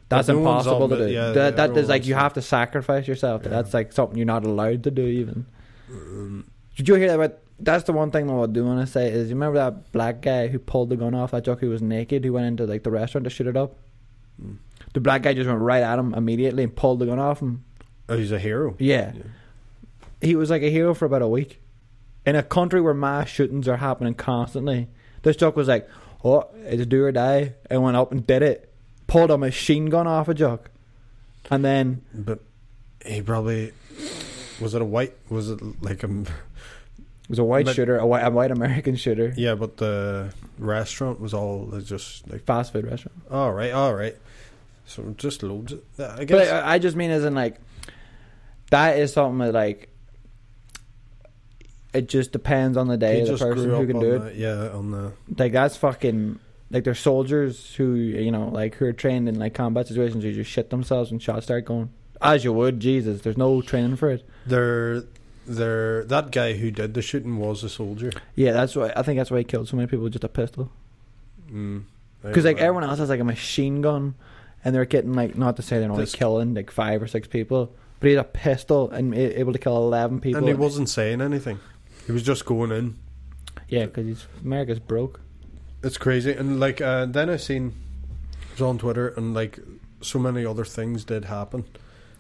that's 0.10 0.28
no 0.28 0.38
impossible 0.40 0.90
to 0.90 0.98
do. 1.08 1.14
yeah, 1.14 1.32
that, 1.32 1.56
that 1.58 1.78
is 1.78 1.88
like 1.90 2.06
you 2.06 2.16
have 2.16 2.34
to 2.34 2.42
sacrifice 2.42 3.08
yourself. 3.08 3.42
Yeah. 3.44 3.50
That's 3.50 3.74
like 3.74 3.94
something 3.94 4.18
you're 4.18 4.26
not 4.26 4.44
allowed 4.46 4.84
to 4.84 4.92
do 4.92 5.04
even. 5.06 5.46
um, 5.92 6.46
Did 6.76 6.88
you 6.90 6.96
hear 6.96 7.08
that 7.10 7.16
about? 7.16 7.38
That's 7.60 7.86
the 7.86 7.94
one 7.94 8.12
thing 8.12 8.28
that 8.28 8.34
I 8.34 8.46
do 8.48 8.66
want 8.66 8.82
to 8.86 8.92
say 8.92 9.10
is 9.10 9.30
you 9.30 9.36
remember 9.36 9.58
that 9.60 9.92
black 9.94 10.22
guy 10.22 10.48
who 10.48 10.60
pulled 10.60 10.90
the 10.90 10.98
gun 10.98 11.14
off 11.16 11.32
that 11.32 11.46
jock 11.46 11.60
who 11.62 11.70
was 11.70 11.82
naked 11.82 12.26
who 12.26 12.34
went 12.34 12.48
into 12.48 12.66
like 12.66 12.84
the 12.84 12.92
restaurant 12.92 13.24
to 13.24 13.30
shoot 13.30 13.48
it 13.48 13.56
up. 13.56 13.78
Mm. 14.44 14.58
The 14.94 15.00
black 15.00 15.22
guy 15.24 15.34
just 15.34 15.48
went 15.48 15.62
right 15.62 15.82
at 15.84 15.98
him 15.98 16.14
immediately 16.14 16.64
and 16.64 16.76
pulled 16.76 17.00
the 17.00 17.06
gun 17.06 17.20
off 17.20 17.42
him. 17.42 17.64
oh, 18.10 18.18
he's 18.18 18.32
a 18.34 18.40
hero. 18.40 18.76
Yeah, 18.78 19.14
he 20.22 20.36
was 20.36 20.50
like 20.50 20.62
a 20.64 20.70
hero 20.70 20.94
for 20.94 21.06
about 21.06 21.22
a 21.22 21.28
week 21.28 21.62
in 22.26 22.36
a 22.36 22.44
country 22.44 22.82
where 22.82 22.94
mass 22.94 23.30
shootings 23.30 23.68
are 23.68 23.78
happening 23.78 24.14
constantly. 24.16 24.90
This 25.24 25.36
jock 25.38 25.56
was 25.56 25.68
like, 25.68 25.88
"Oh, 26.26 26.50
it's 26.66 26.86
do 26.88 27.04
or 27.06 27.12
die," 27.12 27.54
and 27.70 27.82
went 27.84 27.96
up 27.96 28.12
and 28.12 28.26
did 28.26 28.42
it. 28.42 28.72
Pulled 29.08 29.30
a 29.32 29.38
machine 29.38 29.86
gun 29.86 30.08
off 30.08 30.28
a 30.28 30.34
jock, 30.34 30.72
and 31.52 31.64
then 31.64 32.02
But 32.14 32.40
he 33.06 33.22
probably 33.22 33.72
was 34.60 34.74
it 34.74 34.82
a 34.82 34.86
white? 34.86 35.14
Was 35.30 35.52
it 35.52 35.60
like 35.84 36.04
a? 36.04 36.08
it 36.10 36.28
was 37.30 37.40
a 37.40 37.44
white 37.44 37.66
But- 37.66 37.76
shooter, 37.76 37.98
a 37.98 38.06
white, 38.06 38.22
a 38.26 38.32
white 38.32 38.52
American 38.52 38.96
shooter, 38.96 39.34
Yeah, 39.38 39.56
but 39.56 39.78
the 39.78 40.34
restaurant 40.58 41.20
was 41.20 41.34
all 41.34 41.68
just 41.84 42.28
like. 42.32 42.44
fast 42.46 42.74
food 42.74 42.86
restaurant. 42.86 43.22
All 43.30 43.54
right, 43.54 43.72
all 43.72 43.94
right. 43.94 44.16
So 44.88 45.14
just 45.18 45.44
loads. 45.44 45.74
Of, 45.74 45.82
I 46.00 46.16
But 46.18 46.28
guess. 46.28 46.52
I, 46.52 46.74
I 46.76 46.80
just 46.80 46.96
mean 46.96 47.12
as 47.12 47.26
in 47.26 47.36
like 47.36 47.58
that 48.72 48.98
is 48.98 49.14
something 49.14 49.40
that 49.40 49.54
like 49.54 49.90
it 51.96 52.08
just 52.10 52.32
depends 52.32 52.78
on 52.78 52.88
the 52.88 52.98
day 52.98 53.22
of 53.22 53.28
the 53.28 53.38
person 53.38 53.70
who 53.70 53.88
can 53.88 54.00
do 54.00 54.20
the, 54.20 54.26
it. 54.28 54.36
Yeah, 54.36 54.70
on 54.70 54.92
the. 54.92 55.14
Like 55.38 55.52
that's 55.52 55.78
fucking 55.78 56.40
like 56.72 56.84
there's 56.84 57.00
soldiers 57.00 57.74
who 57.76 57.94
you 57.96 58.32
know 58.32 58.50
like 58.50 58.76
who 58.76 58.86
are 58.86 58.94
trained 58.94 59.30
in 59.30 59.40
like 59.40 59.54
combat 59.54 59.88
situations 59.88 60.24
who 60.24 60.34
just 60.34 60.50
shit 60.52 60.70
themselves 60.70 61.12
when 61.12 61.20
shots 61.20 61.46
start 61.46 61.66
going. 61.66 61.90
As 62.22 62.44
you 62.44 62.54
would, 62.54 62.80
Jesus. 62.80 63.22
There's 63.22 63.38
no 63.38 63.62
training 63.62 63.98
for 63.98 64.10
it. 64.10 64.28
There, 64.46 65.04
there. 65.46 66.04
That 66.06 66.32
guy 66.32 66.54
who 66.54 66.72
did 66.72 66.94
the 66.94 67.02
shooting 67.02 67.38
was 67.38 67.64
a 67.64 67.70
soldier. 67.70 68.12
Yeah, 68.36 68.52
that's 68.54 68.76
why 68.76 68.92
I 68.96 69.02
think 69.04 69.18
that's 69.20 69.32
why 69.32 69.40
he 69.40 69.44
killed 69.44 69.68
so 69.68 69.76
many 69.78 69.88
people 69.88 70.04
with 70.04 70.14
just 70.14 70.24
a 70.24 70.30
pistol. 70.30 70.72
Mm. 71.52 71.84
Because 72.24 72.46
like 72.46 72.58
Uh, 72.58 72.62
everyone 72.66 72.84
else 72.84 73.00
has 73.00 73.10
like 73.10 73.20
a 73.20 73.26
machine 73.26 73.82
gun, 73.82 74.16
and 74.64 74.74
they're 74.74 74.86
getting 74.86 75.14
like 75.14 75.38
not 75.38 75.56
to 75.58 75.62
say 75.62 75.80
they're 75.80 75.92
only 75.92 76.04
This- 76.04 76.16
killing 76.16 76.54
like 76.56 76.72
five 76.72 77.02
or 77.04 77.08
six 77.08 77.28
people, 77.28 77.72
but 78.00 78.08
he 78.08 78.16
had 78.16 78.26
a 78.26 78.28
pistol 78.28 78.90
and 78.90 79.14
able 79.14 79.54
to 79.54 79.60
kill 79.60 79.78
eleven 79.78 80.20
people. 80.20 80.40
and 80.40 80.48
he 80.48 80.54
wasn't 80.56 80.90
saying 80.90 81.22
anything. 81.22 81.60
He 82.06 82.12
was 82.12 82.24
just 82.24 82.46
going 82.46 82.72
in. 82.72 82.96
Yeah, 83.68 83.86
because 83.86 84.28
America's 84.44 84.80
broke. 84.80 85.20
It's 85.84 85.98
crazy, 85.98 86.32
and 86.34 86.60
like 86.60 86.82
uh, 86.82 87.06
then 87.06 87.30
I 87.30 87.38
seen 87.38 87.74
was 88.52 88.62
on 88.62 88.78
Twitter, 88.78 89.10
and 89.10 89.34
like 89.34 89.60
so 90.02 90.20
many 90.20 90.46
other 90.46 90.66
things 90.66 91.04
did 91.06 91.26
happen 91.26 91.66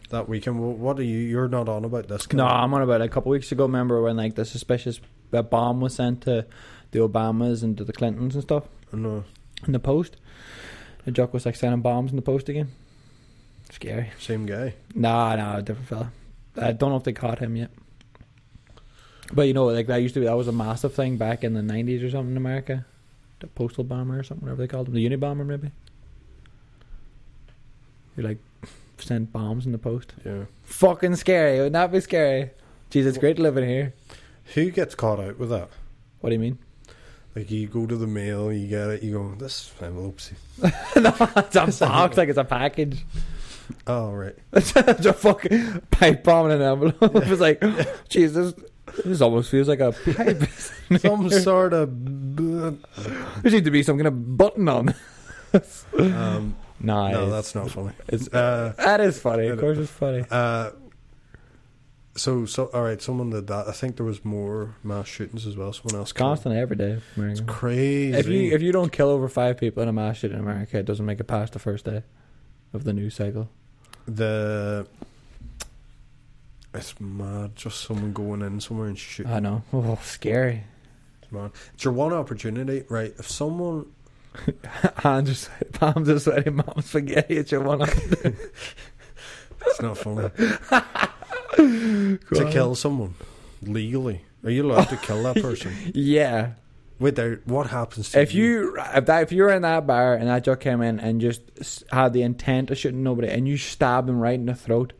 that 0.09 0.27
weekend. 0.29 0.57
Wh- 0.57 0.79
What 0.79 0.99
are 0.99 1.03
you? 1.03 1.17
You're 1.17 1.47
not 1.47 1.67
on 1.69 1.83
about 1.85 2.07
this? 2.07 2.31
No? 2.33 2.45
I'm 2.45 2.73
on 2.73 2.81
about 2.81 3.01
it. 3.01 3.05
a 3.05 3.09
couple 3.09 3.31
weeks 3.31 3.51
ago. 3.51 3.65
Remember 3.65 4.01
when 4.01 4.17
like 4.17 4.35
the 4.35 4.45
suspicious 4.45 4.99
uh, 5.33 5.41
bomb 5.41 5.81
was 5.81 5.95
sent 5.95 6.21
to 6.21 6.45
the 6.91 6.99
Obamas 6.99 7.63
and 7.63 7.77
to 7.77 7.83
the 7.83 7.93
Clintons 7.93 8.35
and 8.35 8.43
stuff 8.43 8.63
no, 8.91 9.23
in 9.65 9.73
the 9.73 9.79
post? 9.79 10.15
The 11.05 11.11
joke 11.11 11.33
was 11.33 11.45
like 11.45 11.55
sending 11.55 11.81
bombs 11.81 12.11
in 12.11 12.15
the 12.15 12.21
post 12.23 12.49
again. 12.49 12.69
Scary. 13.71 14.11
same 14.19 14.45
guy. 14.45 14.73
Nah, 14.93 15.35
nah, 15.35 15.59
different 15.61 15.87
fella. 15.89 16.11
I 16.55 16.71
don't 16.71 16.91
know 16.91 16.97
if 16.97 17.03
they 17.03 17.13
caught 17.13 17.39
him 17.39 17.55
yet. 17.55 17.71
But 19.33 19.43
you 19.43 19.53
know, 19.53 19.65
like 19.65 19.87
that 19.87 19.97
used 19.97 20.13
to 20.15 20.19
be 20.19 20.25
that 20.25 20.37
was 20.37 20.47
a 20.47 20.51
massive 20.51 20.93
thing 20.93 21.17
back 21.17 21.43
in 21.43 21.53
the 21.53 21.61
'90s 21.61 22.03
or 22.03 22.09
something 22.09 22.31
in 22.31 22.37
America. 22.37 22.85
The 23.39 23.47
postal 23.47 23.83
bomber 23.83 24.19
or 24.19 24.23
something, 24.23 24.45
whatever 24.45 24.61
they 24.61 24.67
called 24.67 24.87
them, 24.87 24.93
the 24.93 25.09
Unabomber 25.09 25.45
maybe. 25.45 25.71
You 28.15 28.23
like 28.23 28.37
send 28.97 29.33
bombs 29.33 29.65
in 29.65 29.71
the 29.71 29.77
post. 29.77 30.13
Yeah. 30.23 30.45
Fucking 30.63 31.15
scary. 31.15 31.57
Wouldn't 31.57 31.73
that 31.73 31.91
be 31.91 31.99
scary? 31.99 32.51
Jeez, 32.91 33.05
it's 33.05 33.17
great 33.17 33.39
living 33.39 33.67
here. 33.67 33.93
Who 34.53 34.69
gets 34.71 34.95
caught 34.95 35.19
out 35.19 35.37
with 35.37 35.49
that? 35.49 35.69
What 36.21 36.29
do 36.29 36.35
you 36.35 36.39
mean? 36.39 36.59
Like 37.35 37.51
you 37.51 37.67
go 37.67 37.85
to 37.85 37.97
the 37.97 38.07
mail, 38.07 38.53
you 38.53 38.67
get 38.67 38.89
it, 38.89 39.03
you 39.03 39.13
go 39.13 39.35
this 39.35 39.73
envelope's. 39.81 40.31
no, 40.61 41.13
it's 41.35 41.55
a 41.55 41.85
box, 41.85 42.15
like 42.15 42.29
it's 42.29 42.37
a 42.37 42.45
package. 42.45 43.03
Oh 43.87 44.11
right. 44.11 44.35
it's 44.53 44.75
a 45.05 45.13
fucking 45.13 45.81
pipe 45.91 46.23
bomb 46.23 46.49
in 46.49 46.61
an 46.61 46.61
envelope. 46.61 47.15
it's 47.15 47.41
like, 47.41 47.59
jeez, 47.59 48.53
this, 49.05 49.21
almost 49.21 49.49
feels 49.49 49.67
like 49.67 49.79
a 49.79 49.91
pipe. 50.15 50.43
Some 50.99 51.29
sort 51.29 51.73
of. 51.73 52.35
b- 52.35 52.43
there 53.41 53.51
seems 53.51 53.63
to 53.63 53.71
be 53.71 53.83
some 53.83 53.97
kind 53.97 54.07
of 54.07 54.37
button 54.37 54.67
on. 54.67 54.93
Um, 55.97 56.55
Nah, 56.81 57.09
no, 57.11 57.29
that's 57.29 57.55
not 57.55 57.71
funny. 57.71 57.93
it's 58.09 58.27
Uh, 58.33 58.73
that 58.77 58.99
is 58.99 59.17
funny. 59.17 59.47
Of 59.47 59.59
course, 59.59 59.77
it's 59.77 59.89
funny. 59.89 60.25
uh, 60.29 60.71
so 62.17 62.45
so 62.45 62.65
all 62.73 62.83
right. 62.83 63.01
Someone 63.01 63.29
did 63.29 63.47
that. 63.47 63.67
I 63.67 63.71
think 63.71 63.95
there 63.95 64.05
was 64.05 64.23
more 64.25 64.75
mass 64.83 65.07
shootings 65.07 65.47
as 65.47 65.55
well. 65.55 65.71
Someone 65.73 65.95
else. 65.99 66.09
It's 66.09 66.13
killed. 66.13 66.29
constant 66.31 66.55
every 66.55 66.75
day. 66.75 66.91
It's 66.99 67.17
America. 67.17 67.43
crazy. 67.45 68.17
If 68.17 68.27
you 68.27 68.51
if 68.53 68.61
you 68.61 68.71
don't 68.73 68.91
kill 68.91 69.09
over 69.09 69.27
five 69.29 69.57
people 69.57 69.83
in 69.83 69.89
a 69.89 69.93
mass 69.93 70.17
shooting 70.17 70.37
in 70.37 70.43
America, 70.43 70.77
it 70.77 70.85
doesn't 70.85 71.05
make 71.05 71.19
it 71.21 71.25
past 71.25 71.53
the 71.53 71.59
first 71.59 71.85
day 71.85 72.03
of 72.73 72.83
the 72.83 72.93
news 72.93 73.15
cycle. 73.15 73.49
the 74.05 74.85
it's 76.75 76.99
mad. 76.99 77.55
Just 77.55 77.81
someone 77.81 78.13
going 78.13 78.41
in 78.41 78.59
somewhere 78.59 78.87
and 78.87 78.97
shooting. 78.97 79.31
I 79.31 79.39
know. 79.39 79.63
Oh, 79.73 79.97
scary. 80.03 80.63
Man, 81.31 81.51
it's 81.73 81.83
your 81.83 81.93
one 81.93 82.13
opportunity, 82.13 82.83
right? 82.89 83.13
If 83.17 83.29
someone, 83.29 83.87
are 85.03 85.25
sweaty, 85.25 85.65
palms 85.73 86.09
are 86.09 86.19
sweaty, 86.19 86.49
mom's 86.49 86.85
spaghetti. 86.85 87.37
It's 87.37 87.51
your 87.51 87.61
one. 87.61 87.81
it's 89.65 89.81
not 89.81 89.97
funny 89.97 90.29
to 91.55 92.49
kill 92.51 92.75
someone 92.75 93.15
legally. 93.61 94.21
Are 94.43 94.51
you 94.51 94.69
allowed 94.69 94.89
to 94.89 94.97
kill 94.97 95.23
that 95.23 95.35
person? 95.41 95.73
Yeah. 95.93 96.51
Wait, 96.99 97.15
there. 97.15 97.41
What 97.45 97.67
happens 97.67 98.11
to 98.11 98.21
If 98.21 98.33
you 98.33 98.77
if 98.93 99.05
that 99.07 99.23
if 99.23 99.31
you're 99.31 99.49
in 99.49 99.63
that 99.63 99.85
bar 99.85 100.13
and 100.13 100.29
that 100.29 100.43
jock 100.43 100.61
came 100.61 100.81
in 100.81 100.99
and 100.99 101.19
just 101.19 101.41
had 101.91 102.13
the 102.13 102.21
intent 102.21 102.71
of 102.71 102.77
shooting 102.77 103.03
nobody 103.03 103.27
and 103.27 103.47
you 103.47 103.57
stab 103.57 104.07
him 104.07 104.19
right 104.19 104.35
in 104.35 104.45
the 104.45 104.55
throat, 104.55 104.93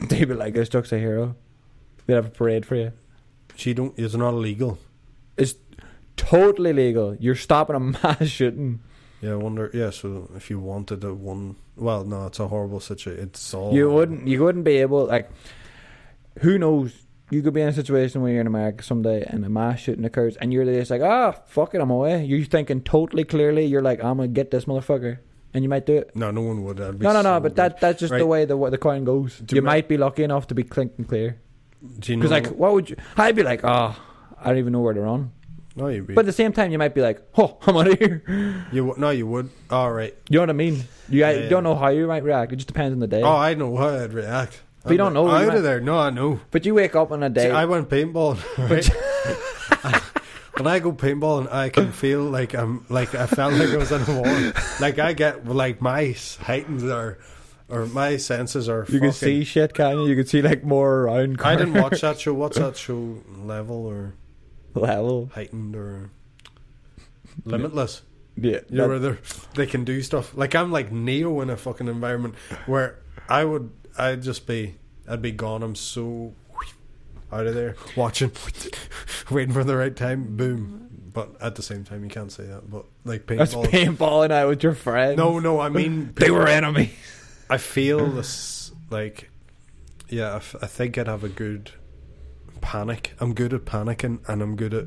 they'd 0.08 0.26
be 0.26 0.34
like, 0.34 0.54
"This 0.54 0.68
jock's 0.68 0.92
a 0.92 0.98
hero." 0.98 1.36
They'd 2.06 2.14
have 2.14 2.26
a 2.26 2.30
parade 2.30 2.64
for 2.66 2.76
you. 2.76 2.92
She 3.56 3.74
don't. 3.74 3.94
It's 3.98 4.14
not 4.14 4.34
illegal. 4.34 4.78
It's 5.36 5.54
totally 6.16 6.72
legal. 6.72 7.14
You're 7.16 7.34
stopping 7.34 7.76
a 7.76 7.80
mass 8.04 8.28
shooting. 8.28 8.80
Yeah, 9.20 9.32
I 9.32 9.36
wonder. 9.36 9.70
Yeah, 9.72 9.90
so 9.90 10.30
if 10.36 10.50
you 10.50 10.60
wanted 10.60 11.02
a 11.04 11.14
one, 11.14 11.56
well, 11.74 12.04
no, 12.04 12.26
it's 12.26 12.38
a 12.38 12.48
horrible 12.48 12.80
situation. 12.80 13.24
It's 13.24 13.54
all 13.54 13.74
You 13.74 13.90
wouldn't 13.90 14.28
you 14.28 14.42
wouldn't 14.42 14.64
be 14.64 14.76
able 14.78 15.06
like. 15.06 15.30
Who 16.40 16.58
knows? 16.58 16.92
You 17.30 17.42
could 17.42 17.54
be 17.54 17.62
in 17.62 17.68
a 17.68 17.72
situation 17.72 18.22
where 18.22 18.30
you're 18.30 18.42
in 18.42 18.46
America 18.46 18.84
someday 18.84 19.24
and 19.26 19.44
a 19.44 19.48
mass 19.48 19.80
shooting 19.80 20.04
occurs 20.04 20.36
and 20.36 20.52
you're 20.52 20.64
just 20.64 20.92
like, 20.92 21.02
ah, 21.02 21.32
fuck 21.46 21.74
it, 21.74 21.80
I'm 21.80 21.90
away. 21.90 22.24
You're 22.24 22.44
thinking 22.44 22.82
totally 22.82 23.24
clearly. 23.24 23.64
You're 23.64 23.82
like, 23.82 23.98
I'm 23.98 24.18
gonna 24.18 24.28
get 24.28 24.52
this 24.52 24.66
motherfucker, 24.66 25.18
and 25.56 25.64
you 25.64 25.68
might 25.68 25.86
do 25.86 25.96
it. 25.96 26.14
No, 26.14 26.30
no 26.30 26.42
one 26.42 26.62
would. 26.64 26.78
No, 26.78 26.92
no, 26.92 27.22
no. 27.22 27.22
so 27.22 27.40
But 27.40 27.56
that 27.56 27.80
that's 27.80 27.98
just 27.98 28.12
Right. 28.12 28.18
the 28.18 28.26
way 28.26 28.44
the 28.44 28.56
the 28.70 28.78
coin 28.78 29.04
goes. 29.04 29.38
Do 29.38 29.56
you 29.56 29.60
you 29.60 29.62
ma- 29.64 29.72
might 29.72 29.88
be 29.88 29.96
lucky 29.96 30.22
enough 30.22 30.46
to 30.48 30.54
be 30.54 30.62
clink 30.62 30.92
and 30.98 31.08
clear. 31.08 31.30
good. 31.82 32.00
Do 32.00 32.12
you 32.12 32.16
know? 32.16 32.20
Because 32.28 32.30
like, 32.30 32.48
what 32.58 32.72
would 32.74 32.90
you? 32.90 32.96
I'd 33.16 33.34
be 33.34 33.42
like, 33.42 33.62
oh, 33.64 33.96
I 34.38 34.44
don't 34.50 34.58
even 34.58 34.72
know 34.74 34.80
where 34.80 34.94
to 34.94 35.00
run. 35.00 35.32
no, 35.76 35.88
you'd. 35.88 36.06
But 36.14 36.20
at 36.24 36.26
the 36.26 36.32
same 36.42 36.52
time, 36.52 36.70
you 36.72 36.78
might 36.78 36.94
be 36.94 37.00
like, 37.08 37.18
oh, 37.36 37.56
I'm 37.66 37.76
out 37.76 37.88
of 37.88 37.98
here. 37.98 38.22
you 38.72 38.82
w- 38.86 39.00
no, 39.00 39.10
you 39.10 39.26
would. 39.26 39.48
All 39.70 39.90
right. 39.92 40.14
You 40.30 40.36
know 40.38 40.42
what 40.42 40.50
I 40.50 40.54
mean? 40.64 40.84
You, 41.08 41.24
I 41.24 41.32
Yeah. 41.32 41.48
don't 41.48 41.64
know 41.64 41.74
how 41.74 41.88
you 41.88 42.06
might 42.06 42.24
react. 42.24 42.52
It 42.52 42.56
just 42.56 42.68
depends 42.68 42.92
on 42.92 43.00
the 43.00 43.06
day. 43.16 43.22
Oh, 43.22 43.36
I 43.36 43.54
know 43.54 43.76
how 43.76 43.88
I'd 43.88 44.12
react. 44.12 44.62
But 44.82 44.92
you 44.92 44.98
don't 44.98 45.14
know, 45.14 45.28
Out 45.28 45.42
you 45.42 45.50
of 45.58 45.62
there. 45.64 45.80
No, 45.80 45.98
I 45.98 46.10
know. 46.10 46.40
But 46.52 46.64
you 46.66 46.74
wake 46.74 46.94
up 46.94 47.10
on 47.12 47.22
a 47.22 47.28
day. 47.30 47.48
See, 47.48 47.50
I 47.50 47.64
went 47.64 47.88
paintball. 47.88 48.36
Right? 48.70 50.02
when 50.56 50.66
I 50.66 50.78
go 50.78 50.92
paintballing, 50.92 51.52
I 51.52 51.68
can 51.68 51.92
feel 51.92 52.22
like 52.22 52.54
I'm 52.54 52.84
like 52.88 53.14
I 53.14 53.26
felt 53.26 53.54
like 53.54 53.68
I 53.70 53.76
was 53.76 53.92
in 53.92 54.02
a 54.02 54.20
war. 54.20 54.52
Like 54.80 54.98
I 54.98 55.12
get 55.12 55.46
like 55.46 55.80
my 55.80 56.14
heightened 56.40 56.82
or 56.82 57.18
or 57.68 57.86
my 57.86 58.16
senses 58.16 58.68
are. 58.68 58.86
You 58.88 59.00
can 59.00 59.12
see 59.12 59.44
shit, 59.44 59.74
can 59.74 59.98
you? 59.98 60.06
You 60.06 60.16
can 60.16 60.26
see 60.26 60.42
like 60.42 60.64
more 60.64 61.02
around. 61.02 61.40
I 61.42 61.56
didn't 61.56 61.74
watch 61.74 62.00
that 62.00 62.20
show. 62.20 62.34
What's 62.34 62.58
that 62.58 62.76
show? 62.76 63.22
Level 63.38 63.86
or 63.86 64.14
level. 64.74 65.30
heightened 65.34 65.76
or 65.76 66.10
limitless? 67.44 68.02
Yeah, 68.38 68.60
You 68.68 68.76
know 68.76 68.88
where 68.88 69.18
they 69.54 69.66
can 69.66 69.84
do 69.84 70.02
stuff. 70.02 70.36
Like 70.36 70.54
I'm 70.54 70.70
like 70.70 70.92
Neo 70.92 71.40
in 71.40 71.50
a 71.50 71.56
fucking 71.56 71.88
environment 71.88 72.34
where 72.66 72.98
I 73.28 73.44
would 73.44 73.70
I'd 73.98 74.22
just 74.22 74.46
be 74.46 74.76
I'd 75.08 75.22
be 75.22 75.32
gone. 75.32 75.62
I'm 75.62 75.74
so 75.74 76.34
out 77.32 77.46
of 77.46 77.54
there 77.54 77.76
watching, 77.96 78.32
waiting 79.30 79.52
for 79.54 79.64
the 79.64 79.76
right 79.76 79.94
time. 79.94 80.36
Boom. 80.36 80.82
But 81.12 81.40
at 81.40 81.54
the 81.54 81.62
same 81.62 81.84
time, 81.84 82.04
you 82.04 82.10
can't 82.10 82.30
say 82.30 82.44
that. 82.44 82.70
But 82.70 82.84
like 83.04 83.26
That's 83.26 83.54
paintball. 83.54 83.66
paintballing 83.66 84.30
out 84.30 84.48
with 84.48 84.62
your 84.62 84.74
friends. 84.74 85.16
no, 85.16 85.38
no. 85.38 85.60
I 85.60 85.68
mean, 85.70 86.12
they 86.16 86.30
were 86.30 86.46
enemies. 86.46 86.90
I 87.50 87.56
feel 87.58 88.06
this 88.10 88.72
like, 88.90 89.30
yeah. 90.08 90.32
I, 90.32 90.36
f- 90.36 90.56
I 90.60 90.66
think 90.66 90.98
I'd 90.98 91.06
have 91.06 91.24
a 91.24 91.28
good 91.28 91.70
panic. 92.60 93.14
I'm 93.18 93.32
good 93.32 93.54
at 93.54 93.64
panicking, 93.64 94.28
and 94.28 94.42
I'm 94.42 94.56
good 94.56 94.74
at 94.74 94.86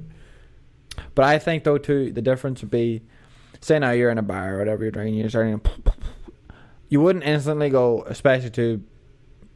But 1.16 1.26
I 1.26 1.40
think 1.40 1.64
though 1.64 1.78
too, 1.78 2.12
the 2.12 2.22
difference 2.22 2.62
would 2.62 2.70
be, 2.72 3.02
say 3.62 3.80
now 3.80 3.92
you're 3.92 4.12
in 4.12 4.18
a 4.18 4.22
bar 4.24 4.56
or 4.56 4.60
whatever 4.60 4.84
you're 4.84 4.92
drinking, 4.92 5.16
you're 5.16 5.30
starting 5.30 5.60
to, 5.60 5.72
you 6.90 7.02
wouldn't 7.02 7.26
instantly 7.26 7.70
go, 7.70 8.04
especially 8.04 8.50
to 8.52 8.84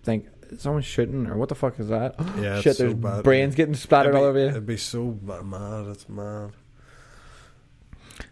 think 0.04 0.28
someone's 0.62 0.86
shooting 0.86 1.28
or 1.28 1.38
what 1.38 1.50
the 1.50 1.56
fuck 1.56 1.80
is 1.80 1.88
that? 1.90 2.16
yeah. 2.40 2.58
Shit, 2.62 2.66
it's 2.68 2.78
so 2.78 2.84
there's 2.84 2.94
bad. 2.96 3.24
brains 3.24 3.56
getting 3.56 3.76
splattered 3.76 4.14
It'd 4.14 4.22
all 4.24 4.30
over 4.30 4.40
you. 4.40 4.48
It'd 4.48 4.66
be 4.66 4.78
so 4.78 5.18
ma- 5.22 5.42
mad. 5.42 5.88
It's 5.88 6.08
mad. 6.10 6.52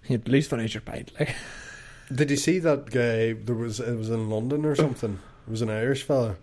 You 0.07 0.15
At 0.15 0.27
least 0.27 0.49
finish 0.49 0.73
your 0.73 0.81
pint. 0.81 1.11
Like, 1.19 1.35
Did 2.13 2.29
you 2.29 2.37
see 2.37 2.59
that 2.59 2.89
guy? 2.89 3.33
There 3.33 3.55
was 3.55 3.79
it 3.79 3.95
was 3.97 4.09
in 4.09 4.29
London 4.29 4.65
or 4.65 4.75
something. 4.75 5.19
It 5.47 5.51
was 5.51 5.61
an 5.61 5.69
Irish 5.69 6.03
fella, 6.03 6.35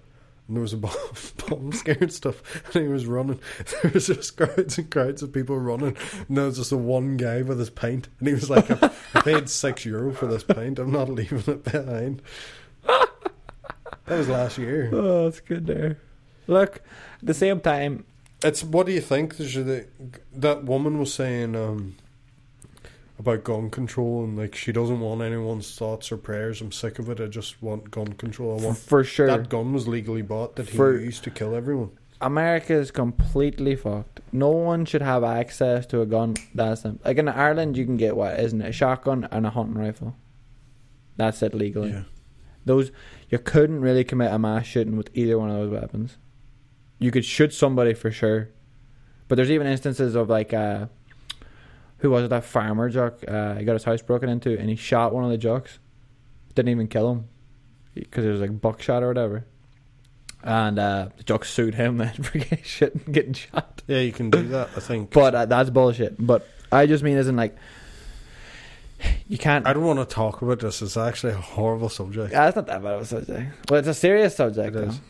and 0.47 0.57
there 0.57 0.63
was 0.63 0.73
a 0.73 0.79
bomb, 0.79 0.93
bomb 1.49 1.73
scare 1.73 1.99
and 2.01 2.13
stuff, 2.13 2.43
and 2.75 2.85
he 2.85 2.89
was 2.89 3.05
running. 3.07 3.39
There 3.83 3.91
was 3.93 4.07
just 4.07 4.37
crowds 4.37 4.79
and 4.79 4.91
crowds 4.91 5.23
of 5.23 5.33
people 5.33 5.59
running, 5.59 5.95
and 6.27 6.37
there 6.37 6.47
was 6.47 6.57
just 6.57 6.73
a 6.73 6.77
one 6.79 7.17
guy 7.19 7.43
with 7.43 7.59
his 7.59 7.69
pint, 7.71 8.09
and 8.19 8.29
he 8.29 8.35
was 8.35 8.49
like, 8.49 8.71
"I 8.83 8.91
I 9.15 9.21
paid 9.21 9.49
six 9.51 9.85
euro 9.85 10.13
for 10.15 10.27
this 10.27 10.43
pint. 10.43 10.79
I'm 10.79 10.91
not 10.91 11.11
leaving 11.11 11.45
it 11.47 11.65
behind." 11.65 12.23
That 14.09 14.19
was 14.19 14.29
last 14.29 14.59
year. 14.59 14.91
oh, 14.93 15.25
that's 15.25 15.41
good 15.41 15.67
there. 15.67 15.99
Look, 16.47 16.77
at 16.77 17.27
the 17.27 17.35
same 17.35 17.61
time, 17.61 18.05
It's 18.43 18.65
what 18.65 18.87
do 18.87 18.93
you 18.93 19.01
think? 19.03 19.37
There's 19.37 19.55
the, 19.55 19.87
that 20.35 20.65
woman 20.65 20.99
was 20.99 21.13
saying 21.13 21.55
um, 21.55 21.97
about 23.19 23.45
gun 23.45 23.69
control, 23.71 24.25
and 24.25 24.39
like 24.39 24.55
she 24.55 24.73
doesn't 24.73 25.01
want 25.01 25.21
anyone's 25.23 25.75
thoughts 25.77 26.11
or 26.11 26.17
prayers. 26.17 26.61
I'm 26.61 26.73
sick 26.73 26.99
of 26.99 27.11
it. 27.11 27.21
I 27.21 27.27
just 27.27 27.63
want 27.63 27.91
gun 27.91 28.15
control. 28.15 28.59
I 28.61 28.65
want 28.65 28.79
for 28.79 29.05
sure, 29.05 29.27
That 29.27 29.49
gun 29.51 29.73
was 29.73 29.87
legally 29.87 30.23
bought 30.23 30.57
that 30.57 30.69
he 30.71 30.77
For- 30.77 30.99
used 30.99 31.25
to 31.25 31.31
kill 31.31 31.55
everyone. 31.55 31.91
America 32.21 32.75
is 32.75 32.91
completely 32.91 33.77
fucked. 33.77 34.21
No 34.33 34.49
one 34.51 34.85
should 34.85 35.03
have 35.03 35.23
access 35.23 35.87
to 35.87 36.01
a 36.01 36.07
gun. 36.07 36.35
That's 36.53 36.81
them. 36.83 36.99
Like 37.05 37.17
in 37.19 37.29
Ireland, 37.29 37.77
you 37.77 37.85
can 37.85 37.97
get 37.97 38.17
what 38.17 38.41
isn't 38.41 38.61
it? 38.61 38.71
A 38.71 38.73
shotgun 38.73 39.29
and 39.31 39.47
a 39.47 39.51
hunting 39.51 39.77
rifle. 39.79 40.17
That's 41.17 41.43
it 41.43 41.55
legally. 41.55 41.91
Yeah. 41.91 42.03
Those 42.69 42.93
you 43.29 43.39
couldn't 43.39 43.81
really 43.81 44.05
commit 44.05 44.33
a 44.33 44.39
mass 44.39 44.67
shooting 44.67 44.97
with 44.97 45.11
either 45.15 45.39
one 45.39 45.51
of 45.51 45.57
those 45.57 45.71
weapons. 45.71 46.17
You 46.99 47.11
could 47.11 47.25
shoot 47.25 47.53
somebody 47.53 47.95
for 47.95 48.11
sure, 48.11 48.51
but 49.27 49.37
there's 49.37 49.51
even 49.51 49.67
instances 49.67 50.15
of 50.15 50.29
like 50.29 50.53
uh, 50.55 50.87
who 51.99 52.11
was 52.11 52.25
it? 52.25 52.29
That 52.29 52.45
farmer 52.45 52.89
jock. 52.89 53.25
Uh, 53.27 53.57
he 53.57 53.65
got 53.65 53.73
his 53.73 53.85
house 53.85 54.03
broken 54.03 54.29
into 54.29 54.59
and 54.59 54.69
he 54.69 54.77
shot 54.77 55.13
one 55.13 55.25
of 55.25 55.31
the 55.31 55.39
jocks. 55.39 55.79
Didn't 56.55 56.71
even 56.71 56.89
kill 56.89 57.11
him 57.11 57.29
because 57.95 58.25
it 58.25 58.31
was 58.31 58.41
like 58.41 58.61
buckshot 58.61 59.03
or 59.03 59.09
whatever. 59.09 59.47
And 60.43 60.79
uh, 60.79 61.09
the 61.17 61.25
jock 61.25 61.45
sued 61.45 61.75
him 61.75 61.99
then 61.99 62.15
for 62.23 62.39
getting 62.39 62.63
shit 62.63 62.95
and 62.95 63.15
getting 63.15 63.33
shot. 63.33 63.83
Yeah, 63.87 64.01
you 64.01 64.13
can 64.13 64.31
do 64.31 64.43
that. 64.49 64.71
I 64.77 64.81
think. 64.81 65.11
But 65.11 65.35
uh, 65.35 65.47
that's 65.47 65.71
bullshit. 65.71 66.15
But 66.19 66.47
I 66.71 66.87
just 66.87 67.03
mean 67.03 67.17
isn't 67.17 67.37
like 67.37 67.57
you 69.29 69.39
can't. 69.39 69.67
I 69.67 69.73
don't 69.73 69.85
want 69.85 69.99
to 69.99 70.15
talk 70.15 70.43
about 70.43 70.61
this. 70.61 70.83
It's 70.83 70.97
actually 70.97 71.33
a 71.33 71.37
horrible 71.37 71.89
subject. 71.89 72.35
Ah, 72.35 72.49
it's 72.49 72.57
not 72.57 72.67
that 72.67 72.83
bad 72.83 72.95
of 72.95 73.03
a 73.03 73.05
subject. 73.05 73.71
Well, 73.71 73.79
it's 73.79 73.89
a 73.89 73.95
serious 73.95 74.37
subject. 74.37 74.69
It 74.69 74.73
though. 74.75 74.83
is. 74.89 75.01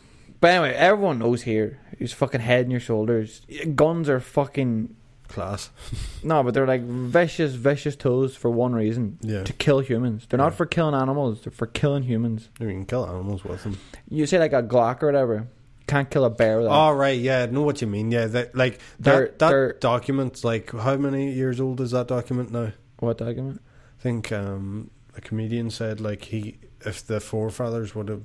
But 0.41 0.51
anyway, 0.51 0.73
everyone 0.73 1.19
knows 1.19 1.41
here. 1.43 1.79
Who's 1.97 2.13
fucking 2.13 2.41
head 2.41 2.61
and 2.61 2.71
your 2.71 2.79
shoulders. 2.79 3.41
Guns 3.75 4.07
are 4.09 4.19
fucking 4.19 4.95
Class. 5.27 5.69
no, 6.23 6.41
but 6.41 6.55
they're 6.55 6.65
like 6.65 6.81
vicious, 6.81 7.53
vicious 7.53 7.95
tools 7.95 8.35
for 8.35 8.49
one 8.49 8.73
reason: 8.73 9.19
Yeah. 9.21 9.43
to 9.43 9.53
kill 9.53 9.79
humans. 9.79 10.25
They're 10.27 10.39
not 10.39 10.55
for 10.55 10.65
killing 10.65 10.95
animals. 10.95 11.41
They're 11.41 11.51
for 11.51 11.67
killing 11.67 12.01
humans. 12.03 12.49
You 12.59 12.67
can 12.67 12.85
kill 12.87 13.05
animals 13.05 13.43
with 13.43 13.61
them. 13.63 13.77
You 14.09 14.25
say 14.25 14.39
like 14.39 14.53
a 14.53 14.63
Glock 14.63 15.03
or 15.03 15.05
whatever. 15.07 15.47
Can't 15.85 16.09
kill 16.09 16.25
a 16.25 16.29
bear 16.31 16.57
with 16.57 16.65
that. 16.67 16.73
Oh 16.73 16.93
right, 16.93 17.19
yeah, 17.19 17.43
I 17.43 17.45
know 17.47 17.61
what 17.61 17.79
you 17.81 17.85
mean. 17.87 18.09
Yeah, 18.11 18.25
that 18.27 18.55
like 18.55 18.79
They're- 18.99 19.27
that 19.27 19.39
that 19.39 19.49
they're- 19.49 19.73
document. 19.73 20.43
Like, 20.43 20.71
how 20.71 20.95
many 20.97 21.31
years 21.31 21.59
old 21.61 21.79
is 21.81 21.91
that 21.91 22.07
document 22.07 22.51
now? 22.51 22.71
What 22.99 23.17
document? 23.19 23.61
I 23.99 24.01
think 24.01 24.31
um, 24.31 24.89
a 25.17 25.21
comedian 25.21 25.69
said 25.71 25.99
like 25.99 26.23
he, 26.25 26.57
if 26.85 27.05
the 27.05 27.19
forefathers 27.19 27.93
would 27.95 28.07
have 28.07 28.21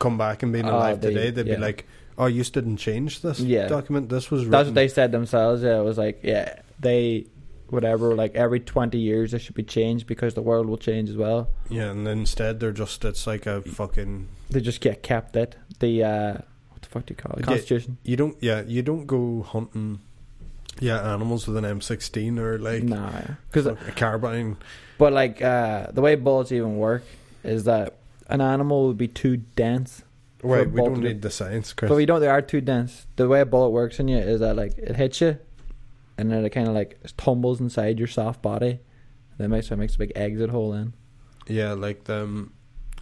come 0.00 0.18
back 0.18 0.42
and 0.42 0.52
been 0.52 0.66
Oh, 0.66 0.76
alive 0.76 1.00
they- 1.00 1.10
today, 1.14 1.30
they'd 1.30 1.46
yeah. 1.46 1.54
be 1.54 1.60
like, 1.60 1.86
"Oh, 2.18 2.26
you 2.26 2.42
didn't 2.44 2.78
change 2.78 3.20
this 3.22 3.38
Yeah. 3.40 3.68
document. 3.68 4.08
This 4.08 4.30
was 4.30 4.48
That's 4.48 4.66
what 4.66 4.74
they 4.74 4.88
said 4.88 5.12
themselves. 5.12 5.62
Yeah, 5.62 5.78
it 5.80 5.84
was 5.84 5.98
like 5.98 6.20
yeah, 6.24 6.60
they 6.80 7.26
whatever. 7.68 8.14
Like 8.14 8.34
every 8.34 8.58
twenty 8.60 8.98
years, 8.98 9.32
it 9.34 9.38
should 9.40 9.54
be 9.54 9.62
changed 9.62 10.06
because 10.08 10.34
the 10.34 10.42
world 10.42 10.66
will 10.66 10.78
change 10.78 11.08
as 11.10 11.16
well. 11.16 11.48
Yeah, 11.68 11.90
and 11.90 12.06
instead 12.08 12.58
they're 12.58 12.72
just 12.72 13.04
it's 13.04 13.26
like 13.26 13.46
a 13.46 13.62
fucking 13.62 14.28
They 14.50 14.60
just 14.60 14.80
get 14.80 15.02
kept 15.04 15.36
it. 15.36 15.54
The 15.78 16.02
uh, 16.02 16.32
what 16.70 16.82
the 16.82 16.88
fuck 16.88 17.06
do 17.06 17.12
you 17.12 17.16
call 17.16 17.32
it? 17.34 17.40
Yeah. 17.40 17.46
Constitution. 17.46 17.98
you 18.02 18.16
don't 18.16 18.36
yeah 18.40 18.62
you 18.66 18.82
don't 18.82 19.06
go 19.06 19.42
hunting 19.42 20.00
yeah 20.80 21.14
animals 21.14 21.46
with 21.46 21.56
an 21.56 21.64
M16 21.64 22.36
or 22.38 22.58
like 22.58 22.82
nah, 22.82 23.10
because 23.48 23.66
a 23.66 23.76
carbine. 23.94 24.56
But 24.98 25.12
like 25.12 25.42
uh, 25.42 25.88
the 25.92 26.00
way 26.00 26.14
bullets 26.16 26.52
even 26.52 26.76
work 26.76 27.02
is 27.42 27.64
that 27.64 27.96
an 28.28 28.40
animal 28.40 28.88
would 28.88 28.98
be 28.98 29.08
too 29.08 29.36
dense. 29.38 30.02
Wait, 30.42 30.70
we 30.70 30.80
don't 30.82 31.00
need 31.00 31.22
the 31.22 31.30
science, 31.30 31.72
Chris. 31.72 31.88
But 31.88 31.96
we 31.96 32.04
don't. 32.06 32.20
They 32.20 32.28
are 32.28 32.42
too 32.42 32.60
dense. 32.60 33.06
The 33.16 33.26
way 33.28 33.40
a 33.40 33.46
bullet 33.46 33.70
works 33.70 33.98
in 33.98 34.08
you 34.08 34.18
is 34.18 34.40
that 34.40 34.56
like 34.56 34.76
it 34.76 34.96
hits 34.96 35.20
you, 35.22 35.38
and 36.18 36.30
then 36.30 36.44
it 36.44 36.50
kind 36.50 36.68
of 36.68 36.74
like 36.74 36.98
tumbles 37.16 37.60
inside 37.60 37.98
your 37.98 38.08
soft 38.08 38.42
body. 38.42 38.80
That 39.38 39.48
makes 39.48 39.68
so 39.68 39.74
it 39.74 39.78
makes 39.78 39.94
a 39.94 39.98
big 39.98 40.12
exit 40.14 40.50
hole 40.50 40.72
in. 40.74 40.92
yeah, 41.48 41.72
like 41.72 42.04
them. 42.04 42.52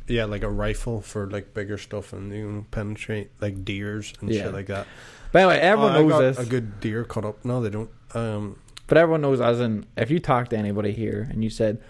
Yeah, 0.09 0.25
like 0.25 0.43
a 0.43 0.51
rifle 0.51 1.01
for 1.01 1.31
like 1.31 1.55
bigger 1.55 1.79
stuff 1.79 2.13
and 2.13 2.33
you 2.33 2.49
know 2.51 2.67
penetrate 2.71 3.31
like 3.41 3.65
deers 3.65 4.13
and 4.21 4.31
Yeah. 4.31 4.45
shit 4.45 4.53
like 4.53 4.67
that. 4.67 4.87
But 5.31 5.39
anyway, 5.41 5.59
everyone 5.59 5.97
Oh, 5.97 6.09
knows 6.09 6.37
this. 6.37 6.47
A 6.47 6.49
good 6.49 6.81
deer 6.81 7.05
cut 7.05 7.25
up. 7.25 7.45
No, 7.45 7.61
they 7.63 7.71
don't. 7.71 7.91
Um, 8.15 8.57
But 8.87 8.99
everyone 8.99 9.23
knows, 9.23 9.41
as 9.41 9.61
in, 9.61 9.87
if 9.97 10.11
you 10.11 10.19
talk 10.19 10.49
to 10.49 10.57
anybody 10.57 10.93
here 10.93 11.29
and 11.31 11.43
you 11.43 11.51
said, 11.51 11.81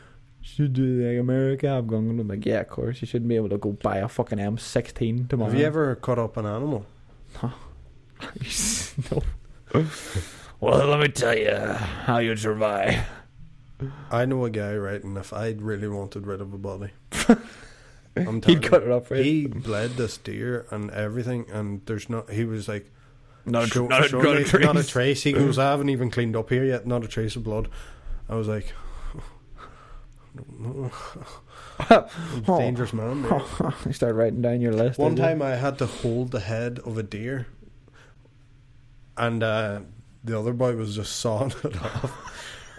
"Should 0.41 0.73
do 0.75 1.09
like 1.09 1.19
America 1.19 1.69
have 1.69 1.87
gun?" 1.87 2.19
I'm 2.21 2.29
like, 2.29 2.47
yeah, 2.47 2.61
of 2.61 2.69
course. 2.69 3.01
You 3.01 3.07
shouldn't 3.07 3.29
be 3.29 3.37
able 3.37 3.49
to 3.49 3.59
go 3.59 3.73
buy 3.73 3.99
a 3.99 4.09
fucking 4.09 4.39
M16 4.39 5.29
tomorrow. 5.29 5.51
have 5.51 5.59
you 5.59 5.67
ever 5.67 5.95
cut 5.97 6.19
up 6.19 6.37
an 6.37 6.47
animal? 6.47 6.87
no. 7.43 7.53
no. 9.11 9.23
well, 10.61 10.87
let 10.87 11.01
me 11.01 11.09
tell 11.09 11.37
you 11.37 11.57
how 11.57 12.19
you'd 12.19 12.39
survive. 12.39 13.05
I 14.11 14.27
know 14.27 14.45
a 14.45 14.51
guy, 14.51 14.77
right? 14.77 15.03
And 15.03 15.17
if 15.19 15.33
I 15.33 15.51
really 15.59 15.89
wanted 15.89 16.27
rid 16.27 16.41
of 16.41 16.53
a 16.55 16.59
body, 16.59 16.91
I'm 18.17 18.41
telling 18.41 18.61
He'd 18.61 18.63
cut 18.63 18.83
it 18.83 18.91
up 18.91 19.11
you. 19.11 19.17
he 19.17 19.47
bled 19.47 19.93
this 19.93 20.19
deer 20.19 20.67
and 20.71 20.91
everything, 20.91 21.47
and 21.51 21.81
there's 21.87 22.09
not. 22.09 22.31
He 22.31 22.45
was 22.45 22.69
like, 22.69 22.93
Not 23.45 23.65
a, 23.65 23.67
show, 23.67 23.87
not, 23.87 24.05
a, 24.05 24.09
show 24.09 24.21
not, 24.21 24.37
a 24.37 24.45
trace. 24.45 24.65
not 24.65 24.77
a 24.77 24.87
trace. 24.87 25.23
He 25.23 25.33
goes, 25.33 25.59
I 25.59 25.71
haven't 25.71 25.89
even 25.89 26.11
cleaned 26.11 26.37
up 26.37 26.51
here 26.51 26.65
yet. 26.65 26.87
Not 26.87 27.05
a 27.05 27.09
trace 27.09 27.35
of 27.35 27.43
blood. 27.43 27.69
I 28.29 28.37
was 28.37 28.47
like, 28.47 28.73
dangerous 32.47 32.93
man. 32.93 33.23
mate. 33.23 33.43
you 33.87 33.93
start 33.93 34.15
writing 34.15 34.43
down 34.43 34.61
your 34.61 34.73
list. 34.73 34.99
One 34.99 35.15
did 35.15 35.23
you? 35.23 35.29
time 35.29 35.43
I 35.43 35.57
had 35.57 35.79
to 35.79 35.87
hold 35.87 36.31
the 36.31 36.41
head 36.41 36.79
of 36.85 36.97
a 36.97 37.03
deer, 37.03 37.47
and 39.17 39.43
uh, 39.43 39.81
the 40.25 40.39
other 40.39 40.53
boy 40.53 40.77
was 40.77 40.95
just 40.95 41.17
sawing 41.17 41.53
it 41.65 41.83
off. 41.83 42.31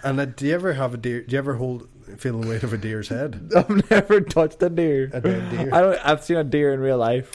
And 0.03 0.19
uh, 0.19 0.25
do 0.25 0.47
you 0.47 0.53
ever 0.53 0.73
have 0.73 0.93
a 0.93 0.97
deer? 0.97 1.21
Do 1.21 1.33
you 1.33 1.37
ever 1.37 1.55
hold 1.55 1.87
feel 2.17 2.39
the 2.39 2.47
weight 2.47 2.63
of 2.63 2.73
a 2.73 2.77
deer's 2.77 3.09
head? 3.09 3.51
I've 3.55 3.89
never 3.89 4.21
touched 4.21 4.61
a 4.63 4.69
deer. 4.69 5.09
A 5.13 5.21
dead 5.21 5.49
deer. 5.51 5.69
I 5.73 5.81
don't. 5.81 5.99
I've 6.05 6.23
seen 6.23 6.37
a 6.37 6.43
deer 6.43 6.73
in 6.73 6.79
real 6.79 6.97
life, 6.97 7.31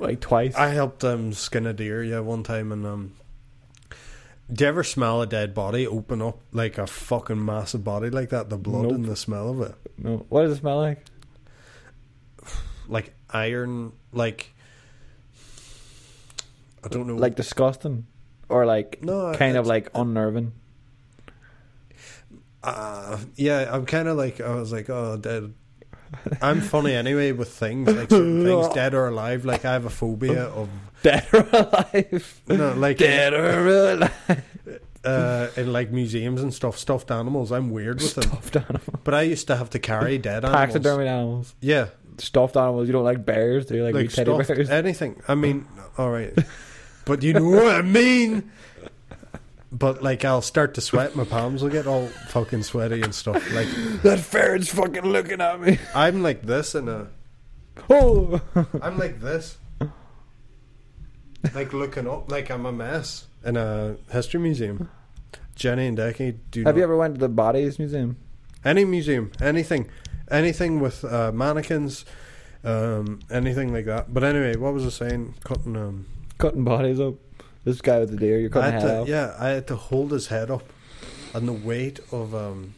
like 0.00 0.20
twice. 0.20 0.54
I 0.54 0.68
helped 0.68 1.04
um, 1.04 1.32
skin 1.32 1.66
a 1.66 1.72
deer, 1.72 2.02
yeah, 2.02 2.20
one 2.20 2.42
time, 2.42 2.72
and 2.72 2.86
um, 2.86 3.12
do 4.52 4.64
you 4.64 4.68
ever 4.68 4.82
smell 4.84 5.22
a 5.22 5.26
dead 5.26 5.54
body 5.54 5.86
open 5.86 6.20
up 6.22 6.38
like 6.52 6.78
a 6.78 6.86
fucking 6.86 7.42
massive 7.44 7.84
body 7.84 8.10
like 8.10 8.30
that? 8.30 8.50
The 8.50 8.56
blood 8.58 8.84
Nope. 8.84 8.92
and 8.92 9.04
the 9.06 9.16
smell 9.16 9.50
of 9.50 9.60
it, 9.62 9.74
no. 9.98 10.26
What 10.28 10.42
does 10.42 10.52
it 10.52 10.60
smell 10.60 10.76
like? 10.78 11.04
like 12.88 13.14
iron, 13.30 13.92
like 14.12 14.52
I 16.84 16.88
don't 16.88 17.06
know, 17.06 17.14
Like 17.16 17.36
disgusting, 17.36 18.06
or 18.48 18.66
like 18.66 19.02
no, 19.02 19.32
kind 19.34 19.56
of 19.56 19.66
like 19.66 19.88
unnerving. 19.94 20.52
Uh, 22.64 23.18
yeah, 23.36 23.68
I'm 23.72 23.86
kind 23.86 24.08
of 24.08 24.16
like 24.16 24.40
I 24.40 24.54
was 24.54 24.72
like, 24.72 24.88
oh, 24.90 25.16
dead. 25.16 25.52
I'm 26.42 26.60
funny 26.60 26.94
anyway 26.94 27.32
with 27.32 27.52
things 27.52 27.88
like 27.88 28.10
certain 28.10 28.44
things, 28.44 28.68
dead 28.74 28.94
or 28.94 29.08
alive. 29.08 29.44
Like 29.44 29.64
I 29.64 29.72
have 29.72 29.84
a 29.84 29.90
phobia 29.90 30.44
of 30.44 30.68
Dead 31.02 31.26
or 31.32 31.48
alive? 31.52 32.40
no, 32.48 32.74
like 32.74 32.98
Dead 32.98 33.34
or 33.34 33.66
alive? 33.66 34.44
uh, 35.04 35.48
in 35.56 35.72
like 35.72 35.90
museums 35.90 36.42
and 36.42 36.54
stuff, 36.54 36.78
stuffed 36.78 37.10
animals. 37.10 37.50
I'm 37.50 37.70
weird 37.70 38.00
with 38.00 38.14
them. 38.14 38.24
Stuffed 38.24 38.56
animals. 38.56 39.00
But 39.04 39.14
I 39.14 39.22
used 39.22 39.46
to 39.48 39.56
have 39.56 39.70
to 39.70 39.78
carry 39.78 40.18
dead 40.18 40.44
animals. 40.44 40.56
Taxidermy 40.56 41.08
animals. 41.08 41.54
Yeah, 41.60 41.88
Stuffed 42.18 42.56
animals. 42.56 42.86
You 42.86 42.92
don't 42.92 43.04
like 43.04 43.24
bears, 43.24 43.66
do 43.66 43.76
you? 43.76 43.84
Like, 43.84 43.94
like 43.94 44.10
teddy 44.10 44.30
bears? 44.30 44.70
anything. 44.70 45.20
I 45.26 45.34
mean, 45.34 45.66
all 45.98 46.10
right, 46.10 46.32
but 47.04 47.22
you 47.22 47.32
know 47.32 47.48
what 47.48 47.74
I 47.74 47.82
mean. 47.82 48.50
But 49.72 50.02
like, 50.02 50.22
I'll 50.24 50.42
start 50.42 50.74
to 50.74 50.80
sweat. 50.82 51.16
My 51.16 51.24
palms 51.24 51.62
will 51.62 51.70
get 51.70 51.86
all 51.86 52.08
fucking 52.28 52.62
sweaty 52.62 53.00
and 53.00 53.14
stuff. 53.14 53.42
Like, 53.54 53.68
That 54.02 54.18
ferret's 54.20 54.68
fucking 54.68 55.04
looking 55.04 55.40
at 55.40 55.60
me. 55.60 55.78
I'm 55.94 56.22
like 56.22 56.42
this 56.42 56.74
in 56.74 56.88
a. 56.88 57.08
Oh! 57.88 58.40
I'm 58.82 58.98
like 58.98 59.20
this. 59.20 59.56
Like 61.54 61.72
looking 61.72 62.06
up, 62.06 62.30
like 62.30 62.50
I'm 62.50 62.66
a 62.66 62.72
mess 62.72 63.26
in 63.44 63.56
a 63.56 63.96
history 64.12 64.38
museum. 64.40 64.88
Jenny 65.56 65.86
and 65.88 65.98
Decky, 65.98 66.36
do 66.50 66.60
you 66.60 66.66
Have 66.66 66.74
know 66.76 66.78
you 66.78 66.84
ever 66.84 66.96
went 66.96 67.14
to 67.14 67.20
the 67.20 67.28
Bodies 67.28 67.78
Museum? 67.78 68.16
any 68.64 68.84
museum, 68.84 69.32
anything, 69.40 69.88
anything 70.30 70.78
with 70.80 71.04
uh, 71.04 71.32
mannequins, 71.32 72.04
um, 72.62 73.18
anything 73.30 73.72
like 73.72 73.86
that. 73.86 74.14
But 74.14 74.22
anyway, 74.22 74.54
what 74.56 74.72
was 74.72 74.86
I 74.86 74.90
saying? 74.90 75.34
Cutting 75.42 75.76
um, 75.76 76.06
Cutting 76.38 76.62
bodies 76.64 77.00
up. 77.00 77.14
This 77.64 77.80
guy 77.80 77.98
with 78.00 78.10
the 78.10 78.16
deer, 78.16 78.38
you're 78.40 78.50
I 78.50 78.52
cutting 78.52 78.72
had 78.72 78.82
head 78.82 78.88
to, 78.88 79.00
off. 79.02 79.08
yeah, 79.08 79.34
I 79.38 79.48
had 79.50 79.66
to 79.68 79.76
hold 79.76 80.10
his 80.12 80.26
head 80.28 80.50
up, 80.50 80.64
and 81.34 81.46
the 81.46 81.52
weight 81.52 82.00
of 82.10 82.34
um, 82.34 82.74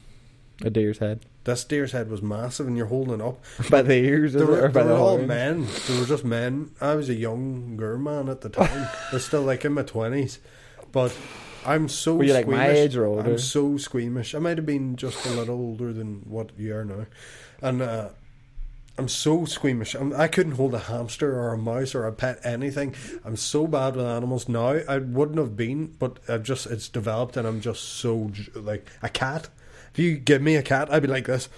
A 0.62 0.68
deer's 0.70 0.98
head. 0.98 1.24
this 1.44 1.64
deer's 1.64 1.92
head 1.92 2.10
was 2.10 2.20
massive, 2.22 2.66
and 2.66 2.76
you're 2.76 2.86
holding 2.86 3.14
it 3.14 3.20
up. 3.22 3.42
By 3.70 3.80
the 3.82 3.94
ears, 3.94 4.34
They 4.34 4.44
were, 4.44 4.64
Or 4.64 4.68
by 4.68 4.82
they 4.82 4.88
the 4.88 4.94
were 4.94 5.00
all 5.00 5.18
men. 5.18 5.66
They 5.88 5.98
were 5.98 6.04
just 6.06 6.24
men. 6.24 6.70
I 6.80 6.94
was 6.94 7.08
a 7.08 7.14
younger 7.14 7.96
man 7.98 8.28
at 8.28 8.42
the 8.42 8.48
time. 8.60 8.88
I 9.10 9.14
was 9.14 9.24
still 9.24 9.42
like 9.42 9.64
in 9.64 9.72
my 9.72 9.82
twenties, 9.82 10.38
but 10.92 11.16
I'm 11.64 11.88
so. 11.88 12.16
Were 12.16 12.24
you, 12.24 12.34
like, 12.34 12.44
squeamish. 12.44 12.68
my 12.68 12.70
age 12.74 12.96
or 12.96 13.06
older? 13.06 13.30
I'm 13.30 13.38
so 13.38 13.78
squeamish. 13.78 14.34
I 14.34 14.38
might 14.38 14.58
have 14.58 14.66
been 14.66 14.96
just 14.96 15.24
a 15.24 15.30
little 15.30 15.56
older 15.56 15.94
than 15.94 16.20
what 16.28 16.50
you 16.58 16.76
are 16.76 16.84
now, 16.84 17.06
and 17.62 17.80
uh, 17.80 18.08
I'm 18.96 19.08
so 19.08 19.44
squeamish. 19.44 19.94
I'm, 19.94 20.12
I 20.14 20.28
couldn't 20.28 20.52
hold 20.52 20.74
a 20.74 20.78
hamster 20.78 21.36
or 21.36 21.52
a 21.52 21.58
mouse 21.58 21.94
or 21.94 22.06
a 22.06 22.12
pet 22.12 22.38
anything. 22.44 22.94
I'm 23.24 23.36
so 23.36 23.66
bad 23.66 23.96
with 23.96 24.06
animals 24.06 24.48
now. 24.48 24.80
I 24.88 24.98
wouldn't 24.98 25.38
have 25.38 25.56
been, 25.56 25.96
but 25.98 26.18
I've 26.28 26.44
just 26.44 26.66
it's 26.66 26.88
developed, 26.88 27.36
and 27.36 27.46
I'm 27.46 27.60
just 27.60 27.82
so 27.82 28.30
like 28.54 28.88
a 29.02 29.08
cat. 29.08 29.48
If 29.92 29.98
you 29.98 30.16
give 30.16 30.42
me 30.42 30.56
a 30.56 30.62
cat, 30.62 30.92
I'd 30.92 31.02
be 31.02 31.08
like 31.08 31.26
this, 31.26 31.48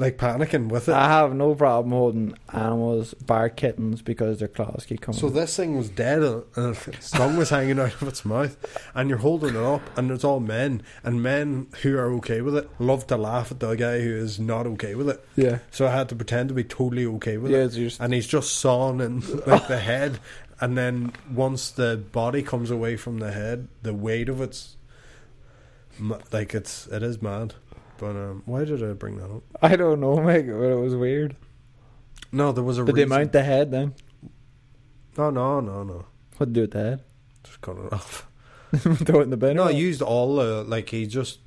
like 0.00 0.16
panicking 0.16 0.68
with 0.68 0.88
it. 0.88 0.94
I 0.94 1.08
have 1.08 1.34
no 1.34 1.54
problem 1.54 1.92
holding 1.92 2.34
animals, 2.52 3.12
bar 3.14 3.50
kittens, 3.50 4.00
because 4.02 4.38
their 4.38 4.48
claws 4.48 4.86
keep 4.88 5.00
coming. 5.02 5.20
So 5.20 5.28
this 5.28 5.54
thing 5.56 5.76
was 5.76 5.90
dead, 5.90 6.22
uh, 6.22 6.40
and 6.56 6.70
and 6.70 6.94
its 6.94 7.10
tongue 7.10 7.36
was 7.36 7.50
hanging 7.50 7.78
out 7.78 8.00
of 8.00 8.08
its 8.08 8.24
mouth, 8.24 8.56
and 8.94 9.08
you're 9.08 9.18
holding 9.18 9.50
it 9.50 9.56
up, 9.62 9.82
and 9.98 10.10
it's 10.10 10.24
all 10.24 10.40
men, 10.40 10.82
and 11.04 11.22
men 11.22 11.68
who 11.82 11.96
are 11.98 12.10
okay 12.14 12.40
with 12.40 12.56
it 12.56 12.68
love 12.78 13.06
to 13.08 13.16
laugh 13.16 13.50
at 13.52 13.60
the 13.60 13.74
guy 13.74 14.00
who 14.00 14.14
is 14.16 14.40
not 14.40 14.66
okay 14.66 14.94
with 14.94 15.08
it. 15.08 15.24
yeah. 15.36 15.58
So 15.70 15.86
I 15.86 15.90
had 15.90 16.08
to 16.08 16.16
pretend 16.16 16.48
to 16.48 16.54
be 16.54 16.64
totally 16.64 17.04
okay 17.06 17.36
with 17.36 17.52
Yeah, 17.52 17.64
it, 17.64 17.70
just, 17.70 18.00
and 18.00 18.14
he's 18.14 18.26
just 18.26 18.54
sawing 18.54 19.00
in 19.00 19.20
like 19.46 19.68
the 19.68 19.78
head, 19.78 20.18
and 20.60 20.76
then 20.78 21.12
once 21.30 21.70
the 21.70 22.02
body 22.12 22.42
comes 22.42 22.70
away 22.70 22.96
from 22.96 23.18
the 23.18 23.32
head, 23.32 23.68
the 23.82 23.92
weight 23.94 24.28
of 24.28 24.40
it's 24.40 24.76
like 26.32 26.54
it's 26.54 26.86
it 26.86 27.02
is 27.02 27.20
mad. 27.20 27.54
But 28.00 28.16
um, 28.16 28.42
why 28.46 28.64
did 28.64 28.82
I 28.82 28.94
bring 28.94 29.18
that 29.18 29.30
up? 29.30 29.42
I 29.60 29.76
don't 29.76 30.00
know, 30.00 30.16
mate, 30.22 30.46
but 30.46 30.54
it 30.54 30.80
was 30.80 30.96
weird. 30.96 31.36
No, 32.32 32.50
there 32.50 32.64
was 32.64 32.78
a 32.78 32.84
Did 32.84 32.94
they 32.94 33.02
reason. 33.04 33.08
mount 33.18 33.32
the 33.32 33.42
head 33.42 33.70
then? 33.70 33.94
No, 35.18 35.28
no, 35.30 35.60
no, 35.60 35.82
no. 35.82 36.06
What 36.38 36.52
do 36.52 36.62
with 36.62 36.70
the 36.70 36.78
head? 36.78 37.02
Just 37.44 37.60
cut 37.60 37.76
it 37.76 37.92
off. 37.92 38.26
Throw 38.76 39.20
it 39.20 39.24
in 39.24 39.30
the 39.30 39.36
bin? 39.36 39.56
No, 39.56 39.64
I 39.64 39.70
used 39.70 40.00
all 40.00 40.40
uh, 40.40 40.64
like 40.64 40.88
he 40.88 41.06
just. 41.06 41.40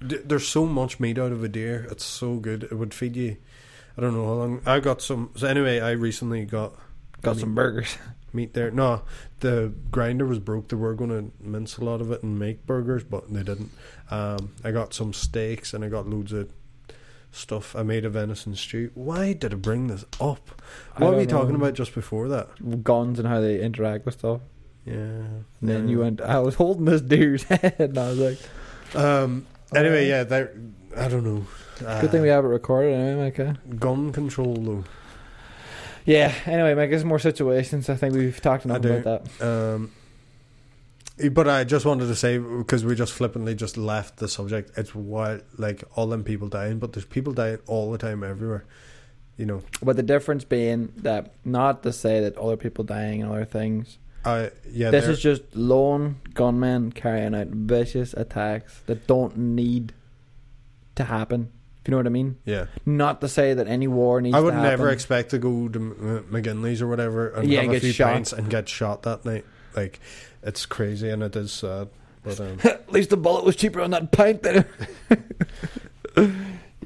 There's 0.00 0.48
so 0.48 0.64
much 0.64 0.98
meat 0.98 1.18
out 1.18 1.30
of 1.32 1.44
a 1.44 1.48
deer. 1.48 1.86
It's 1.90 2.04
so 2.04 2.36
good. 2.36 2.62
It 2.64 2.74
would 2.74 2.94
feed 2.94 3.14
you. 3.16 3.36
I 3.96 4.00
don't 4.00 4.14
know 4.14 4.24
how 4.26 4.32
long. 4.32 4.62
I 4.64 4.80
got 4.80 5.02
some. 5.02 5.30
So 5.36 5.46
anyway, 5.46 5.80
I 5.80 5.90
recently 5.90 6.44
got 6.46 6.74
got 7.20 7.36
some 7.36 7.54
burgers. 7.54 7.98
meat 8.38 8.54
there. 8.54 8.70
No, 8.70 9.02
the 9.40 9.72
grinder 9.90 10.24
was 10.26 10.38
broke. 10.38 10.68
They 10.68 10.76
were 10.76 10.94
going 10.94 11.10
to 11.10 11.32
mince 11.44 11.76
a 11.78 11.84
lot 11.84 12.00
of 12.00 12.10
it 12.12 12.22
and 12.22 12.38
make 12.38 12.66
burgers, 12.66 13.04
but 13.04 13.32
they 13.32 13.42
didn't. 13.42 13.70
Um, 14.10 14.52
I 14.64 14.70
got 14.70 14.94
some 14.94 15.12
steaks 15.12 15.74
and 15.74 15.84
I 15.84 15.88
got 15.88 16.06
loads 16.08 16.32
of 16.32 16.48
stuff. 17.30 17.74
I 17.76 17.82
made 17.82 18.04
a 18.04 18.10
venison 18.10 18.54
stew. 18.54 18.90
Why 18.94 19.32
did 19.32 19.52
I 19.52 19.56
bring 19.56 19.88
this 19.88 20.04
up? 20.20 20.62
What 20.96 21.10
were 21.10 21.16
we 21.18 21.26
talking 21.26 21.54
about 21.54 21.74
just 21.74 21.94
before 21.94 22.28
that? 22.28 22.48
Guns 22.84 23.18
and 23.18 23.28
how 23.28 23.40
they 23.40 23.60
interact 23.60 24.06
with 24.06 24.18
stuff. 24.18 24.40
Yeah. 24.84 24.94
And 24.94 25.44
then 25.60 25.84
yeah. 25.84 25.90
you 25.92 25.98
went, 26.00 26.20
I 26.20 26.38
was 26.38 26.54
holding 26.54 26.86
this 26.86 27.02
deer's 27.02 27.42
head, 27.50 27.76
and 27.78 27.98
I 27.98 28.08
was 28.10 28.18
like, 28.18 28.38
Um. 28.94 29.46
Anyway, 29.74 30.10
Uh, 30.10 30.24
yeah. 30.24 30.46
I 30.96 31.08
don't 31.08 31.24
know. 31.24 31.46
Uh, 31.86 32.00
good 32.00 32.10
thing 32.10 32.22
we 32.22 32.28
have 32.28 32.44
it 32.44 32.48
recorded 32.48 32.94
anyway, 32.94 33.24
Micah. 33.26 33.58
gun 33.78 34.10
control 34.12 34.54
though. 34.56 34.84
Yeah, 36.08 36.34
anyway, 36.46 36.72
Mike, 36.72 36.88
there's 36.88 37.04
more 37.04 37.18
situations. 37.18 37.90
I 37.90 37.94
think 37.94 38.14
we've 38.14 38.40
talked 38.40 38.64
enough 38.64 38.82
about 38.82 39.28
that. 39.38 39.46
Um, 39.46 39.92
but 41.32 41.46
I 41.46 41.64
just 41.64 41.84
wanted 41.84 42.06
to 42.06 42.14
say 42.14 42.38
because 42.38 42.82
we 42.82 42.94
just 42.94 43.12
flippantly 43.12 43.54
just 43.54 43.76
left 43.76 44.16
the 44.16 44.26
subject. 44.26 44.70
It's 44.78 44.94
why 44.94 45.40
like 45.58 45.84
all 45.96 46.06
them 46.06 46.24
people 46.24 46.48
dying, 46.48 46.78
but 46.78 46.94
there's 46.94 47.04
people 47.04 47.34
dying 47.34 47.58
all 47.66 47.92
the 47.92 47.98
time 47.98 48.24
everywhere. 48.24 48.64
You 49.36 49.44
know, 49.44 49.62
But 49.82 49.96
the 49.96 50.02
difference 50.02 50.44
being 50.44 50.94
that 50.96 51.34
not 51.44 51.82
to 51.82 51.92
say 51.92 52.20
that 52.20 52.38
other 52.38 52.56
people 52.56 52.84
dying 52.84 53.22
and 53.22 53.30
other 53.30 53.44
things. 53.44 53.98
I 54.24 54.50
yeah. 54.70 54.90
this 54.90 55.06
is 55.08 55.20
just 55.20 55.42
lone 55.54 56.16
gunmen 56.32 56.90
carrying 56.90 57.34
out 57.34 57.48
vicious 57.48 58.14
attacks 58.14 58.80
that 58.86 59.06
don't 59.06 59.36
need 59.36 59.92
to 60.94 61.04
happen. 61.04 61.52
You 61.88 61.92
know 61.92 61.96
what 61.96 62.06
I 62.06 62.10
mean. 62.10 62.36
yeah. 62.44 62.66
Not 62.84 63.22
to 63.22 63.28
say 63.28 63.54
that 63.54 63.66
any 63.66 63.88
war 63.88 64.20
needs. 64.20 64.36
I 64.36 64.40
would 64.40 64.50
to 64.52 64.60
never 64.60 64.90
expect 64.90 65.30
to 65.30 65.38
go 65.38 65.68
to 65.70 65.78
M- 65.78 66.26
McGinley's 66.30 66.82
or 66.82 66.86
whatever 66.86 67.30
and 67.30 67.48
Yeah, 67.48 67.60
have 67.60 67.64
and 67.64 67.70
a 67.70 67.76
get 67.76 67.82
few 67.82 67.92
shot. 67.92 68.12
pints 68.12 68.32
and 68.34 68.50
get 68.50 68.68
shot 68.68 69.04
that 69.04 69.24
night. 69.24 69.46
Like 69.74 69.98
it's 70.42 70.66
crazy 70.66 71.08
and 71.08 71.22
it 71.22 71.34
is 71.34 71.50
sad. 71.50 71.88
But 72.22 72.40
um, 72.40 72.58
At 72.64 72.92
least 72.92 73.08
the 73.08 73.16
bullet 73.16 73.42
was 73.46 73.56
cheaper 73.56 73.80
on 73.80 73.90
that 73.92 74.12
pint 74.12 74.42
there. 74.42 74.68
you 76.16 76.32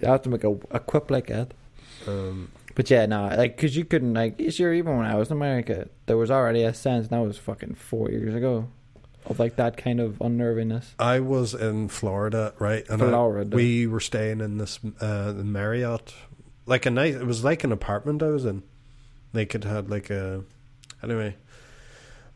have 0.04 0.22
to 0.22 0.28
make 0.28 0.44
a, 0.44 0.52
a 0.70 0.78
quip 0.78 1.10
like 1.10 1.26
that. 1.28 1.52
um, 2.06 2.50
But 2.76 2.90
yeah, 2.90 3.06
no, 3.06 3.26
like, 3.36 3.56
cause 3.56 3.74
you 3.74 3.84
couldn't, 3.84 4.14
like, 4.14 4.40
sure, 4.50 4.72
even 4.72 4.96
when 4.98 5.06
I 5.06 5.16
was 5.16 5.30
in 5.30 5.36
America, 5.36 5.88
there 6.06 6.16
was 6.16 6.30
already 6.30 6.62
a 6.64 6.72
sense, 6.74 7.08
and 7.08 7.10
that 7.18 7.26
was 7.26 7.38
fucking 7.38 7.74
four 7.74 8.10
years 8.10 8.34
ago, 8.34 8.68
of 9.26 9.38
like 9.38 9.56
that 9.56 9.76
kind 9.76 10.00
of 10.00 10.18
unnerviness. 10.20 10.94
I 10.98 11.20
was 11.20 11.54
in 11.54 11.88
Florida, 11.88 12.54
right? 12.58 12.84
And 12.88 13.02
I- 13.02 13.08
Florida. 13.08 13.54
we 13.56 13.86
were 13.86 14.00
staying 14.00 14.40
in 14.40 14.58
this 14.58 14.78
uh, 15.00 15.32
the 15.32 15.44
Marriott, 15.44 16.14
like 16.66 16.86
a 16.86 16.90
nice. 16.90 17.14
It 17.14 17.26
was 17.26 17.44
like 17.44 17.64
an 17.64 17.72
apartment 17.72 18.22
I 18.22 18.28
was 18.28 18.44
in. 18.44 18.62
Like 19.32 19.54
it 19.54 19.64
had 19.64 19.88
like 19.90 20.10
a. 20.10 20.44
Anyway, 21.02 21.36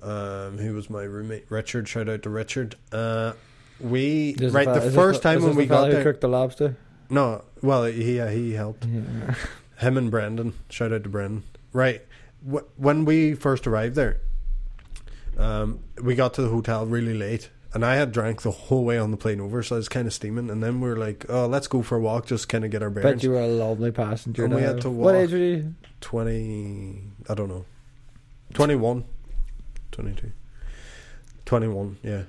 um, 0.02 0.58
who 0.58 0.74
was 0.74 0.88
my 0.90 1.02
roommate? 1.02 1.50
Richard. 1.50 1.88
Shout 1.88 2.08
out 2.08 2.22
to 2.22 2.30
Richard. 2.30 2.76
Uh, 2.92 3.32
we 3.80 4.32
this 4.32 4.52
right 4.52 4.66
fe- 4.66 4.80
the 4.80 4.90
first 4.90 5.22
time 5.22 5.42
when 5.42 5.54
we 5.54 5.64
the 5.64 5.68
got 5.68 5.90
there. 5.90 6.02
cooked 6.02 6.20
the 6.20 6.28
lobster. 6.28 6.76
No, 7.10 7.44
well, 7.62 7.84
he 7.84 8.16
yeah, 8.16 8.30
he 8.30 8.52
helped 8.54 8.84
Yeah. 8.84 9.34
him 9.78 9.96
and 9.96 10.10
Brendan. 10.10 10.54
Shout 10.70 10.92
out 10.92 11.02
to 11.04 11.08
Brendan. 11.08 11.44
Right, 11.72 12.02
wh- 12.50 12.64
when 12.80 13.04
we 13.04 13.34
first 13.34 13.66
arrived 13.66 13.94
there, 13.94 14.20
um, 15.36 15.80
we 16.02 16.14
got 16.14 16.34
to 16.34 16.42
the 16.42 16.48
hotel 16.48 16.86
really 16.86 17.14
late, 17.14 17.50
and 17.74 17.84
I 17.84 17.96
had 17.96 18.12
drank 18.12 18.42
the 18.42 18.50
whole 18.50 18.84
way 18.84 18.98
on 18.98 19.10
the 19.10 19.16
plane 19.16 19.40
over, 19.40 19.62
so 19.62 19.76
I 19.76 19.78
was 19.78 19.88
kind 19.88 20.06
of 20.06 20.12
steaming. 20.12 20.50
And 20.50 20.62
then 20.62 20.80
we 20.80 20.88
were 20.88 20.96
like, 20.96 21.26
"Oh, 21.28 21.46
let's 21.46 21.66
go 21.66 21.82
for 21.82 21.96
a 21.96 22.00
walk, 22.00 22.26
just 22.26 22.48
kind 22.48 22.64
of 22.64 22.70
get 22.70 22.82
our 22.82 22.90
bearings." 22.90 23.22
you 23.22 23.30
were 23.30 23.40
a 23.40 23.46
lovely 23.48 23.90
passenger. 23.90 24.44
And 24.44 24.54
we 24.54 24.62
had 24.62 24.80
to 24.82 24.90
What 24.90 25.14
age 25.14 25.32
were 25.32 25.38
you? 25.38 25.74
Twenty, 26.00 27.02
I 27.28 27.34
don't 27.34 27.48
know, 27.48 27.64
21, 28.54 29.04
22. 29.92 30.32
21, 31.44 31.98
yeah, 32.02 32.22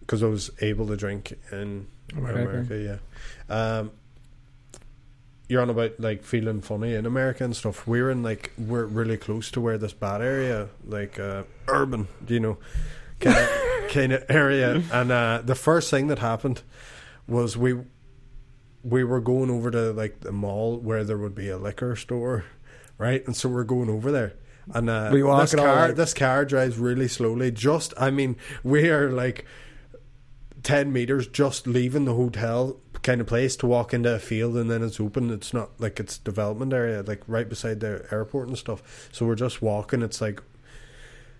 because 0.00 0.22
I 0.22 0.26
was 0.26 0.50
able 0.60 0.86
to 0.88 0.96
drink 0.96 1.32
in 1.52 1.86
America. 2.16 2.50
America, 2.50 3.00
yeah. 3.48 3.54
Um, 3.54 3.90
you're 5.48 5.60
on 5.62 5.70
about 5.70 5.98
like 6.00 6.24
feeling 6.24 6.60
funny 6.60 6.94
in 6.94 7.06
America 7.06 7.44
and 7.44 7.54
stuff. 7.54 7.86
We're 7.86 8.10
in 8.10 8.22
like 8.22 8.52
we're 8.56 8.86
really 8.86 9.16
close 9.16 9.50
to 9.52 9.60
where 9.60 9.78
this 9.78 9.92
bad 9.92 10.22
area, 10.22 10.68
like 10.86 11.18
uh, 11.18 11.44
urban, 11.68 12.08
you 12.26 12.40
know, 12.40 12.58
kind 13.20 13.36
of 13.36 13.88
kind 13.90 14.12
of 14.12 14.24
area. 14.28 14.82
And 14.92 15.12
uh, 15.12 15.42
the 15.44 15.54
first 15.54 15.90
thing 15.90 16.06
that 16.08 16.18
happened 16.18 16.62
was 17.26 17.56
we 17.56 17.76
we 18.82 19.02
were 19.04 19.20
going 19.20 19.50
over 19.50 19.70
to 19.70 19.92
like 19.92 20.20
the 20.20 20.32
mall 20.32 20.78
where 20.78 21.04
there 21.04 21.18
would 21.18 21.34
be 21.34 21.48
a 21.48 21.58
liquor 21.58 21.96
store, 21.96 22.44
right? 22.98 23.24
And 23.26 23.36
so 23.36 23.48
we're 23.48 23.64
going 23.64 23.88
over 23.88 24.12
there. 24.12 24.34
And 24.72 24.88
uh, 24.88 25.10
Were 25.12 25.40
this 25.40 25.54
car, 25.54 25.66
right? 25.66 25.96
this 25.96 26.14
car 26.14 26.44
drives 26.46 26.78
really 26.78 27.08
slowly. 27.08 27.50
Just, 27.50 27.92
I 27.98 28.10
mean, 28.10 28.36
we 28.62 28.88
are 28.88 29.10
like 29.10 29.44
ten 30.62 30.92
meters 30.92 31.26
just 31.26 31.66
leaving 31.66 32.06
the 32.06 32.14
hotel, 32.14 32.80
kind 33.04 33.20
of 33.20 33.28
place 33.28 33.54
to 33.54 33.66
walk 33.66 33.94
into 33.94 34.12
a 34.12 34.18
field 34.18 34.56
and 34.56 34.68
then 34.68 34.82
it's 34.82 34.98
open. 34.98 35.30
It's 35.30 35.54
not 35.54 35.70
like 35.78 36.00
it's 36.00 36.18
development 36.18 36.72
area, 36.72 37.02
like 37.06 37.22
right 37.28 37.48
beside 37.48 37.78
the 37.78 38.04
airport 38.10 38.48
and 38.48 38.58
stuff. 38.58 39.08
So 39.12 39.26
we're 39.26 39.36
just 39.36 39.62
walking. 39.62 40.02
It's 40.02 40.20
like, 40.20 40.42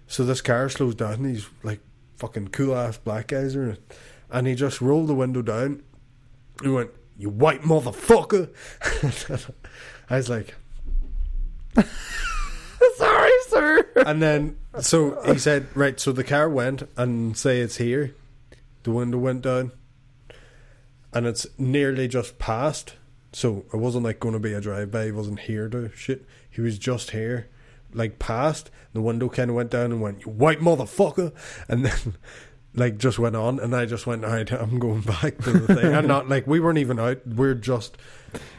so 0.06 0.24
this 0.24 0.40
car 0.40 0.68
slows 0.68 0.94
down. 0.94 1.14
And 1.14 1.26
these 1.26 1.48
like 1.64 1.80
fucking 2.18 2.48
cool 2.48 2.76
ass 2.76 2.98
black 2.98 3.28
guys 3.28 3.56
are 3.56 3.64
in 3.64 3.70
it, 3.70 3.96
and 4.30 4.46
he 4.46 4.54
just 4.54 4.80
rolled 4.80 5.08
the 5.08 5.14
window 5.14 5.42
down. 5.42 5.82
He 6.62 6.68
went, 6.68 6.90
"You 7.18 7.30
white 7.30 7.62
motherfucker!" 7.62 8.50
I 10.10 10.16
was 10.16 10.28
like, 10.28 10.54
Sorry, 12.96 13.32
sir. 13.48 13.90
and 14.06 14.22
then 14.22 14.56
so 14.80 15.20
he 15.24 15.38
said, 15.38 15.66
right. 15.74 15.98
So 15.98 16.12
the 16.12 16.24
car 16.24 16.48
went 16.48 16.88
and 16.96 17.36
say 17.36 17.60
it's 17.60 17.76
here. 17.78 18.14
The 18.82 18.90
window 18.90 19.18
went 19.18 19.42
down, 19.42 19.72
and 21.14 21.26
it's 21.26 21.46
nearly 21.58 22.08
just 22.08 22.38
past. 22.38 22.94
So 23.32 23.64
it 23.72 23.76
wasn't 23.76 24.04
like 24.04 24.20
going 24.20 24.34
to 24.34 24.38
be 24.38 24.52
a 24.52 24.60
drive 24.60 24.90
by. 24.90 25.06
He 25.06 25.12
wasn't 25.12 25.40
here 25.40 25.68
to 25.68 25.90
shit. 25.94 26.24
He 26.48 26.60
was 26.60 26.78
just 26.78 27.10
here, 27.10 27.48
like 27.92 28.18
past. 28.18 28.70
The 28.92 29.00
window 29.00 29.28
kind 29.28 29.50
of 29.50 29.56
went 29.56 29.70
down 29.70 29.90
and 29.90 30.00
went, 30.00 30.20
"You 30.24 30.32
white 30.32 30.60
motherfucker," 30.60 31.32
and 31.68 31.84
then. 31.86 32.14
Like 32.76 32.98
just 32.98 33.20
went 33.20 33.36
on, 33.36 33.60
and 33.60 33.72
I 33.72 33.86
just 33.86 34.04
went. 34.04 34.24
I'm 34.52 34.80
going 34.80 35.02
back 35.02 35.38
to 35.44 35.52
the 35.52 35.76
thing. 35.76 35.94
I'm 35.94 36.08
not 36.08 36.28
like 36.28 36.48
we 36.48 36.58
weren't 36.58 36.78
even 36.78 36.98
out. 36.98 37.24
We're 37.24 37.54
just 37.54 37.96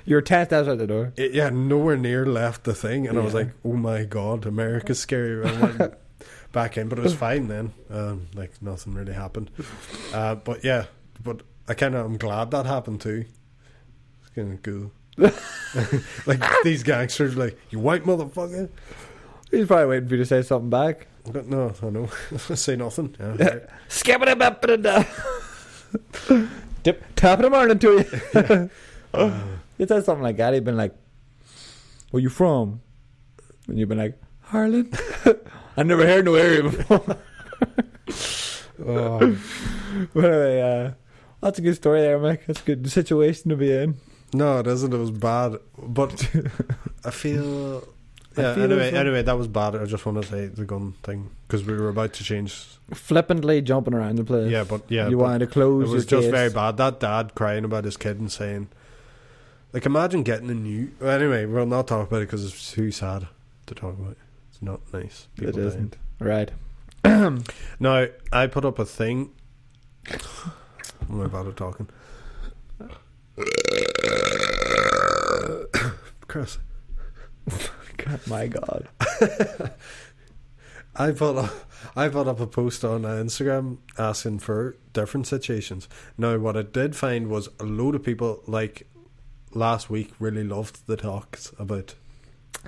You're 0.05 0.21
ten 0.21 0.45
steps 0.45 0.69
the 0.69 0.87
door. 0.87 1.11
it, 1.17 1.33
yeah, 1.33 1.49
nowhere 1.49 1.97
near 1.97 2.25
left 2.25 2.63
the 2.63 2.73
thing, 2.73 3.09
and 3.09 3.17
I 3.19 3.21
was 3.21 3.33
like, 3.33 3.49
"Oh 3.65 3.73
my 3.73 4.05
god, 4.05 4.45
America's 4.45 4.99
scary." 5.01 5.45
I 5.45 5.51
went 5.59 5.93
back 6.53 6.77
in, 6.77 6.87
but 6.87 6.97
it 6.97 7.01
was 7.01 7.13
fine 7.13 7.49
then. 7.49 7.73
Um, 7.89 8.27
like 8.33 8.53
nothing 8.61 8.93
really 8.93 9.11
happened. 9.11 9.51
Uh, 10.13 10.35
but 10.35 10.63
yeah, 10.63 10.85
but 11.21 11.41
I 11.67 11.73
kind 11.73 11.95
of 11.95 12.05
I'm 12.05 12.17
glad 12.17 12.51
that 12.51 12.65
happened 12.65 13.01
too. 13.01 13.25
It's 14.21 14.29
kind 14.35 14.53
of 14.53 14.61
cool. 14.63 14.91
like 16.25 16.43
these 16.63 16.83
gangsters, 16.83 17.35
like 17.37 17.57
you 17.69 17.79
white 17.79 18.03
motherfucker. 18.03 18.69
He's 19.51 19.67
probably 19.67 19.85
waiting 19.87 20.09
for 20.09 20.15
you 20.15 20.21
to 20.21 20.25
say 20.25 20.41
something 20.41 20.69
back. 20.69 21.07
But 21.31 21.47
no, 21.47 21.73
I 21.81 21.89
know. 21.89 22.07
Say 22.37 22.75
nothing. 22.75 23.15
Yeah, 23.19 23.29
right. 23.29 23.63
It 24.05 24.41
up 24.41 24.63
and. 24.65 24.83
Dip, 26.83 27.03
tapping 27.15 27.45
him 27.45 27.53
Ireland 27.53 27.81
to 27.81 28.05
you. 28.33 28.69
Uh, 29.13 29.39
He 29.77 29.87
said 29.87 30.05
something 30.05 30.23
like 30.23 30.37
that. 30.37 30.53
He'd 30.53 30.63
been 30.63 30.77
like, 30.77 30.93
"Where 32.11 32.21
you 32.21 32.29
from?" 32.29 32.81
And 33.67 33.79
you've 33.79 33.89
been 33.89 33.97
like, 33.97 34.21
"Harlan." 34.41 34.91
I 35.77 35.83
never 35.83 36.05
heard 36.05 36.25
no 36.25 36.35
area 36.35 36.63
before. 36.63 37.17
oh. 38.85 39.37
but 40.13 40.25
anyway, 40.25 40.61
uh, 40.61 40.91
that's 41.41 41.59
a 41.59 41.61
good 41.61 41.75
story 41.75 42.01
there, 42.01 42.19
Mike. 42.19 42.45
That's 42.47 42.61
a 42.61 42.65
good 42.65 42.89
situation 42.91 43.49
to 43.49 43.55
be 43.55 43.71
in. 43.73 43.95
No, 44.33 44.59
it 44.59 44.67
isn't. 44.67 44.93
It 44.93 44.97
was 44.97 45.11
bad, 45.11 45.57
but 45.77 46.29
I 47.05 47.11
feel. 47.11 47.87
I 48.37 48.41
Yeah. 48.41 48.53
feel 48.55 48.63
anyway, 48.65 48.91
though- 48.91 48.99
anyway, 48.99 49.21
that 49.23 49.37
was 49.37 49.47
bad. 49.47 49.75
I 49.75 49.85
just 49.85 50.05
want 50.05 50.21
to 50.21 50.27
say 50.27 50.47
the 50.47 50.65
gun 50.65 50.93
thing 51.03 51.29
because 51.47 51.63
we 51.65 51.73
were 51.73 51.89
about 51.89 52.11
to 52.13 52.23
change. 52.23 52.53
Flippantly 52.93 53.61
jumping 53.61 53.93
around 53.93 54.17
the 54.17 54.23
place. 54.25 54.51
Yeah, 54.51 54.63
but 54.65 54.81
yeah, 54.89 55.07
you 55.07 55.17
but 55.17 55.23
wanted 55.23 55.39
to 55.39 55.47
close. 55.47 55.89
it 55.89 55.93
was 55.93 56.05
just 56.05 56.23
case. 56.23 56.31
very 56.31 56.49
bad. 56.49 56.77
That 56.77 56.99
dad 56.99 57.33
crying 57.35 57.63
about 57.63 57.85
his 57.85 57.95
kid 57.97 58.19
and 58.19 58.29
saying, 58.31 58.67
like, 59.71 59.85
imagine 59.85 60.23
getting 60.23 60.49
a 60.49 60.53
new. 60.53 60.91
Anyway, 61.01 61.45
we'll 61.45 61.65
not 61.65 61.87
talk 61.87 62.07
about 62.09 62.17
it 62.17 62.27
because 62.27 62.43
it's 62.45 62.71
too 62.71 62.91
sad 62.91 63.27
to 63.67 63.73
talk 63.75 63.97
about. 63.97 64.17
It's 64.51 64.61
not 64.61 64.81
nice. 64.93 65.27
It 65.37 65.39
People 65.39 65.53
dying. 65.53 65.67
isn't 65.67 65.97
right. 66.19 66.51
Now, 67.79 68.07
I 68.33 68.47
put 68.47 68.65
up 68.65 68.79
a 68.79 68.85
thing. 68.85 69.31
Am 71.09 71.21
I 71.21 71.27
bad 71.27 71.47
at 71.47 71.57
talking? 71.57 71.89
Chris, 76.27 76.57
God, 77.97 78.19
my 78.27 78.47
God. 78.47 78.87
I 80.97 81.11
put 81.11 81.37
up, 81.37 81.51
I 81.95 82.07
put 82.07 82.27
up 82.27 82.39
a 82.39 82.47
post 82.47 82.85
on 82.85 83.03
uh, 83.03 83.09
Instagram 83.09 83.79
asking 83.97 84.39
for 84.39 84.77
different 84.93 85.27
situations. 85.27 85.89
Now, 86.17 86.37
what 86.37 86.55
I 86.55 86.61
did 86.61 86.95
find 86.95 87.27
was 87.27 87.49
a 87.59 87.65
load 87.65 87.95
of 87.95 88.03
people, 88.03 88.41
like 88.47 88.87
last 89.53 89.89
week, 89.89 90.13
really 90.19 90.43
loved 90.43 90.87
the 90.87 90.95
talks 90.95 91.51
about 91.59 91.95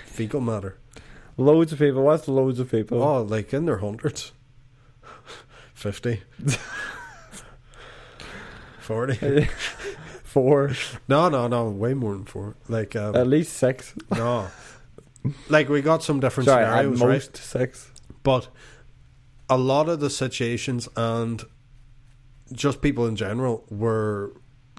fecal 0.06 0.41
matter. 0.41 0.78
Loads 1.38 1.71
of 1.71 1.80
people. 1.80 2.04
What's 2.04 2.28
loads 2.28 2.60
of 2.60 2.69
people? 2.69 3.02
Oh, 3.02 3.21
like 3.21 3.54
in 3.54 3.65
their 3.65 3.78
hundreds, 3.78 4.34
fifty. 5.73 6.23
40 8.88 9.47
Four. 10.23 10.71
no 11.08 11.30
no 11.30 11.47
no 11.47 11.69
way 11.69 11.93
more 11.93 12.13
than 12.13 12.26
four 12.26 12.56
like 12.69 12.95
um, 12.95 13.15
At 13.15 13.28
least 13.28 13.54
six. 13.54 13.93
no 14.12 14.47
like 15.50 15.67
we 15.69 15.82
got 15.82 16.04
some 16.04 16.19
different 16.19 16.47
Sorry, 16.47 16.63
at 16.63 16.69
scenarios 16.69 17.02
right 17.02 17.08
most 17.10 17.38
six. 17.38 17.91
But 18.23 18.47
a 19.50 19.58
lot 19.58 19.89
of 19.89 20.00
the 20.00 20.10
situations 20.10 20.88
and 20.95 21.43
just 22.54 22.82
people 22.82 23.08
in 23.08 23.15
general 23.15 23.65
were 23.69 24.32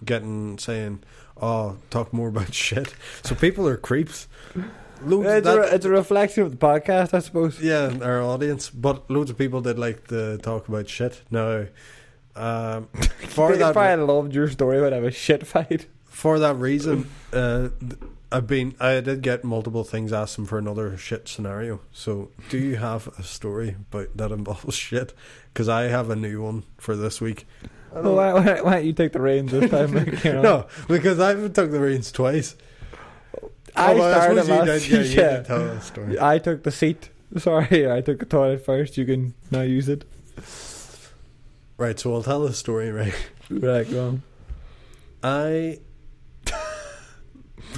getting 0.04 0.58
saying, 0.58 1.02
"Oh, 1.40 1.76
talk 1.90 2.12
more 2.12 2.28
about 2.28 2.54
shit." 2.66 2.94
So 3.22 3.34
people 3.34 3.66
are 3.68 3.76
creeps. 3.76 4.26
Loads 5.02 5.28
It's, 5.28 5.44
that- 5.46 5.58
a, 5.58 5.74
it's 5.74 5.84
a 5.86 5.90
reflection 5.90 6.42
of 6.44 6.50
the 6.50 6.56
podcast, 6.56 7.14
I 7.14 7.18
suppose. 7.20 7.60
yeah, 7.60 7.92
our 8.02 8.22
audience, 8.22 8.70
but 8.70 9.10
loads 9.10 9.30
of 9.30 9.36
people 9.38 9.60
did 9.60 9.78
like 9.78 10.06
to 10.08 10.38
talk 10.38 10.68
about 10.68 10.88
shit. 10.88 11.22
Now, 11.30 11.66
um, 12.38 12.86
for 13.28 13.54
that 13.56 13.72
probably 13.72 14.04
loved 14.04 14.34
your 14.34 14.48
story 14.48 14.78
about 14.78 14.92
a 15.02 15.10
shit 15.10 15.46
fight. 15.46 15.86
for 16.04 16.38
that 16.38 16.56
reason, 16.56 17.08
uh, 17.32 17.68
I've 18.30 18.46
been 18.46 18.74
I 18.80 19.00
did 19.00 19.22
get 19.22 19.44
multiple 19.44 19.84
things 19.84 20.12
asking 20.12 20.46
for 20.46 20.58
another 20.58 20.96
shit 20.96 21.28
scenario. 21.28 21.80
So, 21.92 22.30
do 22.50 22.58
you 22.58 22.76
have 22.76 23.08
a 23.18 23.22
story 23.22 23.76
about 23.90 24.16
that 24.16 24.30
involves 24.32 24.74
shit? 24.88 25.14
Because 25.52 25.68
I 25.68 25.84
have 25.84 26.10
a 26.10 26.16
new 26.16 26.42
one 26.42 26.64
for 26.78 26.94
this 26.96 27.20
week. 27.20 27.46
Well, 27.92 28.14
why, 28.16 28.32
why, 28.34 28.60
why 28.60 28.72
don't 28.76 28.84
you 28.84 28.92
take 28.92 29.12
the 29.12 29.20
reins 29.20 29.50
this 29.50 29.70
time? 29.70 29.94
Like, 29.94 30.22
you 30.22 30.34
know? 30.34 30.42
No, 30.42 30.66
because 30.88 31.18
I've 31.20 31.52
took 31.54 31.70
the 31.70 31.80
reins 31.80 32.12
twice. 32.12 32.54
I 33.74 33.92
Oh, 33.92 33.96
well, 33.96 34.20
started 34.20 34.46
you 34.46 34.54
last. 34.54 34.88
did, 34.88 35.06
yeah, 35.06 35.22
yeah. 35.22 35.36
did 35.38 35.44
tell 35.46 35.64
that 35.64 35.82
story. 35.82 36.20
I 36.20 36.38
took 36.38 36.64
the 36.64 36.70
seat. 36.70 37.08
Sorry, 37.38 37.90
I 37.96 38.00
took 38.02 38.18
the 38.18 38.26
toilet 38.26 38.64
first. 38.64 38.96
You 38.98 39.04
can 39.06 39.34
now 39.50 39.62
use 39.62 39.88
it. 39.88 40.04
Right, 41.78 41.98
so 41.98 42.12
I'll 42.12 42.22
tell 42.22 42.40
the 42.46 42.52
story. 42.52 42.90
Right, 42.90 43.14
Right, 43.50 43.88
go 43.90 44.08
on. 44.08 44.22
I. 45.22 45.78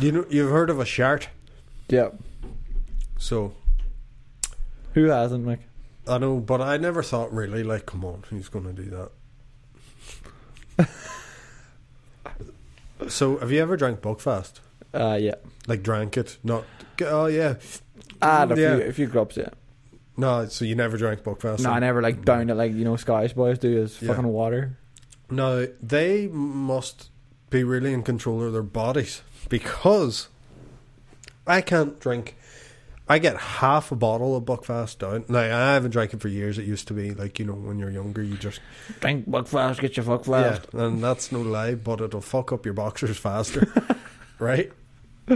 You 0.01 0.13
know, 0.13 0.25
you've 0.31 0.51
heard 0.51 0.71
of 0.71 0.79
a 0.81 0.85
shart. 0.85 1.29
Yeah. 1.89 2.11
So 3.19 3.53
Who 4.95 5.05
hasn't, 5.07 5.45
Mike? 5.45 5.61
I 6.09 6.17
know, 6.19 6.39
but 6.39 6.61
I 6.63 6.77
never 6.79 7.03
thought 7.03 7.33
really 7.33 7.63
like, 7.63 7.87
come 7.87 8.05
on, 8.05 8.25
who's 8.31 8.49
going 8.49 8.65
to 8.65 8.73
do 8.73 9.09
that? 10.79 10.89
so, 13.09 13.37
have 13.39 13.51
you 13.53 13.61
ever 13.61 13.77
drank 13.77 14.01
Buckfast? 14.01 14.61
Uh, 14.95 15.19
yeah. 15.21 15.35
Like, 15.67 15.83
drank 15.83 16.17
it? 16.17 16.39
Not. 16.43 16.65
Oh 17.03 17.27
yeah. 17.27 17.55
I 18.23 18.39
had 18.41 18.53
a 18.53 18.61
Yeah. 18.61 18.77
few, 18.77 18.87
a 18.87 18.93
few 18.93 19.07
grubs, 19.07 19.37
yeah. 19.37 19.51
No, 20.17 20.47
so 20.47 20.65
you 20.65 20.75
never 20.75 20.97
drank 20.97 21.23
Buckfast. 21.23 21.61
No, 21.61 21.71
I 21.71 21.79
never 21.79 22.03
like 22.03 22.25
down 22.25 22.51
it 22.51 22.55
like 22.55 22.73
you 22.73 22.85
know 22.85 22.97
Scottish 22.97 23.33
boys 23.33 23.59
do 23.59 23.83
is 23.83 24.01
Yeah. 24.03 24.09
fucking 24.09 24.27
water. 24.27 24.77
No, 25.31 25.67
they 25.83 26.27
must 26.29 27.11
be 27.51 27.65
really 27.65 27.93
in 27.93 28.03
control 28.03 28.43
of 28.45 28.53
their 28.53 28.63
bodies 28.63 29.23
because 29.49 30.29
I 31.47 31.61
can't 31.61 31.99
drink. 32.01 32.37
I 33.09 33.19
get 33.19 33.37
half 33.37 33.91
a 33.91 33.97
bottle 33.97 34.37
of 34.37 34.45
Buckfast 34.45 34.99
down. 34.99 35.25
Like 35.29 35.51
I 35.51 35.75
haven't 35.75 35.91
drank 35.91 36.15
it 36.15 36.21
for 36.21 36.29
years. 36.29 36.59
It 36.59 36.65
used 36.65 36.87
to 36.89 36.95
be 36.95 37.13
like 37.13 37.39
you 37.39 37.45
know 37.45 37.55
when 37.55 37.79
you're 37.79 37.91
younger, 37.91 38.23
you 38.23 38.37
just 38.37 38.61
Drink 39.01 39.29
Buckfast, 39.29 39.81
get 39.81 39.97
your 39.97 40.05
fuck 40.05 40.27
yeah, 40.27 40.59
and 40.75 41.03
that's 41.03 41.33
no 41.33 41.41
lie, 41.41 41.75
but 41.75 42.01
it'll 42.01 42.21
fuck 42.21 42.53
up 42.53 42.65
your 42.65 42.75
boxers 42.75 43.17
faster, 43.17 43.73
right? 44.39 44.71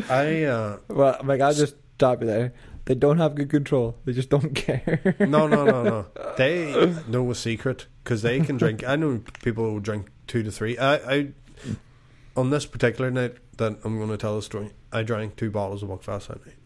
I 0.08 0.44
uh 0.44 0.78
Well, 0.88 1.18
Mike, 1.24 1.40
I'll 1.40 1.54
just 1.54 1.74
stop 1.96 2.20
you 2.20 2.26
there. 2.26 2.52
They 2.86 2.94
don't 2.94 3.18
have 3.18 3.34
good 3.34 3.48
control. 3.48 3.96
They 4.04 4.12
just 4.12 4.28
don't 4.28 4.54
care. 4.54 5.16
no 5.20 5.46
no 5.46 5.64
no 5.64 5.82
no. 5.82 6.06
They 6.36 6.94
know 7.08 7.30
a 7.30 7.34
secret 7.34 7.86
because 8.02 8.22
they 8.22 8.40
can 8.40 8.56
drink. 8.58 8.84
I 8.86 8.96
know 8.96 9.22
people 9.42 9.64
who 9.70 9.80
drink 9.80 10.10
two 10.26 10.42
to 10.42 10.50
three. 10.50 10.76
I, 10.76 10.94
I 10.96 11.28
on 12.36 12.50
this 12.50 12.66
particular 12.66 13.10
night 13.10 13.36
that 13.56 13.78
I'm 13.84 13.96
going 13.98 14.10
to 14.10 14.16
tell 14.16 14.36
the 14.36 14.42
story. 14.42 14.70
I 14.92 15.02
drank 15.02 15.36
two 15.36 15.50
bottles 15.50 15.82
of 15.82 15.88
Buckfast 15.88 16.28
that 16.28 16.44
night. 16.44 16.56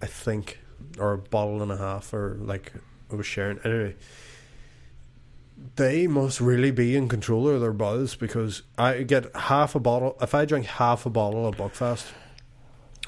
I 0.00 0.06
think, 0.06 0.60
or 0.98 1.12
a 1.12 1.18
bottle 1.18 1.60
and 1.62 1.72
a 1.72 1.76
half, 1.76 2.12
or 2.14 2.38
like 2.40 2.72
I 3.12 3.16
was 3.16 3.26
sharing. 3.26 3.58
Anyway, 3.64 3.96
they 5.76 6.06
must 6.06 6.40
really 6.40 6.70
be 6.70 6.96
in 6.96 7.08
control 7.08 7.48
of 7.48 7.60
their 7.60 7.72
buzz 7.72 8.14
because 8.14 8.62
I 8.78 9.02
get 9.02 9.34
half 9.34 9.74
a 9.74 9.80
bottle. 9.80 10.16
If 10.20 10.34
I 10.34 10.44
drink 10.44 10.66
half 10.66 11.04
a 11.04 11.10
bottle 11.10 11.46
of 11.46 11.56
Buckfast, 11.56 12.06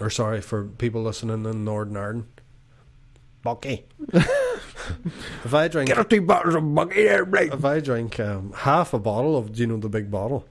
or 0.00 0.10
sorry 0.10 0.40
for 0.40 0.64
people 0.64 1.02
listening 1.02 1.44
in 1.44 1.64
Northern 1.64 1.96
Ireland, 1.96 2.26
Bucky. 3.42 3.84
if 4.12 5.54
I 5.54 5.68
drink 5.68 5.88
Get 5.94 6.10
two 6.10 6.22
bottles 6.22 6.54
of 6.54 6.74
Bucky 6.74 7.04
there, 7.04 7.24
Blake. 7.24 7.52
if 7.52 7.64
I 7.64 7.80
drink 7.80 8.18
um, 8.20 8.52
half 8.56 8.92
a 8.94 8.98
bottle 8.98 9.36
of, 9.36 9.52
do 9.52 9.60
you 9.60 9.66
know, 9.66 9.76
the 9.76 9.88
big 9.88 10.10
bottle, 10.10 10.46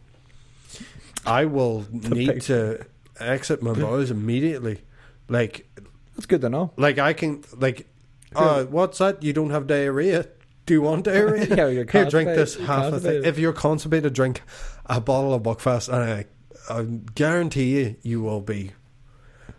I 1.25 1.45
will 1.45 1.85
need 1.91 2.41
to 2.43 2.85
exit 3.19 3.61
my 3.61 3.73
bowels 3.79 4.11
immediately. 4.11 4.81
Like, 5.27 5.67
That's 6.15 6.25
good 6.25 6.41
to 6.41 6.49
know. 6.49 6.71
like 6.77 6.97
I 6.97 7.13
can 7.13 7.43
like, 7.57 7.87
uh, 8.35 8.65
what's 8.65 8.99
that? 8.99 9.23
You 9.23 9.33
don't 9.33 9.49
have 9.49 9.67
diarrhea? 9.67 10.27
Do 10.65 10.73
you 10.75 10.81
want 10.83 11.05
diarrhea? 11.05 11.47
Yeah, 11.47 11.67
you're 11.67 11.85
Here, 11.89 12.05
drink 12.05 12.29
this 12.29 12.55
half 12.55 12.93
a 12.93 12.99
thing. 12.99 13.23
If 13.25 13.39
you're 13.39 13.53
constipated, 13.53 14.13
drink 14.13 14.41
a 14.85 15.01
bottle 15.01 15.33
of 15.33 15.41
Buckfast, 15.41 15.89
and 15.91 16.03
I, 16.03 16.25
I 16.69 16.83
guarantee 17.15 17.79
you, 17.79 17.95
you 18.03 18.21
will 18.21 18.41
be 18.41 18.71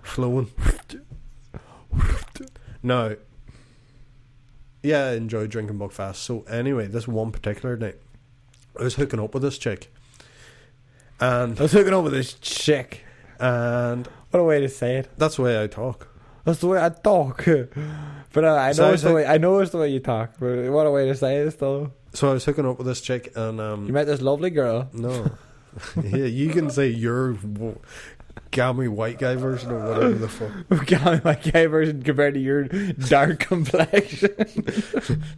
flowing. 0.02 0.50
no. 2.82 3.16
Yeah, 4.82 5.06
I 5.08 5.12
enjoy 5.14 5.46
drinking 5.46 5.78
Buckfast. 5.78 6.16
So 6.16 6.42
anyway, 6.48 6.86
this 6.86 7.06
one 7.06 7.32
particular 7.32 7.76
night, 7.76 7.96
I 8.78 8.82
was 8.84 8.94
hooking 8.94 9.20
up 9.20 9.34
with 9.34 9.42
this 9.42 9.58
chick, 9.58 9.92
and 11.20 11.58
I 11.58 11.62
was 11.62 11.72
hooking 11.72 11.92
up 11.92 12.02
with 12.04 12.14
this 12.14 12.32
chick. 12.34 13.04
and 13.38 14.06
What 14.30 14.40
a 14.40 14.44
way 14.44 14.60
to 14.60 14.68
say 14.68 14.96
it. 14.96 15.10
that's 15.18 15.36
the 15.36 15.42
way 15.42 15.62
I 15.62 15.66
talk. 15.66 16.08
That's 16.44 16.60
the 16.60 16.68
way 16.68 16.82
I 16.82 16.88
talk. 16.88 17.46
But 18.32 18.44
uh, 18.44 18.54
I 18.54 18.70
So 18.70 18.84
know 18.84 18.90
I 18.90 18.92
it's 18.94 19.02
the 19.02 19.12
way 19.12 19.26
I 19.26 19.38
know 19.38 19.58
it's 19.58 19.72
the 19.72 19.78
way 19.78 19.88
you 19.88 19.98
talk. 19.98 20.34
But 20.38 20.70
what 20.70 20.86
a 20.86 20.90
way 20.92 21.04
to 21.08 21.16
say 21.16 21.38
it, 21.38 21.58
though. 21.58 21.90
So 22.14 22.30
I 22.30 22.34
was 22.34 22.44
hooking 22.44 22.64
up 22.64 22.78
with 22.78 22.86
this 22.86 23.00
chick, 23.00 23.32
and 23.34 23.60
um, 23.60 23.86
You 23.88 23.92
met 23.92 24.06
this 24.06 24.22
lovely 24.22 24.50
girl. 24.50 24.88
no, 24.92 25.32
yeah, 26.00 26.26
you 26.26 26.50
can 26.50 26.70
say 26.70 26.86
your 26.86 27.32
w- 27.32 27.76
gammy 28.50 28.88
white 28.88 29.18
guy 29.18 29.36
version 29.36 29.70
or 29.70 29.78
whatever 29.88 30.14
the 30.14 30.28
fuck. 30.28 30.50
who 30.68 30.84
got 30.86 31.24
my 31.24 31.34
gay 31.34 31.66
version 31.66 32.02
compared 32.02 32.34
to 32.34 32.40
your 32.40 32.64
dark 32.64 33.38
complexion. 33.40 34.34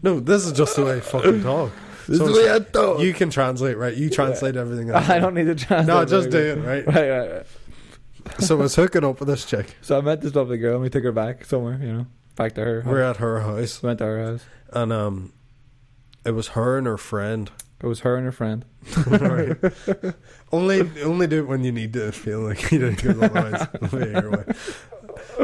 No, 0.03 0.21
this 0.21 0.47
is 0.47 0.53
just 0.53 0.77
the 0.77 0.85
way 0.85 0.97
I 0.97 1.01
fucking 1.01 1.43
talk. 1.43 1.73
This 2.09 2.19
So 2.19 2.27
is 2.27 2.35
the 2.35 2.43
way 2.43 2.53
I 2.53 2.59
talk. 2.59 3.01
You 3.01 3.15
can 3.15 3.31
translate, 3.31 3.77
right? 3.77 3.95
You 3.97 4.11
translate 4.11 4.57
everything. 4.57 4.91
else. 4.91 5.09
I 5.09 5.21
don't 5.21 5.35
need 5.35 5.45
to 5.47 5.55
translate. 5.55 5.87
No, 5.87 6.05
just 6.05 6.31
do 6.31 6.37
it, 6.39 6.57
right? 6.59 6.85
Right, 6.85 7.09
right, 7.11 7.31
right. 7.33 7.47
So 8.41 8.57
I 8.59 8.63
was 8.63 8.75
hooking 8.75 9.05
up 9.05 9.21
with 9.21 9.29
this 9.29 9.45
chick. 9.45 9.77
So 9.83 9.99
I 9.99 10.01
met 10.01 10.21
this 10.21 10.35
lovely 10.35 10.59
girl 10.59 10.75
and 10.75 10.83
we 10.83 10.91
took 10.91 11.05
her 11.05 11.13
back 11.13 11.45
somewhere, 11.45 11.79
you 11.81 11.93
know, 11.93 12.07
back 12.35 12.55
to 12.57 12.65
her. 12.65 12.81
House. 12.83 12.91
We're 12.91 13.03
at 13.03 13.19
her 13.19 13.41
house, 13.43 13.81
We 13.83 13.87
went 13.87 14.01
to 14.01 14.05
her 14.07 14.25
house. 14.33 14.45
and 14.73 14.93
um, 14.93 15.33
it 16.25 16.33
was 16.33 16.49
her 16.49 16.77
and 16.77 16.89
her 16.89 16.99
friend. 16.99 17.53
It 17.83 17.87
was 17.87 18.01
her 18.01 18.17
and 18.17 18.25
her 18.25 18.33
friend. 18.33 18.65
Right. 19.07 19.57
only, 20.53 21.03
only 21.03 21.27
do 21.27 21.41
it 21.41 21.49
when 21.49 21.65
you 21.65 21.73
need 21.73 21.93
to 21.95 22.13
feel 22.13 22.41
like 22.41 22.71
you 22.71 22.79
did, 22.79 22.97
because 22.97 23.21
otherwise, 23.21 23.93
way. 23.93 24.45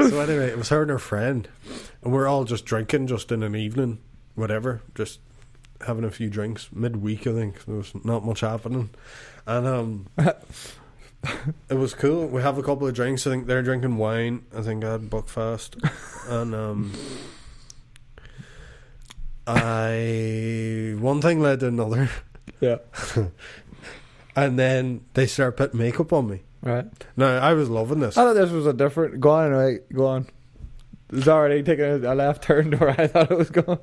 So 0.09 0.21
anyway, 0.21 0.49
it 0.49 0.57
was 0.57 0.69
her 0.69 0.83
and 0.83 0.91
her 0.91 0.99
friend, 0.99 1.49
and 2.03 2.13
we're 2.13 2.29
all 2.29 2.45
just 2.45 2.65
drinking, 2.65 3.09
just 3.09 3.33
in 3.33 3.43
an 3.43 3.57
evening, 3.57 3.99
whatever, 4.35 4.83
just 4.95 5.21
having 5.87 6.05
a 6.05 6.11
few 6.11 6.31
drinks 6.31 6.69
midweek. 6.73 7.27
I 7.27 7.33
think 7.33 7.65
there 7.65 7.77
was 7.77 7.93
not 8.05 8.25
much 8.25 8.41
happening, 8.41 8.91
and 9.47 9.67
um, 9.67 10.07
it 11.69 11.75
was 11.75 11.95
cool. 11.95 12.27
We 12.27 12.43
have 12.43 12.59
a 12.59 12.63
couple 12.63 12.87
of 12.87 12.95
drinks. 12.95 13.27
I 13.27 13.31
think 13.31 13.47
they're 13.47 13.63
drinking 13.63 13.97
wine. 13.97 14.45
I 14.57 14.63
think 14.63 14.85
I 14.85 14.93
had 14.93 15.11
Buckfast, 15.11 15.77
and 16.29 16.55
um. 16.55 16.93
I 19.51 20.95
one 20.99 21.23
thing 21.23 21.41
led 21.41 21.61
to 21.61 21.69
another, 21.69 22.11
Yeah. 22.61 22.79
and 24.37 24.59
then 24.59 25.05
they 25.15 25.27
start 25.27 25.57
putting 25.57 25.79
makeup 25.79 26.13
on 26.13 26.29
me. 26.29 26.43
Right. 26.63 26.87
Now 27.17 27.39
I 27.39 27.55
was 27.55 27.69
loving 27.69 28.01
this. 28.01 28.17
I 28.17 28.25
thought 28.25 28.35
this 28.35 28.51
was 28.51 28.67
a 28.67 28.73
different. 28.73 29.21
Go 29.21 29.31
on, 29.31 29.51
right? 29.53 29.81
Go 29.93 30.07
on. 30.07 30.27
It's 31.11 31.29
already 31.29 31.63
taking 31.63 31.85
a, 32.05 32.15
left 32.15 32.43
turn 32.43 32.71
to 32.73 32.77
where 32.77 33.01
I 33.01 33.07
thought 33.07 33.31
it 33.31 33.39
was 33.39 33.51
going. 33.51 33.79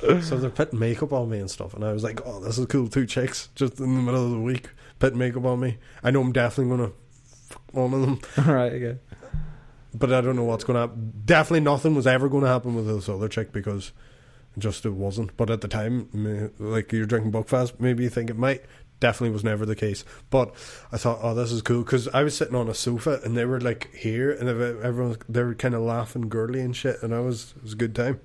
So 0.22 0.36
they're 0.36 0.50
putting 0.50 0.78
makeup 0.78 1.12
on 1.12 1.30
me 1.30 1.38
and 1.38 1.50
stuff, 1.50 1.74
and 1.74 1.84
I 1.84 1.92
was 1.92 2.02
like, 2.02 2.20
"Oh, 2.26 2.40
this 2.40 2.58
is 2.58 2.66
cool." 2.66 2.88
Two 2.88 3.06
chicks 3.06 3.50
just 3.54 3.78
in 3.78 3.94
the 3.94 4.02
middle 4.02 4.24
of 4.24 4.32
the 4.32 4.40
week 4.40 4.70
putting 4.98 5.18
makeup 5.18 5.44
on 5.44 5.60
me. 5.60 5.78
I 6.02 6.10
know 6.10 6.20
I'm 6.22 6.32
definitely 6.32 6.76
gonna 6.76 6.92
fuck 7.48 7.62
one 7.72 7.94
of 7.94 8.00
them, 8.00 8.20
right. 8.52 8.72
Okay. 8.72 8.98
but 9.94 10.12
I 10.12 10.20
don't 10.20 10.34
know 10.34 10.44
what's 10.44 10.64
gonna 10.64 10.80
happen. 10.80 11.12
Definitely 11.24 11.60
nothing 11.60 11.94
was 11.94 12.06
ever 12.06 12.28
gonna 12.28 12.48
happen 12.48 12.74
with 12.74 12.86
this 12.86 13.08
other 13.08 13.28
chick 13.28 13.52
because 13.52 13.92
just 14.58 14.84
it 14.86 14.94
wasn't. 14.94 15.36
But 15.36 15.50
at 15.50 15.60
the 15.60 15.68
time, 15.68 16.50
like 16.58 16.92
you're 16.92 17.06
drinking 17.06 17.32
Buckfast, 17.32 17.74
maybe 17.80 18.02
you 18.04 18.10
think 18.10 18.30
it 18.30 18.36
might. 18.38 18.62
Definitely 19.00 19.30
was 19.30 19.42
never 19.42 19.66
the 19.66 19.74
case. 19.74 20.04
But 20.30 20.54
I 20.92 20.96
thought, 20.96 21.18
oh, 21.22 21.34
this 21.34 21.50
is 21.50 21.60
cool 21.62 21.82
because 21.82 22.06
I 22.08 22.22
was 22.22 22.36
sitting 22.36 22.54
on 22.54 22.68
a 22.68 22.74
sofa 22.74 23.20
and 23.24 23.36
they 23.36 23.44
were 23.44 23.60
like 23.60 23.92
here, 23.94 24.30
and 24.30 24.48
everyone 24.48 25.16
they 25.28 25.42
were 25.42 25.54
kind 25.54 25.74
of 25.74 25.80
laughing, 25.82 26.28
girly 26.28 26.60
and 26.60 26.74
shit, 26.76 27.02
and 27.02 27.12
I 27.14 27.18
was 27.20 27.54
it 27.56 27.62
was 27.64 27.72
a 27.72 27.76
good 27.76 27.94
time. 27.96 28.20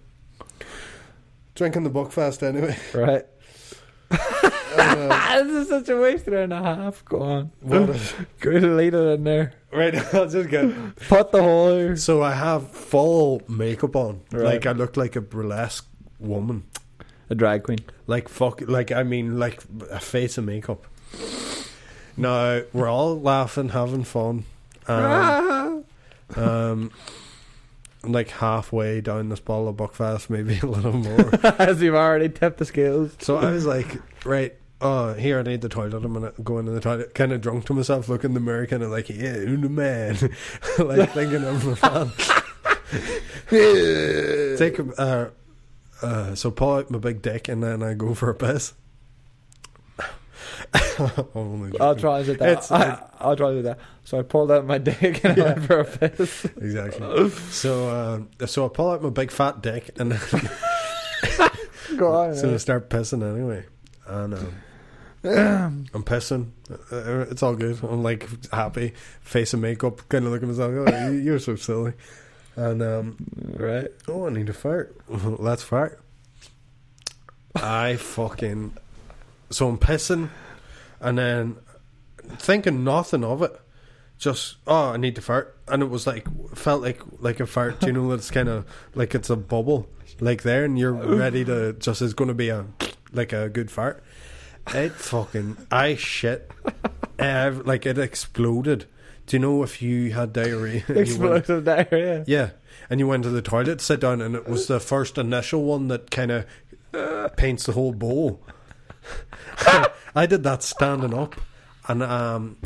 Drinking 1.56 1.84
the 1.84 1.90
Buckfast 1.90 2.44
anyway. 2.44 2.78
Right. 2.94 3.26
Uh, 4.80 5.44
this 5.44 5.64
is 5.64 5.70
such 5.70 5.90
a 5.90 5.98
waste 5.98 6.28
and 6.28 6.54
a 6.54 6.62
half. 6.62 7.04
Go 7.06 7.20
on. 7.22 7.52
what 7.62 7.90
is- 7.90 8.14
Good 8.40 8.62
lead 8.62 8.94
it 8.94 8.98
in 8.98 9.24
there. 9.24 9.54
right, 9.74 9.96
I'll 10.14 10.30
just 10.30 10.50
get. 10.50 10.96
Put 11.08 11.32
the 11.32 11.42
hole. 11.42 11.96
So 11.96 12.22
I 12.22 12.34
have 12.34 12.70
full 12.72 13.42
makeup 13.48 13.96
on, 13.96 14.22
Right. 14.32 14.44
like 14.44 14.66
I 14.68 14.74
look 14.74 14.96
like 14.96 15.16
a 15.16 15.22
burlesque 15.22 15.88
woman, 16.20 16.64
A 17.30 17.36
drag 17.36 17.64
queen. 17.64 17.80
like 18.08 18.30
fuck, 18.30 18.62
like 18.68 18.92
I 18.92 19.04
mean, 19.04 19.38
like 19.40 19.62
a 19.92 20.00
face 20.00 20.38
of 20.38 20.46
makeup. 20.46 20.86
Now 22.16 22.62
we're 22.74 22.88
all 22.88 23.20
laughing, 23.20 23.70
having 23.70 24.04
fun, 24.04 24.46
and 24.88 25.84
um, 26.36 26.92
like 28.04 28.30
halfway 28.30 29.02
down 29.02 29.30
this 29.30 29.40
bottle 29.40 29.68
of 29.70 29.76
Buckfast, 29.78 30.30
maybe 30.30 30.58
a 30.60 30.66
little 30.66 30.94
more. 30.94 31.30
As 31.62 31.82
you've 31.82 31.96
already 31.96 32.30
tipped 32.30 32.58
the 32.58 32.66
scales. 32.66 33.16
so 33.20 33.38
I 33.38 33.52
was 33.52 33.66
like, 33.66 33.88
right. 34.26 34.54
Oh, 34.80 35.14
here 35.16 35.40
I 35.40 35.42
need 35.42 35.62
the 35.62 35.70
toilet. 35.70 36.04
I'm 36.04 36.14
gonna 36.14 36.34
go 36.44 36.60
into 36.60 36.72
the 36.72 36.80
toilet, 36.80 37.16
kind 37.16 37.32
of 37.34 37.42
drunk 37.42 37.66
to 37.66 37.74
myself, 37.74 38.08
look 38.10 38.24
in 38.24 38.36
the 38.36 38.40
mirror, 38.40 38.68
kind 38.68 38.84
of 38.84 38.92
like, 38.92 39.10
yeah, 39.10 39.34
who 39.34 39.58
the 39.58 39.70
man, 39.70 40.16
like 40.78 41.12
thinking 41.14 41.44
I'm 41.44 41.60
the 41.60 41.76
fan. 41.76 42.12
Take 44.58 44.78
a, 44.80 45.02
uh, 45.02 45.30
uh, 46.02 46.36
so 46.36 46.52
pull 46.52 46.74
out 46.76 46.90
my 46.92 47.00
big 47.00 47.22
dick 47.22 47.48
and 47.48 47.64
then 47.64 47.82
I 47.84 47.94
go 47.94 48.14
for 48.14 48.30
a 48.30 48.36
piss. 48.36 48.74
I'll 51.00 51.96
try 51.96 52.18
and 52.20 52.26
do 52.26 52.36
that. 52.38 52.50
It's- 52.50 52.72
I, 52.72 53.04
I'll 53.20 53.36
try 53.36 53.50
and 53.50 53.60
do 53.60 53.62
that. 53.64 53.80
So 54.04 54.20
I 54.20 54.22
pulled 54.24 54.52
out 54.52 54.66
my 54.66 54.78
dick 54.78 55.24
and 55.24 55.40
I 55.40 55.46
went 55.54 55.66
for 55.66 55.80
a 55.80 55.86
piss. 55.86 56.46
Exactly. 56.58 57.30
So, 57.52 57.90
uh, 58.40 58.46
so 58.48 58.66
I 58.66 58.70
pull 58.70 58.92
out 58.92 59.02
my 59.04 59.10
big 59.10 59.32
fat 59.32 59.62
dick 59.62 59.90
and 60.00 60.12
then 60.14 60.50
Go 61.98 62.14
on. 62.14 62.36
so 62.36 62.54
I 62.54 62.58
start 62.58 62.90
pissing 62.90 63.24
anyway. 63.24 63.66
And 64.08 64.34
um, 64.34 64.54
I'm 65.94 66.04
pissing. 66.04 66.52
Uh, 66.92 67.26
It's 67.30 67.44
all 67.44 67.56
good. 67.56 67.80
I'm 67.84 68.04
like 68.04 68.28
happy, 68.52 68.94
face 69.22 69.54
of 69.54 69.60
makeup, 69.60 70.08
kind 70.10 70.26
of 70.26 70.32
looking 70.32 70.50
at 70.50 70.56
myself. 70.58 70.88
Oh, 70.94 71.12
you're 71.12 71.40
so 71.40 71.56
silly. 71.56 71.94
And 72.58 72.82
um, 72.82 73.18
right. 73.56 73.92
Oh, 74.08 74.26
I 74.26 74.32
need 74.32 74.48
to 74.48 74.54
fart. 74.54 75.00
Let's 75.10 75.62
fart. 75.62 76.02
I 77.56 77.96
fucking. 77.96 78.76
So 79.52 79.70
I'm 79.70 79.78
pissing, 79.78 80.30
and 81.00 81.18
then 81.20 81.58
thinking 82.38 82.84
nothing 82.84 83.24
of 83.24 83.44
it. 83.44 83.58
Just 84.18 84.58
oh, 84.66 84.90
I 84.90 84.98
need 84.98 85.16
to 85.16 85.22
fart, 85.22 85.56
and 85.68 85.84
it 85.84 85.90
was 85.90 86.08
like 86.08 86.26
felt 86.56 86.82
like 86.82 87.00
like 87.20 87.40
a 87.40 87.46
fart. 87.46 87.84
You 87.86 87.94
know, 87.94 88.12
it's 88.12 88.32
kind 88.32 88.50
of 88.50 88.66
like 88.96 89.14
it's 89.14 89.30
a 89.30 89.36
bubble, 89.36 89.88
like 90.20 90.42
there, 90.42 90.66
and 90.66 90.80
you're 90.80 90.94
ready 90.94 91.46
to 91.46 91.74
just. 91.74 92.02
It's 92.02 92.14
going 92.14 92.30
to 92.30 92.34
be 92.34 92.50
a 92.50 92.66
like 93.14 93.34
a 93.34 93.50
good 93.50 93.70
fart. 93.70 94.04
It 94.74 94.94
fucking 94.94 95.58
I 95.72 95.94
shit, 95.94 96.52
Ev- 97.20 97.68
like 97.68 97.86
it 97.86 98.00
exploded. 98.00 98.88
Do 99.28 99.36
you 99.36 99.40
know 99.40 99.62
if 99.62 99.82
you 99.82 100.12
had 100.14 100.34
diarrhea? 100.34 100.84
you 100.90 101.18
went- 101.20 101.48
diarrhea. 101.66 102.24
yeah, 102.28 102.52
and 102.90 103.00
you 103.00 103.08
went 103.08 103.24
to 103.24 103.30
the 103.30 103.42
toilet, 103.42 103.82
sit 103.82 104.00
down, 104.00 104.22
and 104.22 104.36
it 104.36 104.48
was 104.48 104.68
the 104.68 104.80
first 104.80 105.18
initial 105.18 105.64
one 105.64 105.90
that 105.90 106.10
kind 106.12 106.32
of 106.32 107.36
paints 107.36 107.66
the 107.66 107.74
whole 107.74 107.92
bowl. 107.94 108.42
I 110.16 110.26
did 110.26 110.44
that 110.44 110.64
standing 110.64 111.14
up, 111.14 111.36
and 111.88 112.02
um, 112.02 112.58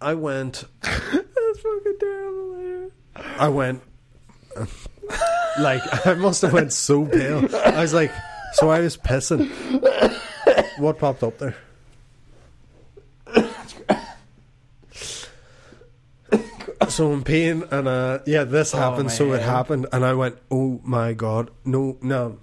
I 0.00 0.14
went. 0.14 0.64
That's 0.82 1.60
fucking 1.60 1.96
terrible. 2.00 2.90
I 3.16 3.48
went. 3.48 3.82
Like 5.58 6.06
I 6.06 6.14
must 6.14 6.42
have 6.42 6.52
went 6.52 6.72
so 6.72 7.06
pale. 7.06 7.48
I 7.56 7.80
was 7.80 7.94
like, 7.94 8.12
so 8.54 8.70
I 8.70 8.80
was 8.80 8.96
pissing. 8.96 9.48
What 10.78 10.98
popped 10.98 11.22
up 11.22 11.38
there? 11.38 11.56
So 16.88 17.12
I'm 17.12 17.22
peeing, 17.24 17.70
and 17.72 17.86
uh, 17.88 18.18
yeah, 18.26 18.44
this 18.44 18.74
Oh, 18.74 18.78
happened. 18.78 19.10
so 19.10 19.32
it 19.32 19.42
happened, 19.42 19.86
and 19.92 20.04
I 20.04 20.14
went, 20.14 20.38
"Oh 20.50 20.80
my 20.84 21.12
god, 21.12 21.50
no, 21.64 21.96
no, 22.02 22.38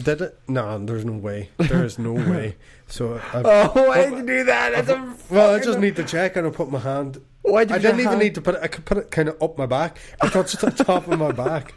did 0.00 0.20
it? 0.20 0.38
No, 0.48 0.78
there's 0.84 1.04
no 1.04 1.12
way. 1.12 1.50
There 1.58 1.84
is 1.84 1.98
no 1.98 2.12
way." 2.32 2.56
So 2.88 3.20
I, 3.32 3.42
Oh, 3.44 3.88
why 3.88 4.08
did 4.10 4.18
you 4.18 4.26
do 4.26 4.44
that? 4.44 4.72
That's 4.72 4.88
a 4.90 5.16
well, 5.32 5.54
I 5.54 5.58
just 5.60 5.78
need 5.78 5.96
to 5.96 6.04
check, 6.04 6.36
and 6.36 6.46
I 6.46 6.50
put 6.50 6.70
my 6.70 6.78
hand 6.78 7.20
Why'd 7.42 7.70
you 7.70 7.76
I 7.76 7.78
didn't 7.78 8.00
even 8.00 8.08
hand- 8.12 8.20
need 8.20 8.34
to 8.36 8.40
put 8.42 8.54
it. 8.56 8.60
I 8.62 8.68
could 8.68 8.84
put 8.84 8.98
it 8.98 9.10
kind 9.10 9.28
of 9.28 9.42
up 9.42 9.56
my 9.58 9.66
back. 9.66 9.98
I 10.20 10.28
touched 10.28 10.60
the 10.60 10.70
top 10.70 11.08
of 11.08 11.18
my 11.18 11.32
back, 11.32 11.74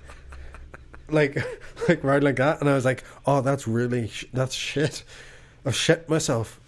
like 1.10 1.38
like 1.90 2.04
right 2.04 2.22
like 2.24 2.36
that, 2.38 2.60
and 2.62 2.70
I 2.70 2.76
was 2.76 2.86
like, 2.86 3.04
"Oh, 3.26 3.42
that's 3.42 3.68
really 3.68 4.08
sh- 4.08 4.26
that's 4.34 4.54
shit. 4.54 5.04
I 5.66 5.72
shit 5.72 6.08
myself." 6.10 6.60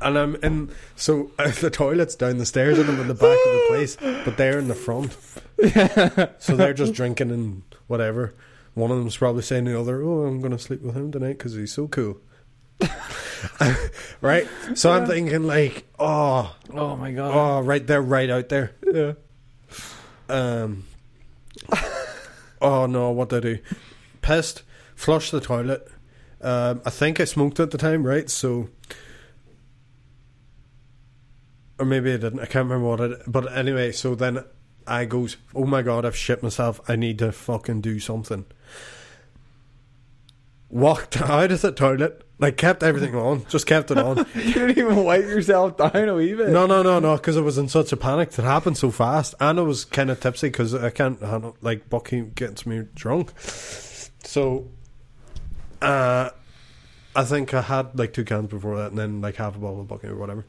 And 0.00 0.18
I'm 0.18 0.36
in. 0.36 0.70
So 0.94 1.30
uh, 1.38 1.50
the 1.60 1.70
toilet's 1.70 2.14
down 2.14 2.38
the 2.38 2.46
stairs, 2.46 2.78
and 2.78 2.88
I'm 2.88 3.00
in 3.00 3.08
the 3.08 3.14
back 3.14 3.38
of 3.46 3.52
the 3.52 3.64
place, 3.68 3.96
but 4.24 4.36
they're 4.36 4.58
in 4.58 4.68
the 4.68 4.74
front. 4.74 5.16
so 6.38 6.56
they're 6.56 6.74
just 6.74 6.94
drinking 6.94 7.30
and 7.30 7.62
whatever. 7.86 8.34
One 8.74 8.90
of 8.90 8.98
them's 8.98 9.16
probably 9.16 9.42
saying 9.42 9.64
to 9.66 9.72
the 9.72 9.80
other, 9.80 10.02
"Oh, 10.02 10.26
I'm 10.26 10.40
going 10.40 10.52
to 10.52 10.58
sleep 10.58 10.82
with 10.82 10.94
him 10.94 11.10
tonight 11.10 11.38
because 11.38 11.54
he's 11.54 11.72
so 11.72 11.88
cool." 11.88 12.18
right. 14.20 14.46
So 14.74 14.92
I'm 14.92 15.06
thinking 15.06 15.46
like, 15.46 15.86
oh, 15.98 16.54
Oh 16.74 16.96
my 16.96 17.12
god. 17.12 17.32
oh, 17.34 17.60
right 17.62 17.86
there, 17.86 18.02
right 18.02 18.28
out 18.28 18.48
there. 18.50 18.72
Yeah. 18.84 19.12
Um. 20.28 20.84
oh 22.60 22.86
no! 22.86 23.10
What 23.10 23.28
did 23.30 23.46
I 23.46 23.54
do? 23.54 23.58
Pissed. 24.22 24.62
Flushed 24.94 25.32
the 25.32 25.40
toilet. 25.40 25.86
Um, 26.40 26.80
I 26.84 26.90
think 26.90 27.20
I 27.20 27.24
smoked 27.24 27.60
at 27.60 27.70
the 27.70 27.78
time, 27.78 28.06
right? 28.06 28.28
So, 28.30 28.68
or 31.78 31.86
maybe 31.86 32.12
I 32.12 32.16
didn't. 32.16 32.40
I 32.40 32.46
can't 32.46 32.68
remember 32.68 32.88
what 32.88 33.00
it. 33.00 33.22
But 33.26 33.52
anyway, 33.56 33.92
so 33.92 34.14
then 34.14 34.44
I 34.86 35.04
goes, 35.04 35.36
"Oh 35.54 35.64
my 35.64 35.82
god, 35.82 36.04
I've 36.04 36.16
shit 36.16 36.42
myself. 36.42 36.80
I 36.88 36.96
need 36.96 37.18
to 37.18 37.32
fucking 37.32 37.80
do 37.80 37.98
something." 37.98 38.46
Walked 40.68 41.20
out 41.20 41.52
of 41.52 41.60
the 41.60 41.72
toilet, 41.72 42.22
like 42.38 42.56
kept 42.56 42.82
everything 42.82 43.14
on, 43.14 43.46
just 43.48 43.66
kept 43.66 43.90
it 43.90 43.98
on. 43.98 44.26
You 44.34 44.52
didn't 44.52 44.78
even 44.78 45.04
wipe 45.04 45.22
yourself 45.22 45.76
down 45.76 46.14
wee 46.16 46.34
bit. 46.34 46.48
No, 46.48 46.66
no, 46.66 46.82
no, 46.82 46.98
no, 46.98 47.16
because 47.16 47.36
I 47.36 47.40
was 47.40 47.58
in 47.58 47.68
such 47.68 47.92
a 47.92 47.96
panic. 47.96 48.36
It 48.38 48.44
happened 48.44 48.78
so 48.78 48.90
fast, 48.90 49.34
and 49.40 49.58
I 49.58 49.62
was 49.62 49.84
kind 49.84 50.10
of 50.10 50.20
tipsy 50.20 50.48
because 50.48 50.74
I 50.74 50.90
can't 50.90 51.20
handle 51.20 51.56
like 51.60 51.88
Bucky 51.88 52.22
gets 52.22 52.66
me 52.66 52.84
drunk. 52.94 53.32
So, 53.38 54.68
uh, 55.80 56.30
I 57.14 57.24
think 57.24 57.54
I 57.54 57.62
had 57.62 57.98
like 57.98 58.12
two 58.12 58.24
cans 58.24 58.50
before 58.50 58.76
that, 58.78 58.90
and 58.90 58.98
then 58.98 59.20
like 59.20 59.36
half 59.36 59.56
a 59.56 59.58
bottle 59.58 59.80
of 59.80 59.88
Bucky 59.88 60.08
or 60.08 60.16
whatever. 60.16 60.44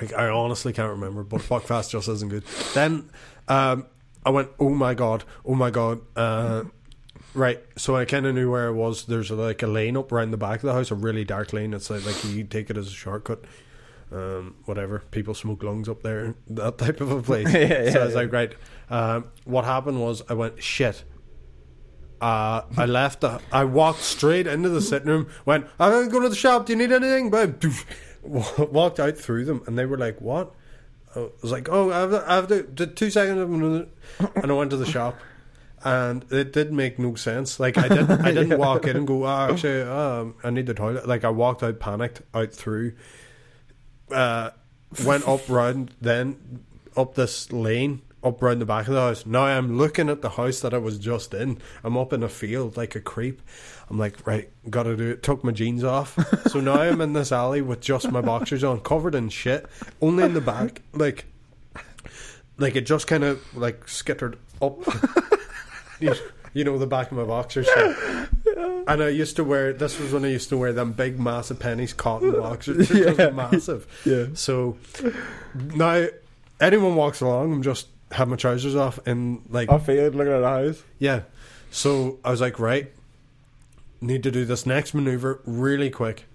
Like 0.00 0.12
I 0.12 0.28
honestly 0.28 0.72
can't 0.72 0.90
remember, 0.90 1.22
but 1.22 1.40
Buckfast 1.42 1.90
just 1.90 2.08
isn't 2.08 2.28
good. 2.28 2.44
Then, 2.74 3.10
um, 3.48 3.86
I 4.24 4.30
went, 4.30 4.50
oh 4.58 4.70
my 4.70 4.94
god, 4.94 5.24
oh 5.44 5.54
my 5.54 5.70
god. 5.70 6.00
Uh, 6.14 6.64
right, 7.34 7.62
so 7.76 7.96
I 7.96 8.04
kind 8.04 8.26
of 8.26 8.34
knew 8.34 8.50
where 8.50 8.68
I 8.68 8.70
was. 8.70 9.06
There's 9.06 9.30
like 9.30 9.62
a 9.62 9.66
lane 9.66 9.96
up 9.96 10.12
around 10.12 10.32
the 10.32 10.36
back 10.36 10.56
of 10.56 10.62
the 10.62 10.72
house, 10.72 10.90
a 10.90 10.94
really 10.94 11.24
dark 11.24 11.52
lane. 11.52 11.72
It's 11.74 11.90
like 11.90 12.04
like 12.04 12.22
you 12.24 12.44
take 12.44 12.70
it 12.70 12.76
as 12.76 12.88
a 12.88 12.92
shortcut 12.92 13.44
um, 14.12 14.54
whatever. 14.64 15.00
People 15.10 15.34
smoke 15.34 15.62
lungs 15.62 15.88
up 15.88 16.02
there, 16.02 16.34
that 16.48 16.78
type 16.78 17.00
of 17.00 17.10
a 17.10 17.22
place. 17.22 17.52
Yeah, 17.52 17.84
yeah, 17.84 17.90
so 17.90 18.00
I 18.00 18.04
was 18.04 18.14
yeah. 18.14 18.20
like, 18.20 18.32
right. 18.32 18.54
Um, 18.88 19.30
what 19.44 19.64
happened 19.64 20.00
was 20.00 20.22
I 20.28 20.34
went 20.34 20.62
shit. 20.62 21.04
Uh, 22.20 22.62
I 22.76 22.86
left. 22.86 23.20
The, 23.20 23.40
I 23.52 23.64
walked 23.64 24.00
straight 24.00 24.46
into 24.46 24.68
the 24.68 24.80
sitting 24.80 25.08
room. 25.08 25.28
Went. 25.44 25.66
I'm 25.78 25.90
gonna 25.92 26.08
go 26.08 26.20
to 26.20 26.28
the 26.28 26.36
shop. 26.36 26.66
Do 26.66 26.72
you 26.72 26.78
need 26.78 26.92
anything? 26.92 27.30
But 27.30 27.64
walked 28.26 29.00
out 29.00 29.16
through 29.16 29.44
them, 29.44 29.62
and 29.66 29.78
they 29.78 29.86
were 29.86 29.98
like, 29.98 30.20
"What?" 30.20 30.54
I 31.14 31.28
was 31.42 31.52
like, 31.52 31.68
"Oh, 31.70 31.90
I 31.90 32.00
have, 32.00 32.10
the, 32.10 32.30
I 32.30 32.34
have 32.34 32.94
two 32.94 33.10
seconds," 33.10 33.88
and 34.36 34.50
I 34.50 34.54
went 34.54 34.70
to 34.70 34.76
the 34.76 34.86
shop. 34.86 35.18
And 35.84 36.24
it 36.32 36.52
did 36.52 36.72
make 36.72 36.98
no 36.98 37.14
sense. 37.14 37.60
Like 37.60 37.78
I 37.78 37.86
didn't, 37.88 38.20
I 38.22 38.32
didn't 38.32 38.58
walk 38.58 38.86
in 38.86 38.96
and 38.96 39.06
go. 39.06 39.24
Oh, 39.24 39.50
actually, 39.50 39.82
um, 39.82 40.34
I 40.42 40.50
need 40.50 40.66
the 40.66 40.74
toilet. 40.74 41.06
Like 41.06 41.22
I 41.22 41.30
walked 41.30 41.62
out, 41.62 41.78
panicked, 41.78 42.22
out 42.34 42.52
through, 42.52 42.94
uh, 44.10 44.50
went 45.04 45.28
up 45.28 45.48
round, 45.48 45.92
then 46.00 46.64
up 46.96 47.14
this 47.14 47.52
lane, 47.52 48.02
up 48.26 48.42
round 48.42 48.60
the 48.60 48.66
back 48.66 48.88
of 48.88 48.94
the 48.94 49.00
house. 49.00 49.24
Now 49.24 49.44
I'm 49.44 49.78
looking 49.78 50.08
at 50.08 50.20
the 50.20 50.30
house 50.30 50.60
that 50.60 50.74
I 50.74 50.78
was 50.78 50.98
just 50.98 51.32
in. 51.32 51.58
I'm 51.84 51.96
up 51.96 52.12
in 52.12 52.22
a 52.22 52.28
field 52.28 52.76
like 52.76 52.94
a 52.96 53.00
creep. 53.00 53.40
I'm 53.88 53.98
like, 53.98 54.26
right, 54.26 54.50
gotta 54.68 54.96
do 54.96 55.10
it. 55.10 55.22
Took 55.22 55.44
my 55.44 55.52
jeans 55.52 55.84
off. 55.84 56.18
so 56.50 56.60
now 56.60 56.74
I'm 56.80 57.00
in 57.00 57.12
this 57.12 57.30
alley 57.32 57.62
with 57.62 57.80
just 57.80 58.10
my 58.10 58.20
boxers 58.20 58.64
on, 58.64 58.80
covered 58.80 59.14
in 59.14 59.28
shit, 59.28 59.66
only 60.02 60.24
in 60.24 60.34
the 60.34 60.40
back. 60.40 60.82
Like, 60.92 61.26
like 62.58 62.74
it 62.74 62.86
just 62.86 63.06
kind 63.06 63.22
of 63.24 63.40
like 63.56 63.86
skittered 63.88 64.38
up. 64.60 64.78
you, 66.00 66.14
you 66.52 66.64
know, 66.64 66.78
the 66.78 66.86
back 66.86 67.10
of 67.12 67.16
my 67.18 67.24
boxers. 67.24 67.68
So. 67.72 68.26
And 68.88 69.02
I 69.02 69.08
used 69.08 69.36
to 69.36 69.44
wear. 69.44 69.72
This 69.72 69.98
was 70.00 70.12
when 70.12 70.24
I 70.24 70.28
used 70.28 70.48
to 70.48 70.56
wear 70.56 70.72
them 70.72 70.92
big, 70.92 71.18
massive 71.18 71.58
Penneys 71.58 71.96
cotton 71.96 72.32
boxers. 72.40 72.88
They're 72.88 73.14
Yeah. 73.14 73.30
massive. 73.30 73.86
Yeah. 74.04 74.26
So 74.34 74.78
now, 75.54 76.06
anyone 76.60 76.94
walks 76.96 77.20
along, 77.20 77.52
I'm 77.52 77.62
just 77.62 77.88
have 78.12 78.28
my 78.28 78.36
trousers 78.36 78.76
off 78.76 78.98
and 79.06 79.42
like 79.48 79.70
I 79.70 79.78
failed 79.78 80.14
looking 80.14 80.32
at 80.32 80.40
the 80.40 80.48
house. 80.48 80.82
yeah. 80.98 81.22
So 81.70 82.18
I 82.24 82.30
was 82.30 82.40
like, 82.40 82.58
right, 82.58 82.92
need 84.00 84.22
to 84.22 84.30
do 84.30 84.44
this 84.44 84.66
next 84.66 84.94
maneuver 84.94 85.42
really 85.44 85.90
quick. 85.90 86.26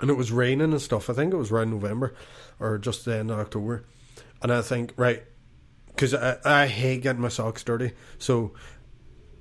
And 0.00 0.10
it 0.10 0.14
was 0.14 0.32
raining 0.32 0.72
and 0.72 0.82
stuff. 0.82 1.08
I 1.08 1.12
think 1.12 1.32
it 1.32 1.36
was 1.36 1.52
around 1.52 1.70
November 1.70 2.14
or 2.58 2.76
just 2.76 3.04
the 3.04 3.16
end 3.16 3.30
of 3.30 3.38
October. 3.38 3.84
And 4.42 4.52
I 4.52 4.60
think, 4.60 4.92
right, 4.96 5.22
because 5.86 6.12
I, 6.12 6.38
I 6.44 6.66
hate 6.66 7.02
getting 7.02 7.22
my 7.22 7.28
socks 7.28 7.62
dirty. 7.62 7.92
So 8.18 8.52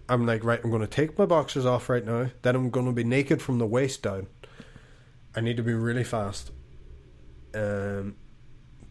I'm 0.07 0.25
like, 0.25 0.43
right, 0.43 0.59
I'm 0.63 0.69
going 0.69 0.81
to 0.81 0.87
take 0.87 1.17
my 1.17 1.25
boxers 1.25 1.65
off 1.65 1.89
right 1.89 2.05
now. 2.05 2.29
Then 2.43 2.55
I'm 2.55 2.69
going 2.69 2.85
to 2.85 2.91
be 2.91 3.03
naked 3.03 3.41
from 3.41 3.57
the 3.57 3.65
waist 3.65 4.03
down. 4.03 4.27
I 5.35 5.41
need 5.41 5.57
to 5.57 5.63
be 5.63 5.73
really 5.73 6.03
fast. 6.03 6.51
Um, 7.55 8.15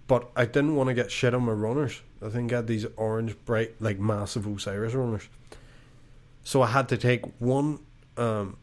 but 0.07 0.30
I 0.34 0.44
didn't 0.46 0.74
want 0.74 0.88
to 0.88 0.94
get 0.94 1.11
shit 1.11 1.34
on 1.34 1.44
my 1.44 1.53
runners. 1.53 2.03
I 2.25 2.29
think 2.29 2.53
I 2.53 2.57
had 2.57 2.66
these 2.66 2.87
orange, 2.97 3.37
bright, 3.45 3.75
like 3.81 3.99
massive 3.99 4.47
Osiris 4.47 4.95
runners. 4.95 5.29
So 6.45 6.62
I 6.62 6.66
had 6.68 6.89
to 6.91 6.97
take 6.99 7.25
one, 7.41 7.79
um, 8.16 8.57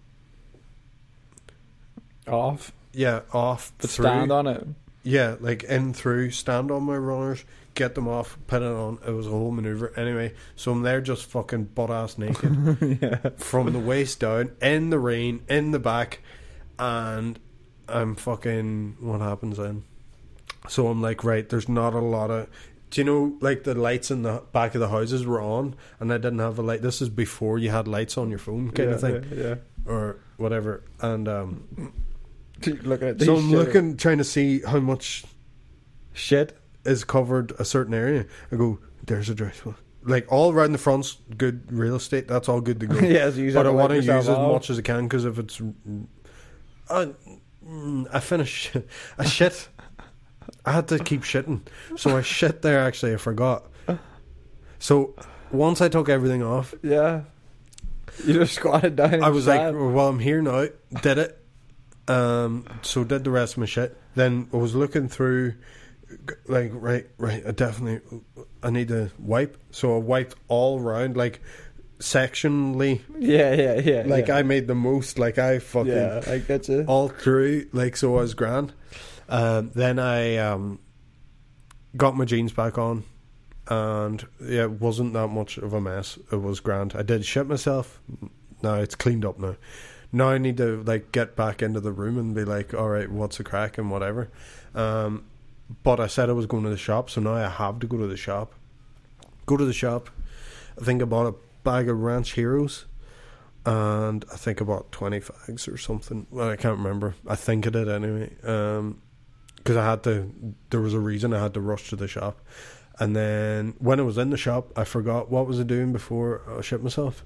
Off. 2.28 2.72
yeah, 2.94 3.22
off, 3.32 3.72
But 3.78 3.90
through. 3.90 4.06
stand 4.06 4.32
on 4.32 4.48
it. 4.48 4.68
Yeah, 5.04 5.36
like 5.40 5.64
in 5.64 5.94
through, 5.94 6.32
stand 6.32 6.70
on 6.70 6.84
my 6.84 6.98
runners, 6.98 7.46
get 7.76 7.96
them 7.96 8.08
off, 8.10 8.38
put 8.48 8.62
it 8.62 8.66
on. 8.66 9.00
It 9.08 9.12
was 9.12 9.26
a 9.28 9.30
whole 9.30 9.52
maneuver. 9.52 9.98
Anyway, 9.98 10.34
so 10.58 10.74
I'm 10.74 10.82
there 10.82 11.00
just 11.00 11.26
fucking 11.28 11.66
butt 11.66 11.90
ass 11.90 12.18
naked 12.18 13.00
yeah. 13.02 13.30
from 13.38 13.72
the 13.72 13.80
waist 13.80 14.20
down, 14.20 14.52
in 14.62 14.90
the 14.90 15.00
rain, 15.00 15.44
in 15.48 15.72
the 15.72 15.80
back, 15.80 16.20
and 16.78 17.40
I'm 17.88 18.16
fucking. 18.16 18.98
What 19.00 19.22
happens 19.22 19.58
then? 19.58 19.84
So 20.68 20.88
I'm 20.90 21.02
like, 21.02 21.24
right, 21.24 21.48
there's 21.48 21.70
not 21.70 21.94
a 21.94 22.00
lot 22.00 22.30
of. 22.30 22.50
Do 22.90 23.02
you 23.02 23.06
know, 23.06 23.38
like 23.42 23.64
the 23.66 23.76
lights 23.76 24.12
in 24.12 24.22
the 24.24 24.44
back 24.54 24.74
of 24.74 24.80
the 24.82 24.88
houses 24.90 25.26
were 25.26 25.42
on, 25.42 25.76
and 26.00 26.12
I 26.14 26.18
didn't 26.18 26.40
have 26.40 26.58
a 26.58 26.62
light. 26.62 26.82
This 26.82 27.02
is 27.02 27.10
before 27.10 27.58
you 27.58 27.70
had 27.70 27.88
lights 27.88 28.18
on 28.18 28.30
your 28.30 28.40
phone, 28.40 28.72
kind 28.72 28.90
yeah, 28.90 28.96
of 28.96 29.02
thing, 29.02 29.26
Yeah. 29.36 29.56
or 29.86 30.20
whatever. 30.38 30.84
And 31.02 31.28
um, 31.28 31.68
yeah. 32.66 32.74
Looking 32.84 33.08
at 33.10 33.22
so 33.22 33.36
I'm 33.36 33.50
shit- 33.50 33.58
looking, 33.60 33.98
trying 33.98 34.18
to 34.20 34.24
see 34.24 34.62
how 34.62 34.80
much 34.80 35.26
shit. 36.14 36.58
is 36.86 37.04
covered 37.04 37.52
a 37.60 37.66
certain 37.66 37.94
area. 37.94 38.26
I 38.52 38.56
go, 38.56 38.80
there's 39.06 39.30
a 39.30 39.36
dress. 39.36 39.62
Like 40.04 40.32
all 40.32 40.54
around 40.54 40.72
the 40.72 40.78
front's 40.78 41.18
good 41.38 41.70
real 41.72 41.96
estate. 41.98 42.28
That's 42.30 42.48
all 42.48 42.62
good 42.62 42.80
to 42.80 42.88
go. 42.88 43.00
yeah, 43.06 43.30
so 43.30 43.38
you 43.38 43.54
but 43.54 43.68
I 43.68 43.70
want 43.70 43.90
to 43.90 43.96
use 43.98 44.08
as 44.10 44.30
much 44.30 44.70
as 44.70 44.80
I 44.80 44.82
can 44.82 45.04
because 45.04 45.26
if 45.26 45.38
it's, 45.38 45.62
I, 46.90 47.10
I 48.14 48.20
finish, 48.22 48.72
a 49.18 49.28
shit. 49.28 49.68
I 50.66 50.72
had 50.74 50.88
to 50.90 51.00
keep 51.00 51.22
shitting, 51.22 51.62
so 51.96 52.18
I 52.18 52.22
shit 52.22 52.62
there. 52.62 52.80
Actually, 52.80 53.14
I 53.14 53.18
forgot. 53.18 53.66
So 54.80 55.16
once 55.52 55.82
I 55.82 55.90
took 55.90 56.08
everything 56.10 56.44
off, 56.44 56.74
Yeah. 56.84 57.22
You 58.26 58.34
just 58.34 58.54
squatted 58.56 58.96
down. 58.96 59.22
I 59.24 59.30
was 59.30 59.48
like. 59.48 59.74
"Well, 59.74 60.08
I'm 60.08 60.20
here 60.20 60.42
now." 60.42 60.68
Did 61.02 61.18
it. 61.20 61.44
Um. 62.08 62.66
So 62.82 63.04
did 63.04 63.24
the 63.24 63.32
rest 63.32 63.54
of 63.54 63.60
my 63.60 63.66
shit. 63.66 63.96
Then 64.16 64.48
I 64.54 64.58
was 64.58 64.74
looking 64.74 65.08
through, 65.08 65.52
g- 66.10 66.36
like, 66.48 66.72
right, 66.74 67.08
right. 67.20 67.44
I 67.46 67.52
definitely, 67.52 68.20
I 68.64 68.72
need 68.72 68.88
to 68.88 69.12
wipe. 69.20 69.58
So 69.72 69.96
I 69.96 70.00
wiped 70.00 70.36
all 70.48 70.80
round, 70.80 71.16
like, 71.16 71.42
sectionally. 72.00 73.02
yeah, 73.20 73.54
yeah, 73.54 73.80
yeah. 73.80 74.04
Like 74.06 74.28
yeah. 74.30 74.38
I 74.38 74.44
made 74.44 74.68
the 74.68 74.76
most. 74.76 75.20
Like 75.20 75.38
I 75.38 75.60
fucking 75.60 75.92
yeah, 75.92 76.22
I 76.28 76.38
get 76.40 76.68
you. 76.70 76.86
all 76.88 77.10
through. 77.10 77.68
Like 77.74 77.98
so, 77.98 78.18
I 78.18 78.22
was 78.22 78.34
grand. 78.34 78.74
Um. 79.30 79.72
Then 79.74 80.00
I 80.00 80.38
um. 80.38 80.80
Got 81.96 82.16
my 82.16 82.26
jeans 82.26 82.54
back 82.54 82.78
on. 82.78 83.04
And 83.70 84.26
yeah, 84.42 84.64
it 84.64 84.72
wasn't 84.72 85.14
that 85.14 85.28
much 85.28 85.58
of 85.58 85.74
a 85.74 85.82
mess. 85.82 86.18
It 86.32 86.38
was 86.38 86.60
grand. 86.60 86.94
I 86.96 87.02
did 87.02 87.26
shit 87.26 87.48
myself. 87.48 88.00
No, 88.62 88.76
it's 88.76 88.96
cleaned 88.96 89.26
up 89.26 89.40
now. 89.40 89.56
Now 90.12 90.30
I 90.30 90.38
need 90.38 90.58
to 90.58 90.84
like 90.84 91.12
get 91.12 91.36
back 91.36 91.62
into 91.62 91.80
the 91.80 91.92
room 91.92 92.18
and 92.18 92.34
be 92.34 92.46
like, 92.46 92.74
all 92.74 92.90
right, 92.90 93.12
what's 93.12 93.40
a 93.40 93.44
crack 93.44 93.78
and 93.78 93.92
whatever. 93.92 94.30
Um, 94.74 95.26
but 95.84 96.00
I 96.00 96.08
said 96.08 96.30
I 96.30 96.34
was 96.34 96.46
going 96.46 96.64
to 96.64 96.70
the 96.70 96.78
shop, 96.78 97.10
so 97.10 97.20
now 97.20 97.34
I 97.34 97.50
have 97.50 97.80
to 97.80 97.88
go 97.88 97.98
to 97.98 98.08
the 98.08 98.16
shop. 98.16 98.54
Go 99.46 99.58
to 99.58 99.66
the 99.66 99.74
shop. 99.74 100.10
I 100.80 100.86
think 100.86 101.02
I 101.02 101.06
bought 101.06 101.28
a 101.28 101.36
bag 101.64 101.90
of 101.90 101.98
Rancheros, 101.98 102.86
and 103.66 104.24
I 104.32 104.38
think 104.38 104.62
I 104.62 104.66
bought 104.66 104.92
twenty 104.92 105.20
fags 105.20 105.72
or 105.72 105.78
something. 105.78 106.26
Well, 106.32 106.50
I 106.50 106.56
can't 106.56 106.78
remember. 106.78 107.16
I 107.28 107.36
think 107.36 107.68
I 107.68 107.72
did 107.72 107.90
anyway. 107.90 108.34
Um, 108.44 109.02
because 109.68 109.78
I 109.78 109.86
had 109.86 110.04
to. 110.04 110.32
There 110.70 110.80
was 110.80 110.94
a 110.94 111.00
reason 111.00 111.34
I 111.34 111.42
had 111.42 111.54
to 111.56 111.60
rush 111.62 111.90
to 111.90 111.98
the 111.98 112.08
shop. 112.08 112.40
And 113.00 113.14
then 113.16 113.74
when 113.80 114.00
I 114.00 114.04
was 114.04 114.18
in 114.18 114.30
the 114.30 114.38
shop, 114.38 114.72
I 114.78 114.86
forgot 114.86 115.30
what 115.30 115.46
was 115.46 115.60
I 115.60 115.64
doing 115.64 115.92
before 115.92 116.42
I 116.58 116.62
shit 116.62 116.82
myself. 116.82 117.26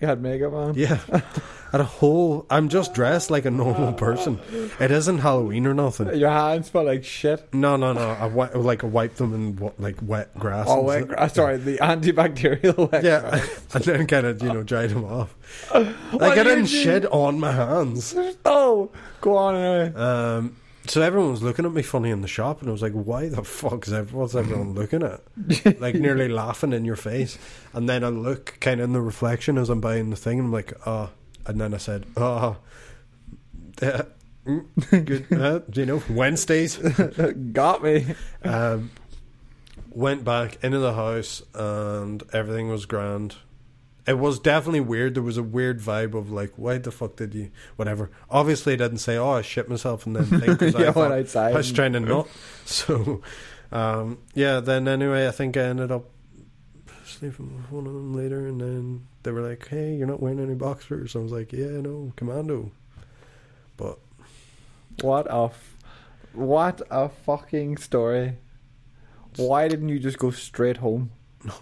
You 0.00 0.06
had 0.08 0.22
makeup 0.22 0.52
on. 0.52 0.74
Yeah. 0.74 1.00
I 1.12 1.22
had 1.72 1.80
a 1.80 1.84
whole. 1.84 2.46
I'm 2.48 2.68
just 2.68 2.94
dressed 2.94 3.30
like 3.30 3.44
a 3.44 3.50
normal 3.50 3.92
person. 3.92 4.38
It 4.80 4.90
isn't 4.90 5.18
Halloween 5.18 5.66
or 5.66 5.74
nothing. 5.74 6.14
Your 6.16 6.30
hands 6.30 6.68
felt 6.70 6.86
like 6.86 7.04
shit. 7.04 7.52
No, 7.52 7.76
no, 7.76 7.92
no. 7.92 8.08
I 8.10 8.28
wi- 8.28 8.52
like 8.54 8.84
I 8.84 8.86
wiped 8.86 9.16
them 9.18 9.34
in 9.34 9.56
wa- 9.56 9.72
like 9.78 9.96
wet 10.00 10.32
grass. 10.38 10.66
Oh, 10.68 10.82
wet 10.82 11.08
grass. 11.08 11.34
Sorry, 11.34 11.56
the 11.58 11.78
antibacterial 11.78 12.90
wet 12.92 13.02
Yeah, 13.04 13.20
grass. 13.20 13.66
and 13.74 13.84
then 13.84 14.06
kind 14.06 14.26
of 14.26 14.40
you 14.42 14.48
know 14.52 14.62
dried 14.62 14.90
them 14.90 15.04
off. 15.04 15.34
What 15.72 16.20
Like 16.22 16.38
I 16.38 16.44
didn't 16.44 16.64
do? 16.66 16.82
shit 16.82 17.04
on 17.06 17.38
my 17.40 17.52
hands. 17.52 18.14
Oh, 18.44 18.90
go 19.20 19.36
on 19.36 19.56
anyway. 19.56 19.94
Um, 20.00 20.56
so 20.88 21.02
everyone 21.02 21.30
was 21.30 21.42
looking 21.42 21.64
at 21.64 21.72
me 21.72 21.82
funny 21.82 22.10
in 22.10 22.22
the 22.22 22.28
shop, 22.28 22.60
and 22.60 22.68
I 22.68 22.72
was 22.72 22.82
like, 22.82 22.92
"Why 22.92 23.28
the 23.28 23.44
fuck 23.44 23.86
is 23.86 23.92
everyone, 23.92 24.22
what's 24.22 24.34
everyone 24.34 24.74
looking 24.74 25.02
at?" 25.02 25.80
Like 25.80 25.94
nearly 25.94 26.28
laughing 26.28 26.72
in 26.72 26.84
your 26.84 26.96
face. 26.96 27.38
And 27.72 27.88
then 27.88 28.04
I 28.04 28.08
look 28.08 28.58
kind 28.60 28.80
of 28.80 28.84
in 28.84 28.92
the 28.92 29.00
reflection 29.00 29.58
as 29.58 29.68
I'm 29.70 29.80
buying 29.80 30.10
the 30.10 30.16
thing, 30.16 30.38
and 30.38 30.46
I'm 30.46 30.52
like, 30.52 30.72
"Oh," 30.86 31.10
and 31.46 31.60
then 31.60 31.74
I 31.74 31.78
said, 31.78 32.06
"Oh." 32.16 32.56
Uh, 33.80 34.02
good, 34.90 35.26
uh, 35.32 35.60
you 35.72 35.86
know 35.86 36.02
Wednesdays? 36.10 36.76
Got 37.52 37.82
me. 37.82 38.06
um, 38.42 38.90
went 39.90 40.24
back 40.24 40.62
into 40.64 40.78
the 40.78 40.94
house 40.94 41.42
and 41.54 42.22
everything 42.32 42.68
was 42.68 42.86
grand. 42.86 43.36
It 44.08 44.18
was 44.18 44.38
definitely 44.38 44.80
weird. 44.80 45.14
There 45.14 45.22
was 45.22 45.36
a 45.36 45.42
weird 45.42 45.80
vibe 45.80 46.14
of 46.14 46.30
like, 46.30 46.52
why 46.56 46.78
the 46.78 46.90
fuck 46.90 47.16
did 47.16 47.34
you? 47.34 47.50
Whatever. 47.76 48.10
Obviously, 48.30 48.72
I 48.72 48.76
didn't 48.76 48.98
say, 48.98 49.16
"Oh, 49.18 49.32
I 49.32 49.42
shit 49.42 49.68
myself," 49.68 50.06
and 50.06 50.16
then 50.16 50.24
think 50.40 50.58
'cause 50.58 50.74
I, 50.74 50.80
Yeah, 50.80 50.88
outside 50.98 51.52
I 51.52 51.56
was 51.56 51.70
trying 51.72 51.92
to 51.92 52.00
not. 52.00 52.28
So, 52.64 53.20
um, 53.70 54.18
yeah. 54.34 54.60
Then 54.60 54.88
anyway, 54.88 55.28
I 55.28 55.30
think 55.30 55.56
I 55.56 55.60
ended 55.62 55.90
up 55.92 56.06
sleeping 57.04 57.54
with 57.56 57.70
one 57.70 57.86
of 57.86 57.92
them 57.92 58.14
later, 58.14 58.46
and 58.46 58.60
then 58.60 59.06
they 59.24 59.30
were 59.30 59.42
like, 59.42 59.68
"Hey, 59.68 59.94
you're 59.96 60.06
not 60.06 60.20
wearing 60.22 60.40
any 60.40 60.54
boxers." 60.54 61.14
I 61.14 61.18
was 61.18 61.32
like, 61.32 61.52
"Yeah, 61.52 61.80
no, 61.82 62.12
commando." 62.16 62.70
But 63.76 63.98
What 65.02 65.26
a, 65.30 65.44
f- 65.44 65.76
what 66.32 66.82
a 66.90 67.08
fucking 67.08 67.76
story. 67.76 68.38
Why 69.36 69.68
didn't 69.68 69.90
you 69.90 69.98
just 70.00 70.18
go 70.18 70.30
straight 70.30 70.78
home? 70.78 71.10
No, 71.44 71.54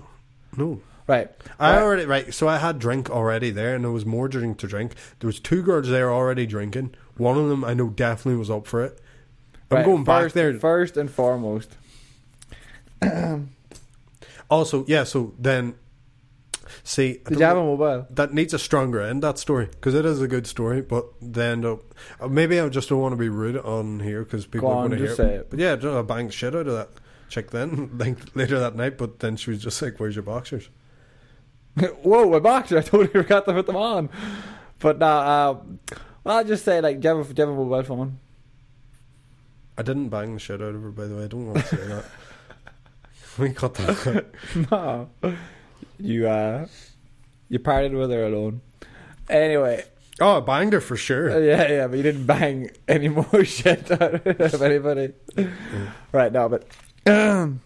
no, 0.57 0.81
Right. 1.07 1.31
I 1.59 1.71
Right. 1.77 1.83
already 1.83 2.05
right. 2.05 2.35
So 2.35 2.49
I 2.49 2.59
had 2.59 2.79
drink 2.79 3.09
already 3.11 3.51
there, 3.51 3.75
and 3.75 3.85
there 3.85 3.93
was 3.93 4.05
more 4.05 4.27
drink 4.29 4.59
to 4.59 4.67
drink. 4.67 4.93
There 5.21 5.29
was 5.29 5.39
two 5.41 5.63
girls 5.63 5.89
there 5.89 6.13
already 6.13 6.47
drinking. 6.47 6.95
One 7.17 7.39
of 7.39 7.49
them 7.49 7.65
I 7.65 7.75
know 7.75 7.89
definitely 7.89 8.39
was 8.39 8.51
up 8.51 8.67
for 8.67 8.83
it. 8.85 9.01
I'm 9.71 9.79
Right, 9.79 9.85
going 9.87 10.05
back 10.05 10.23
first, 10.23 10.35
there. 10.35 10.55
First 10.55 10.97
and 10.97 11.11
foremost. 11.11 11.77
Also, 14.49 14.85
yeah. 14.87 15.03
So 15.05 15.35
then, 15.39 15.75
see, 16.85 17.21
Did 17.27 17.39
you 17.41 17.45
have 17.45 17.57
a 17.57 17.63
mobile? 17.65 18.07
that 18.11 18.33
needs 18.33 18.55
a 18.55 18.59
stronger 18.61 19.01
end. 19.01 19.23
That 19.23 19.39
story 19.39 19.67
because 19.67 19.95
it 19.95 20.05
is 20.07 20.21
a 20.23 20.29
good 20.29 20.47
story, 20.47 20.83
but 20.83 21.07
then 21.21 21.65
uh, 21.65 22.29
maybe 22.29 22.61
I 22.61 22.69
just 22.69 22.89
don't 22.89 23.01
want 23.01 23.13
to 23.13 23.17
be 23.17 23.29
rude 23.29 23.57
on 23.59 24.01
here 24.01 24.23
because 24.25 24.47
people 24.47 24.69
Go 24.69 24.77
are 24.77 24.89
going 24.89 24.93
to 24.93 24.97
hear. 24.99 25.07
it. 25.13 25.17
say 25.17 25.35
it. 25.35 25.51
But 25.51 25.59
yeah, 25.59 25.77
I 25.99 26.03
banged 26.03 26.33
shit 26.33 26.55
out 26.55 26.69
of 26.69 26.75
that 26.75 26.91
chick 27.29 27.51
then, 27.51 27.91
like 27.99 28.19
later 28.37 28.59
that 28.61 28.77
night. 28.77 28.99
But 28.99 29.19
then 29.19 29.37
she 29.37 29.51
was 29.51 29.63
just 29.63 29.83
like, 29.83 29.99
"Where's 29.99 30.15
your 30.15 30.23
boxers?" 30.23 30.69
Whoa, 32.03 32.31
my 32.31 32.39
boxer! 32.39 32.79
I 32.79 32.83
totally 32.83 33.09
forgot 33.09 33.45
to 33.47 33.53
put 33.53 33.67
them 33.67 33.77
on. 33.77 34.09
But 34.79 34.99
now, 34.99 35.51
um, 35.51 35.81
well, 36.25 36.39
I'll 36.39 36.45
just 36.45 36.65
say, 36.65 36.81
like, 36.81 37.01
do 37.01 37.09
you 37.09 37.17
have 37.17 37.31
a, 37.31 37.35
do 37.35 37.43
you 37.43 37.49
have 37.49 37.57
a 37.57 37.59
mobile 37.59 37.83
phone? 37.83 38.19
I 39.79 39.83
didn't 39.83 40.09
bang 40.09 40.35
the 40.35 40.41
shit 40.41 40.63
out 40.63 40.75
of 40.75 40.83
her, 40.83 40.91
by 40.91 41.07
the 41.07 41.17
way. 41.17 41.25
I 41.25 41.27
don't 41.27 41.47
want 41.47 41.59
to 41.59 41.67
say 41.67 41.87
that. 41.87 42.05
we 43.39 43.51
cut 43.51 43.75
that. 43.75 44.27
no. 44.71 45.11
You, 45.99 46.29
uh, 46.29 46.67
you 47.49 47.59
partied 47.59 47.99
with 47.99 48.11
her 48.11 48.25
alone. 48.25 48.63
Anyway, 49.29 49.85
Oh, 50.19 50.39
I 50.39 50.41
banged 50.41 50.73
her 50.73 50.81
for 50.81 50.95
uh, 50.95 50.97
sure. 50.97 51.45
yeah, 51.45 51.69
yeah, 51.69 51.87
but 51.89 51.97
you 51.99 52.03
didn't 52.03 52.25
bang 52.25 52.71
any 52.89 53.09
more 53.09 53.45
shit 53.45 53.91
out 53.91 54.27
of 54.27 54.63
anybody. 54.63 55.13
Right, 56.11 56.33
now, 56.33 56.49
but 56.49 56.67
um, 57.07 57.61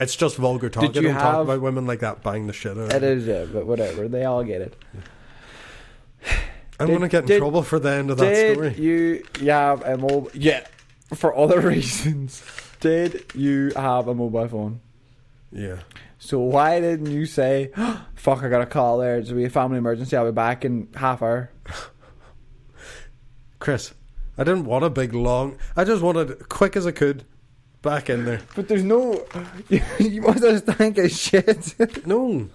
It's 0.00 0.14
just 0.14 0.36
vulgar 0.36 0.68
talk. 0.68 0.82
Did 0.84 0.96
I 0.98 1.00
you 1.00 1.06
don't 1.08 1.14
talk 1.16 1.34
have- 1.34 1.40
about 1.48 1.60
women 1.60 1.86
like 1.86 2.00
that. 2.00 2.22
Bang 2.22 2.46
the 2.46 2.52
shit 2.52 2.72
out. 2.72 2.84
of 2.84 2.90
it 2.92 3.02
her. 3.02 3.08
is, 3.08 3.26
yeah, 3.26 3.44
but 3.52 3.66
whatever. 3.66 4.06
They 4.08 4.24
all 4.24 4.44
get 4.44 4.60
it. 4.62 4.76
I'm 6.80 6.86
Did- 6.86 6.92
gonna 6.94 7.08
get 7.08 7.22
in 7.22 7.26
did- 7.26 7.38
trouble 7.38 7.62
for 7.64 7.78
the 7.80 7.90
end 7.90 8.10
of 8.10 8.18
that 8.18 8.24
Did 8.32 8.54
story. 8.54 8.74
you 8.74 9.24
you 9.40 9.50
have 9.50 9.82
a 9.84 9.96
mobile? 9.96 10.30
Yeah, 10.34 10.64
for 11.14 11.36
other 11.36 11.60
reasons. 11.68 12.42
Did 12.80 13.24
you 13.34 13.72
have 13.74 14.06
a 14.06 14.14
mobile 14.14 14.46
phone? 14.46 14.80
Yeah. 15.50 15.78
So 16.20 16.38
why 16.38 16.80
didn't 16.80 17.10
you 17.10 17.26
say, 17.26 17.70
"Fuck, 18.14 18.42
I 18.44 18.48
got 18.48 18.60
a 18.62 18.66
call 18.66 18.98
there. 18.98 19.18
It's 19.18 19.30
be 19.32 19.44
a 19.44 19.50
family 19.50 19.78
emergency. 19.78 20.16
I'll 20.16 20.26
be 20.26 20.30
back 20.32 20.64
in 20.64 20.86
half 20.94 21.20
hour." 21.22 21.50
Chris, 23.58 23.92
I 24.36 24.44
didn't 24.44 24.64
want 24.64 24.84
a 24.84 24.90
big 24.90 25.12
long. 25.14 25.56
I 25.76 25.82
just 25.84 26.02
wanted 26.02 26.48
quick 26.48 26.76
as 26.76 26.86
I 26.86 26.92
could. 26.92 27.24
Back 27.82 28.10
in 28.10 28.24
there. 28.24 28.40
But 28.56 28.68
there's 28.68 28.82
no. 28.82 29.24
You, 29.68 29.82
you 30.00 30.22
must 30.22 30.42
have 30.44 30.58
stank 30.58 30.98
as 30.98 31.16
shit. 31.18 32.06
No. 32.06 32.48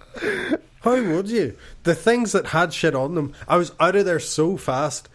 How 0.82 1.02
would 1.02 1.28
you? 1.28 1.56
The 1.84 1.94
things 1.94 2.32
that 2.32 2.48
had 2.48 2.74
shit 2.74 2.94
on 2.94 3.14
them, 3.14 3.32
I 3.48 3.56
was 3.56 3.72
out 3.80 3.96
of 3.96 4.04
there 4.04 4.20
so 4.20 4.58
fast 4.58 5.08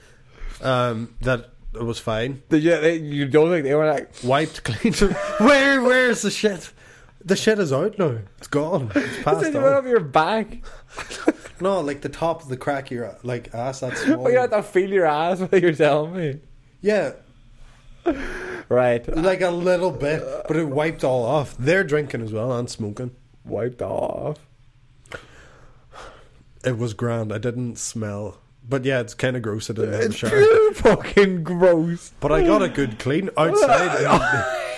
um, 0.62 1.14
that 1.22 1.50
it 1.76 1.84
was 1.84 2.00
fine. 2.00 2.42
Did 2.50 2.64
you, 2.64 2.82
they, 2.82 2.96
you 2.96 3.28
don't 3.28 3.52
think 3.52 3.66
they 3.66 3.76
were 3.76 3.86
like? 3.86 4.10
Wiped 4.24 4.64
clean. 4.64 4.94
Where? 5.38 5.82
Where's 5.84 6.24
the 6.24 6.32
shit? 6.32 6.72
The 7.24 7.36
shit 7.36 7.60
is 7.60 7.72
out 7.72 8.00
now. 8.00 8.18
It's 8.40 8.48
gone. 8.48 8.92
It's 8.96 9.24
passed 9.24 9.42
Did 9.44 9.54
you 9.54 9.62
went 9.62 9.76
on. 9.76 9.84
up 9.84 9.86
your 9.86 10.00
back? 10.00 10.64
No, 11.62 11.82
like 11.82 12.02
the 12.02 12.10
top 12.10 12.42
of 12.42 12.50
the 12.50 12.58
crack 12.58 12.86
of 12.86 12.92
your 12.92 13.18
like 13.24 13.54
ass. 13.54 13.82
That's 13.82 14.02
small. 14.02 14.26
Oh, 14.26 14.30
you 14.30 14.40
had 14.40 14.52
to 14.52 14.64
feel 14.64 14.90
your 14.90 15.06
ass 15.06 15.40
while 15.40 15.62
you're 15.62 15.74
telling 15.74 16.16
me. 16.16 16.40
Yeah, 16.82 17.12
Right. 18.70 19.08
like 19.18 19.42
a 19.42 19.50
little 19.50 19.90
bit, 19.90 20.24
but 20.48 20.56
it 20.56 20.66
wiped 20.66 21.04
all 21.04 21.26
off. 21.26 21.56
They're 21.58 21.84
drinking 21.84 22.22
as 22.22 22.32
well 22.32 22.52
and 22.56 22.70
smoking. 22.70 23.16
Wiped 23.44 23.82
off. 23.82 24.38
It 26.64 26.78
was 26.78 26.94
grand. 26.94 27.34
I 27.34 27.40
didn't 27.40 27.78
smell, 27.80 28.38
but 28.68 28.86
yeah, 28.86 29.00
it's 29.00 29.16
kind 29.16 29.36
of 29.36 29.42
gross. 29.42 29.70
I 29.72 29.74
didn't 29.74 29.94
have 29.94 30.02
a 30.02 30.06
It's 30.06 30.16
shower, 30.16 30.74
fucking 30.76 31.44
gross. 31.44 32.12
but 32.20 32.32
I 32.32 32.44
got 32.44 32.62
a 32.62 32.70
good 32.70 33.00
clean 33.00 33.30
outside. 33.38 34.06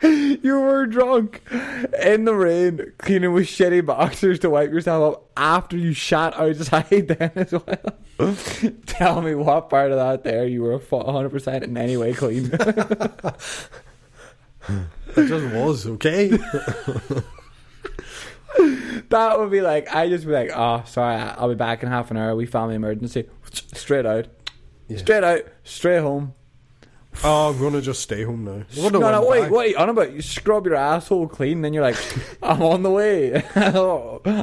You 0.40 0.60
were 0.60 0.86
drunk 0.86 1.42
in 2.02 2.24
the 2.24 2.34
rain, 2.34 2.92
cleaning 2.98 3.32
with 3.32 3.46
shitty 3.46 3.84
boxers 3.84 4.38
to 4.40 4.50
wipe 4.50 4.70
yourself 4.70 5.14
up 5.14 5.30
after 5.36 5.76
you 5.76 5.92
shot 5.92 6.38
outside 6.38 7.08
then 7.08 7.32
as 7.34 7.52
well. 7.52 7.96
Tell 8.86 9.20
me 9.22 9.34
what 9.34 9.68
part 9.68 9.90
of 9.90 9.98
that 9.98 10.22
there 10.22 10.46
you 10.46 10.62
were 10.62 10.78
100% 10.78 11.62
in 11.62 11.76
any 11.76 11.96
way 11.96 12.14
clean. 12.14 12.50
it 12.52 12.60
just 15.16 15.54
was 15.54 15.86
okay. 15.86 16.28
that 19.08 19.38
would 19.38 19.50
be 19.50 19.60
like, 19.60 19.92
I 19.94 20.08
just 20.08 20.24
be 20.26 20.32
like, 20.32 20.50
oh, 20.54 20.84
sorry, 20.86 21.16
I'll 21.16 21.48
be 21.48 21.54
back 21.54 21.82
in 21.82 21.88
half 21.88 22.10
an 22.12 22.16
hour. 22.16 22.36
We 22.36 22.46
family 22.46 22.76
emergency. 22.76 23.28
Straight 23.50 24.06
out. 24.06 24.26
Yeah. 24.86 24.98
Straight 24.98 25.24
out. 25.24 25.42
Straight 25.64 26.00
home. 26.00 26.34
Oh, 27.24 27.50
I'm 27.50 27.58
gonna 27.58 27.80
just 27.80 28.00
stay 28.02 28.22
home 28.22 28.44
now. 28.44 28.62
No, 28.76 28.88
no, 29.00 29.26
wait, 29.28 29.42
back? 29.42 29.50
what 29.50 29.66
are 29.66 29.68
you 29.70 29.76
on 29.76 29.88
about? 29.88 30.12
You 30.12 30.22
scrub 30.22 30.66
your 30.66 30.76
asshole 30.76 31.26
clean, 31.28 31.62
then 31.62 31.72
you're 31.72 31.82
like, 31.82 31.96
I'm 32.42 32.62
on 32.62 32.82
the 32.82 32.90
way. 32.90 33.34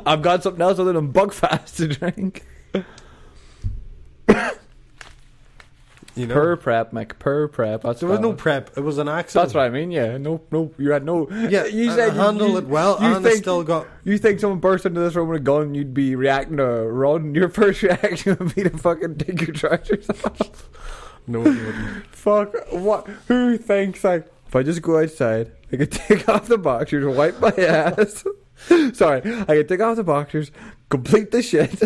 I've 0.05 0.21
got 0.21 0.43
something 0.43 0.61
else 0.61 0.77
other 0.79 0.91
than 0.93 1.13
Buckfast 1.13 1.75
to 1.77 1.87
drink. 1.87 2.43
You 6.17 6.27
know, 6.27 6.33
Per 6.33 6.55
prep, 6.55 6.93
Mick. 6.93 7.19
Per 7.19 7.49
prep. 7.49 7.81
That's 7.81 7.99
there 7.99 8.07
was 8.07 8.21
no 8.21 8.31
prep. 8.31 8.77
It 8.77 8.81
was 8.81 8.99
an 8.99 9.09
accident. 9.09 9.47
That's 9.47 9.53
what 9.53 9.65
I 9.65 9.69
mean. 9.69 9.91
Yeah. 9.91 10.17
No. 10.17 10.39
No. 10.49 10.71
You 10.77 10.91
had 10.91 11.03
no. 11.03 11.27
Yeah, 11.29 11.65
You 11.65 11.91
said 11.91 12.17
I 12.17 12.31
you- 12.31 12.57
it 12.57 12.67
well, 12.67 12.97
You 13.01 13.07
and 13.07 13.15
I 13.17 13.21
think 13.29 13.39
still 13.43 13.63
got. 13.65 13.85
you 14.05 14.17
think 14.17 14.39
someone 14.39 14.59
burst 14.59 14.85
into 14.85 15.01
this 15.01 15.13
room 15.15 15.27
with 15.27 15.41
a 15.41 15.43
gun? 15.43 15.75
You'd 15.75 15.93
be 15.93 16.15
reacting 16.15 16.55
to 16.55 16.63
run. 16.65 17.35
Your 17.35 17.49
first 17.49 17.81
reaction 17.83 18.37
would 18.39 18.55
be 18.55 18.63
to 18.63 18.69
fucking 18.69 19.17
take 19.17 19.41
your 19.41 19.51
trousers 19.53 20.09
off. 20.09 20.69
No, 21.27 21.41
it 21.41 21.45
wouldn't. 21.45 22.05
Fuck. 22.15 22.55
What? 22.71 23.07
Who 23.27 23.57
thinks 23.57 24.03
like 24.03 24.27
if 24.47 24.55
I 24.55 24.63
just 24.63 24.81
go 24.81 24.99
outside, 25.01 25.51
I 25.71 25.77
could 25.77 25.91
take 25.91 26.27
off 26.29 26.47
the 26.47 26.57
boxers, 26.57 27.05
wipe 27.15 27.39
my 27.39 27.49
ass. 27.51 28.23
Sorry, 28.93 29.21
I 29.25 29.45
could 29.45 29.67
take 29.67 29.81
off 29.81 29.97
the 29.97 30.03
boxers, 30.03 30.49
complete 30.89 31.31
the 31.31 31.41
shit, 31.41 31.81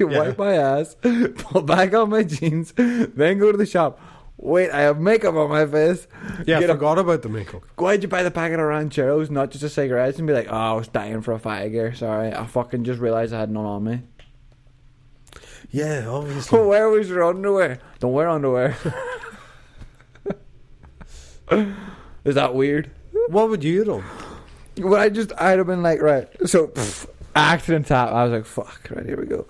wipe 0.00 0.38
my 0.38 0.52
ass, 0.54 0.94
pull 1.36 1.62
back 1.62 1.92
on 1.94 2.10
my 2.10 2.22
jeans, 2.22 2.72
then 2.76 3.38
go 3.38 3.50
to 3.50 3.58
the 3.58 3.66
shop. 3.66 3.98
Wait, 4.36 4.70
I 4.70 4.80
have 4.82 4.98
makeup 5.00 5.34
on 5.36 5.50
my 5.50 5.64
face. 5.66 6.06
Yeah, 6.46 6.56
I 6.56 6.60
Get 6.60 6.70
a- 6.70 6.74
forgot 6.74 6.98
about 6.98 7.22
the 7.22 7.28
makeup. 7.28 7.62
Why'd 7.76 8.02
you 8.02 8.08
buy 8.08 8.22
the 8.24 8.30
packet 8.30 8.58
of 8.58 8.66
rancheros, 8.66 9.30
not 9.30 9.50
just 9.50 9.62
a 9.62 9.68
cigarette? 9.68 10.18
and 10.18 10.26
be 10.26 10.32
like, 10.32 10.48
oh, 10.50 10.56
I 10.56 10.72
was 10.72 10.88
dying 10.88 11.22
for 11.22 11.32
a 11.32 11.38
fire 11.38 11.94
Sorry, 11.94 12.32
I 12.32 12.46
fucking 12.46 12.84
just 12.84 13.00
realised 13.00 13.32
I 13.32 13.40
had 13.40 13.50
none 13.50 13.64
on 13.66 13.84
me. 13.84 14.02
Yeah, 15.72 16.06
obviously. 16.08 16.60
Where 16.66 16.88
was 16.90 17.08
your 17.08 17.24
underwear? 17.24 17.78
Don't 17.98 18.12
wear 18.12 18.28
underwear. 18.28 18.76
Is 22.24 22.34
that 22.36 22.54
weird? 22.54 22.90
what 23.28 23.48
would 23.50 23.62
you 23.64 23.84
do? 23.84 24.00
done? 24.00 24.04
Well, 24.88 25.00
I 25.00 25.08
just, 25.10 25.32
I'd 25.38 25.58
have 25.58 25.66
been 25.66 25.82
like, 25.82 26.00
right. 26.00 26.28
So, 26.48 26.68
pff, 26.68 27.06
accident 27.36 27.86
tap. 27.88 28.08
I 28.10 28.24
was 28.24 28.32
like, 28.32 28.44
fuck, 28.46 28.88
right, 28.90 29.04
here 29.04 29.18
we 29.20 29.26
go. 29.26 29.46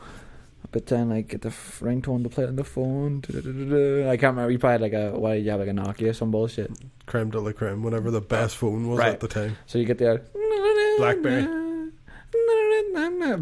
But 0.72 0.86
then, 0.86 1.10
like, 1.10 1.28
get 1.28 1.42
the 1.42 1.48
f- 1.48 1.80
ringtone 1.82 2.22
to 2.24 2.28
play 2.30 2.44
on 2.46 2.56
the 2.56 2.64
phone. 2.64 3.20
Du-du-du-du-du. 3.20 4.08
I 4.08 4.16
can't 4.16 4.34
remember. 4.34 4.50
You 4.50 4.58
probably 4.58 4.72
had 4.72 4.80
like 4.80 4.92
a, 5.14 5.18
what, 5.18 5.40
you 5.40 5.50
have 5.50 5.60
like 5.60 5.68
a 5.68 5.72
Nokia, 5.72 6.10
or 6.10 6.12
some 6.12 6.30
bullshit. 6.30 6.72
Creme 7.06 7.30
de 7.30 7.38
la 7.40 7.52
creme, 7.52 7.82
whatever 7.82 8.10
the 8.10 8.20
best 8.22 8.56
phone 8.56 8.88
was 8.88 8.98
Right. 8.98 9.12
at 9.12 9.20
the 9.20 9.28
time. 9.28 9.56
So 9.66 9.78
you 9.78 9.84
get 9.84 9.98
the 9.98 10.14
uh, 10.14 10.18
Blackberry. 10.98 11.46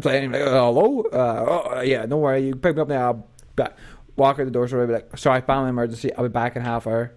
Playing, 0.01 0.31
like, 0.31 0.41
hello? 0.41 1.01
Uh, 1.11 1.45
oh, 1.75 1.81
yeah, 1.81 2.05
don't 2.05 2.21
worry. 2.21 2.47
You 2.47 2.55
pick 2.55 2.75
me 2.75 2.81
up 2.81 2.87
now. 2.87 3.05
I'll 3.07 3.27
back, 3.55 3.77
walk 4.15 4.39
out 4.39 4.45
the 4.45 4.51
door. 4.51 4.67
So 4.67 4.79
I'll 4.79 4.87
be 4.87 4.93
like, 4.93 5.17
sorry, 5.17 5.41
family 5.41 5.69
emergency. 5.69 6.13
I'll 6.15 6.23
be 6.23 6.29
back 6.29 6.55
in 6.55 6.61
half 6.61 6.87
hour. 6.87 7.13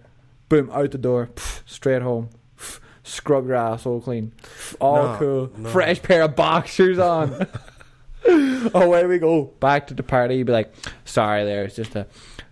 Boom, 0.49 0.69
out 0.71 0.91
the 0.91 0.97
door. 0.97 1.29
Pff, 1.35 1.61
straight 1.65 2.01
home. 2.01 2.29
Pff, 2.57 2.79
scrub 3.03 3.47
your 3.47 3.55
ass 3.55 3.85
all 3.85 4.01
clean. 4.01 4.31
Pff, 4.41 4.75
all 4.79 5.03
No, 5.03 5.17
cool. 5.17 5.51
no. 5.57 5.69
Fresh 5.69 6.01
pair 6.03 6.23
of 6.23 6.35
boxers 6.35 6.99
on. 6.99 7.47
oh, 8.27 8.89
where 8.89 9.07
we 9.07 9.17
go? 9.19 9.45
Back 9.59 9.87
to 9.87 9.93
the 9.93 10.03
party. 10.03 10.35
You'd 10.37 10.47
be 10.47 10.53
like, 10.53 10.73
sorry, 11.05 11.45
there. 11.45 11.63
It's 11.63 11.75
just 11.75 11.95
a 11.95 12.07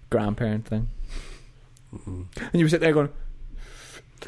grandparent 0.09 0.67
thing. 0.67 0.87
Mm-mm. 1.93 2.25
And 2.37 2.53
you 2.53 2.65
were 2.65 2.69
sitting 2.69 2.83
there 2.85 2.93
going, 2.93 3.09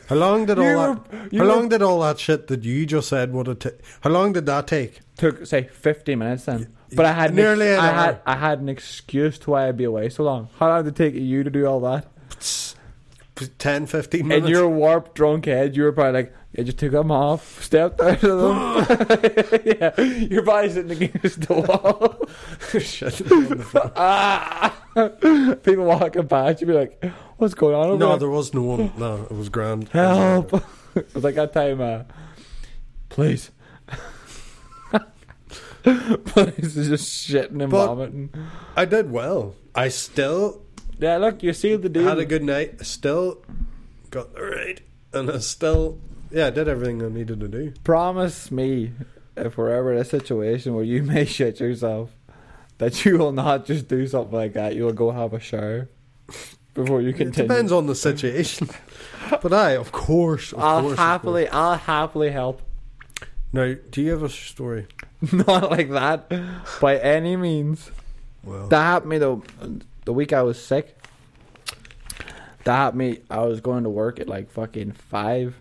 How 0.10 0.16
long 0.16 0.46
did 0.46 0.60
all 0.60 0.66
You 0.66 0.76
that? 0.78 0.90
were- 0.90 1.18
you 1.32 1.40
how 1.40 1.46
were- 1.46 1.52
long 1.54 1.70
did 1.70 1.82
all 1.82 2.00
that 2.02 2.20
shit 2.20 2.48
that 2.48 2.64
you 2.64 2.86
just 2.86 3.10
said 3.10 3.34
would 3.34 3.48
it 3.48 3.60
take? 3.60 3.80
How 4.02 4.10
long 4.10 4.34
did 4.34 4.46
that 4.46 4.68
take? 4.68 5.00
took 5.18 5.46
say 5.46 5.70
15 5.72 6.20
minutes 6.20 6.44
then 6.46 6.68
but 6.94 7.06
i 7.06 7.14
had 7.14 7.30
an 7.30 7.38
Nearly 7.38 7.68
ex- 7.68 7.80
an 7.82 7.86
i 7.86 7.92
had 8.04 8.22
i 8.26 8.36
had 8.36 8.60
an 8.60 8.68
excuse 8.68 9.40
to 9.40 9.52
why 9.52 9.68
i'd 9.70 9.78
be 9.78 9.86
away 9.86 10.10
so 10.10 10.24
long 10.24 10.50
how 10.60 10.68
long 10.68 10.84
did 10.84 10.90
it 10.94 10.96
take 11.04 11.14
you 11.16 11.42
to 11.42 11.50
do 11.50 11.66
all 11.66 11.80
that 11.80 12.06
10, 13.58 13.86
15 13.86 14.28
minutes. 14.28 14.46
in 14.46 14.52
your 14.52 14.68
warped 14.70 15.16
drunk 15.16 15.46
head 15.46 15.76
you 15.76 15.84
were 15.84 15.92
probably 15.92 16.14
like 16.24 16.34
yeah 16.58 16.64
just 16.64 16.78
took 16.78 16.92
them 16.92 17.12
off 17.12 17.62
stepped 17.64 18.00
out 18.02 18.24
of 18.24 18.88
them 18.88 19.62
yeah 19.66 20.02
your 20.02 20.42
body's 20.44 20.74
sitting 20.74 20.92
against 20.92 21.42
the 21.48 21.54
wall 21.54 22.28
Shit 22.80 23.22
on 23.32 23.46
the 23.50 23.92
ah 23.96 24.76
people 25.64 25.86
walking 25.86 26.28
past 26.28 26.62
you'd 26.62 26.68
be 26.68 26.74
like 26.74 27.04
what's 27.38 27.54
going 27.54 27.76
on 27.76 27.88
over 27.88 27.98
No, 27.98 28.10
there? 28.10 28.20
there 28.20 28.30
was 28.30 28.54
no 28.54 28.62
one. 28.64 28.92
No, 28.98 29.24
it 29.30 29.32
was 29.36 29.50
grand. 29.50 29.90
help 29.90 30.54
it 30.96 31.14
was 31.14 31.24
like 31.24 31.36
that 31.36 31.52
time 31.54 31.82
uh 31.82 32.04
please 33.10 33.52
please 35.84 36.78
is 36.78 36.88
just 36.90 37.30
shitting 37.30 37.62
and 37.62 37.72
But- 37.72 37.88
vomiting 37.88 38.30
I 38.76 38.86
did 38.86 39.12
well. 39.12 39.56
I 39.76 39.90
still 39.90 40.62
Yeah, 41.00 41.18
look, 41.18 41.44
you 41.44 41.54
sealed 41.54 41.82
the 41.84 41.90
deal. 41.90 42.04
had 42.08 42.18
a 42.20 42.26
good 42.26 42.44
night. 42.44 42.76
I 42.80 42.84
still 42.84 43.44
got 44.10 44.34
the 44.34 44.42
right, 44.42 44.82
and 45.14 45.30
I 45.30 45.40
still 45.40 46.00
yeah, 46.32 46.48
I 46.48 46.50
did 46.50 46.68
everything 46.68 47.04
I 47.04 47.10
needed 47.10 47.40
to 47.42 47.48
do. 47.48 47.74
Promise 47.84 48.52
me, 48.52 48.92
if 49.38 49.58
we're 49.58 49.70
ever 49.72 49.94
in 49.94 49.98
a 50.00 50.06
situation 50.06 50.74
where 50.76 50.84
you 50.84 51.04
may 51.12 51.26
shit 51.26 51.60
yourself, 51.60 52.12
that 52.78 53.06
you 53.06 53.18
will 53.18 53.32
not 53.32 53.66
just 53.66 53.88
do 53.88 54.06
something 54.08 54.36
like 54.36 54.54
that. 54.54 54.76
You'll 54.76 54.94
go 54.94 55.12
have 55.12 55.34
a 55.34 55.40
shower 55.40 55.90
before 56.74 57.02
you 57.02 57.14
continue. 57.14 57.46
It 57.46 57.48
depends 57.48 57.72
on 57.72 57.88
the 57.88 57.96
situation, 57.96 58.70
but 59.42 59.54
I, 59.54 59.72
of 59.72 59.92
course, 59.92 60.52
of 60.54 60.60
I'll 60.60 60.82
course, 60.82 60.98
happily, 60.98 61.48
I'll 61.48 61.78
happily 61.78 62.32
help. 62.32 62.58
course. 62.60 63.30
Now, 63.54 63.76
do 63.92 64.02
you 64.02 64.12
have 64.12 64.24
a 64.24 64.30
story? 64.30 64.88
Not 65.32 65.72
like 65.72 65.90
that, 65.92 66.30
by 66.82 66.98
any 66.98 67.38
means. 67.38 67.90
Well, 68.44 68.68
That 68.68 68.82
happened 68.84 69.12
to 69.12 69.16
me 69.16 69.18
though. 69.20 69.44
The 70.04 70.14
week 70.14 70.34
I 70.34 70.42
was 70.44 70.62
sick. 70.62 70.98
That 72.66 72.76
happened 72.76 73.00
to 73.02 73.20
me. 73.22 73.26
I 73.30 73.40
was 73.46 73.62
going 73.62 73.84
to 73.84 73.90
work 73.90 74.20
at 74.20 74.28
like 74.28 74.52
fucking 74.52 74.92
five. 74.92 75.56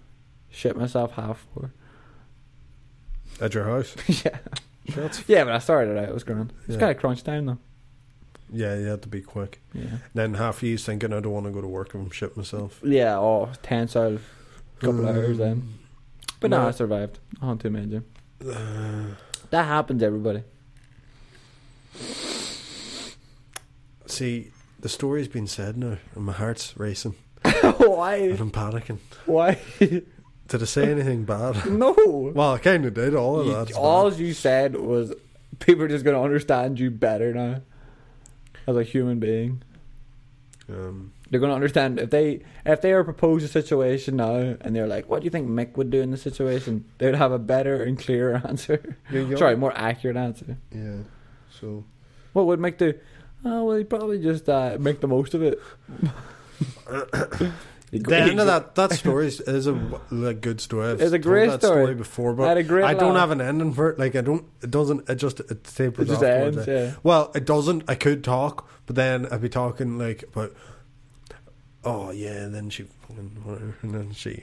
Shit 0.55 0.77
myself 0.77 1.13
half 1.13 1.45
four. 1.53 1.73
at 3.41 3.53
your 3.55 3.65
house. 3.65 3.95
yeah. 4.25 4.39
Yeah, 5.27 5.45
but 5.45 5.55
I 5.55 5.59
started 5.59 5.93
it 5.97 5.99
out. 5.99 6.09
It 6.11 6.15
was 6.15 6.25
grand. 6.25 6.53
It's 6.67 6.75
Yeah. 6.75 6.79
kind 6.81 6.91
of 6.93 6.99
crunch 6.99 7.23
time 7.25 7.47
though. 7.47 7.59
yeah, 8.53 8.77
you 8.77 8.87
had 8.87 9.03
to 9.03 9.09
be 9.09 9.21
quick. 9.21 9.61
Yeah. 9.73 9.99
Then 10.15 10.35
half 10.35 10.59
of 10.59 10.63
you 10.63 10.77
thinking 10.79 11.13
I 11.13 11.21
don't 11.21 11.33
want 11.33 11.47
to 11.47 11.53
go 11.53 11.61
to 11.61 11.67
work 11.67 11.95
and 11.95 12.13
shit 12.15 12.37
myself. 12.37 12.81
Yeah, 12.85 13.19
oh, 13.19 13.51
tense 13.63 13.97
out 13.97 14.13
of 14.13 14.23
a 14.77 14.81
couple 14.81 15.09
of 15.09 15.17
hours 15.17 15.39
then. 15.39 15.75
But 16.41 16.51
no, 16.51 16.63
no. 16.63 16.69
I 16.69 16.71
survived. 16.73 17.19
On 17.41 17.59
too 17.59 17.71
major. 17.71 18.05
Uh, 18.47 19.15
That 19.51 19.65
happens, 19.67 20.03
everybody. 20.03 20.43
see, 24.07 24.51
the 24.81 24.89
story's 24.89 25.29
been 25.29 25.47
said 25.47 25.77
now, 25.77 25.97
and 26.15 26.25
my 26.25 26.33
heart's 26.33 26.77
racing, 26.77 27.15
Why? 27.79 28.17
and 28.17 28.41
I'm 28.41 28.51
panicking. 28.51 28.99
Why? 29.27 29.59
Did 30.49 30.63
I 30.63 30.67
say 30.67 30.91
anything 30.91 31.25
bad? 31.25 31.67
no. 31.71 31.95
Well, 32.35 32.53
I 32.53 32.59
kind 32.59 32.85
of 32.85 32.95
did. 32.95 33.15
All 33.15 33.41
of 33.41 33.47
that. 33.69 33.75
all 33.77 34.13
you 34.13 34.33
said 34.35 34.77
was 34.77 35.13
people 35.59 35.85
are 35.85 35.89
just 35.89 36.05
going 36.05 36.17
to 36.17 36.23
understand 36.23 36.79
you 36.79 36.91
better 36.91 37.33
now 37.33 37.63
as 38.67 38.77
a 38.77 38.83
human 38.83 39.19
being. 39.21 39.63
Um, 40.69 41.13
They're 41.31 41.41
going 41.41 41.51
to 41.51 41.55
understand 41.55 41.99
if 42.01 42.11
they 42.11 42.43
if 42.65 42.81
they 42.81 42.93
were 42.95 43.05
proposed 43.05 43.45
a 43.45 43.49
situation 43.49 44.17
now 44.17 44.35
and 44.61 44.75
they're 44.75 44.87
like, 44.87 45.09
"What 45.09 45.21
do 45.21 45.25
you 45.25 45.31
think 45.31 45.49
Mick 45.49 45.77
would 45.77 45.91
do 45.91 46.01
in 46.01 46.11
this 46.11 46.23
situation?" 46.23 46.85
They 46.99 47.07
would 47.07 47.15
have 47.17 47.33
a 47.33 47.39
better 47.39 47.83
and 47.83 47.99
clearer 47.99 48.41
answer. 48.49 48.97
Sorry, 49.37 49.57
more 49.57 49.73
accurate 49.77 50.17
answer. 50.17 50.57
Yeah. 50.73 50.97
So 51.61 51.85
What 52.33 52.47
would 52.47 52.61
Mick 52.61 52.79
do? 52.79 52.95
Oh 53.45 53.65
well, 53.65 53.77
he'd 53.77 53.91
probably 53.91 54.23
just 54.23 54.49
uh, 54.49 54.77
make 54.81 55.01
the 55.01 55.09
most 55.09 55.35
of 55.35 55.43
it. 55.43 55.61
He'd 57.95 58.05
go- 58.05 58.11
the 58.11 58.17
end 58.21 58.41
of 58.41 58.47
that 58.47 58.75
that 58.75 58.93
story 58.99 59.29
is, 59.29 59.41
is 59.41 59.67
a 59.67 59.73
like, 60.11 60.41
good 60.41 60.61
story. 60.61 60.91
I've 60.91 61.01
It's 61.01 61.13
a 61.13 61.19
great 61.19 61.49
that 61.49 61.63
story. 61.63 61.95
before, 61.95 62.33
I 62.33 62.35
but 62.35 62.49
had 62.49 62.59
a 62.59 62.63
great 62.65 62.85
I 62.85 62.93
don't 62.95 63.15
laugh. 63.15 63.21
have 63.21 63.31
an 63.31 63.41
ending 63.41 63.73
for 63.73 63.91
it. 63.91 63.99
Like 63.99 64.17
I 64.17 64.21
don't. 64.21 64.45
It 64.63 64.71
doesn't. 64.71 65.09
It 65.09 65.15
just 65.15 65.41
it 65.41 65.65
tapers 65.65 66.09
It 66.09 66.11
just 66.13 66.23
afterwards, 66.23 66.57
ends. 66.57 66.69
Yeah. 66.69 66.93
Well, 67.03 67.31
it 67.35 67.45
doesn't. 67.45 67.85
I 67.89 67.95
could 67.95 68.25
talk, 68.25 68.69
but 68.87 68.97
then 68.97 69.27
I'd 69.33 69.41
be 69.41 69.49
talking 69.49 69.97
like 69.99 70.25
about. 70.25 70.53
Oh 71.87 72.11
yeah, 72.11 72.33
and 72.33 72.55
then 72.55 72.71
she, 72.71 72.87
and 73.11 73.77
then 73.83 74.11
she, 74.13 74.43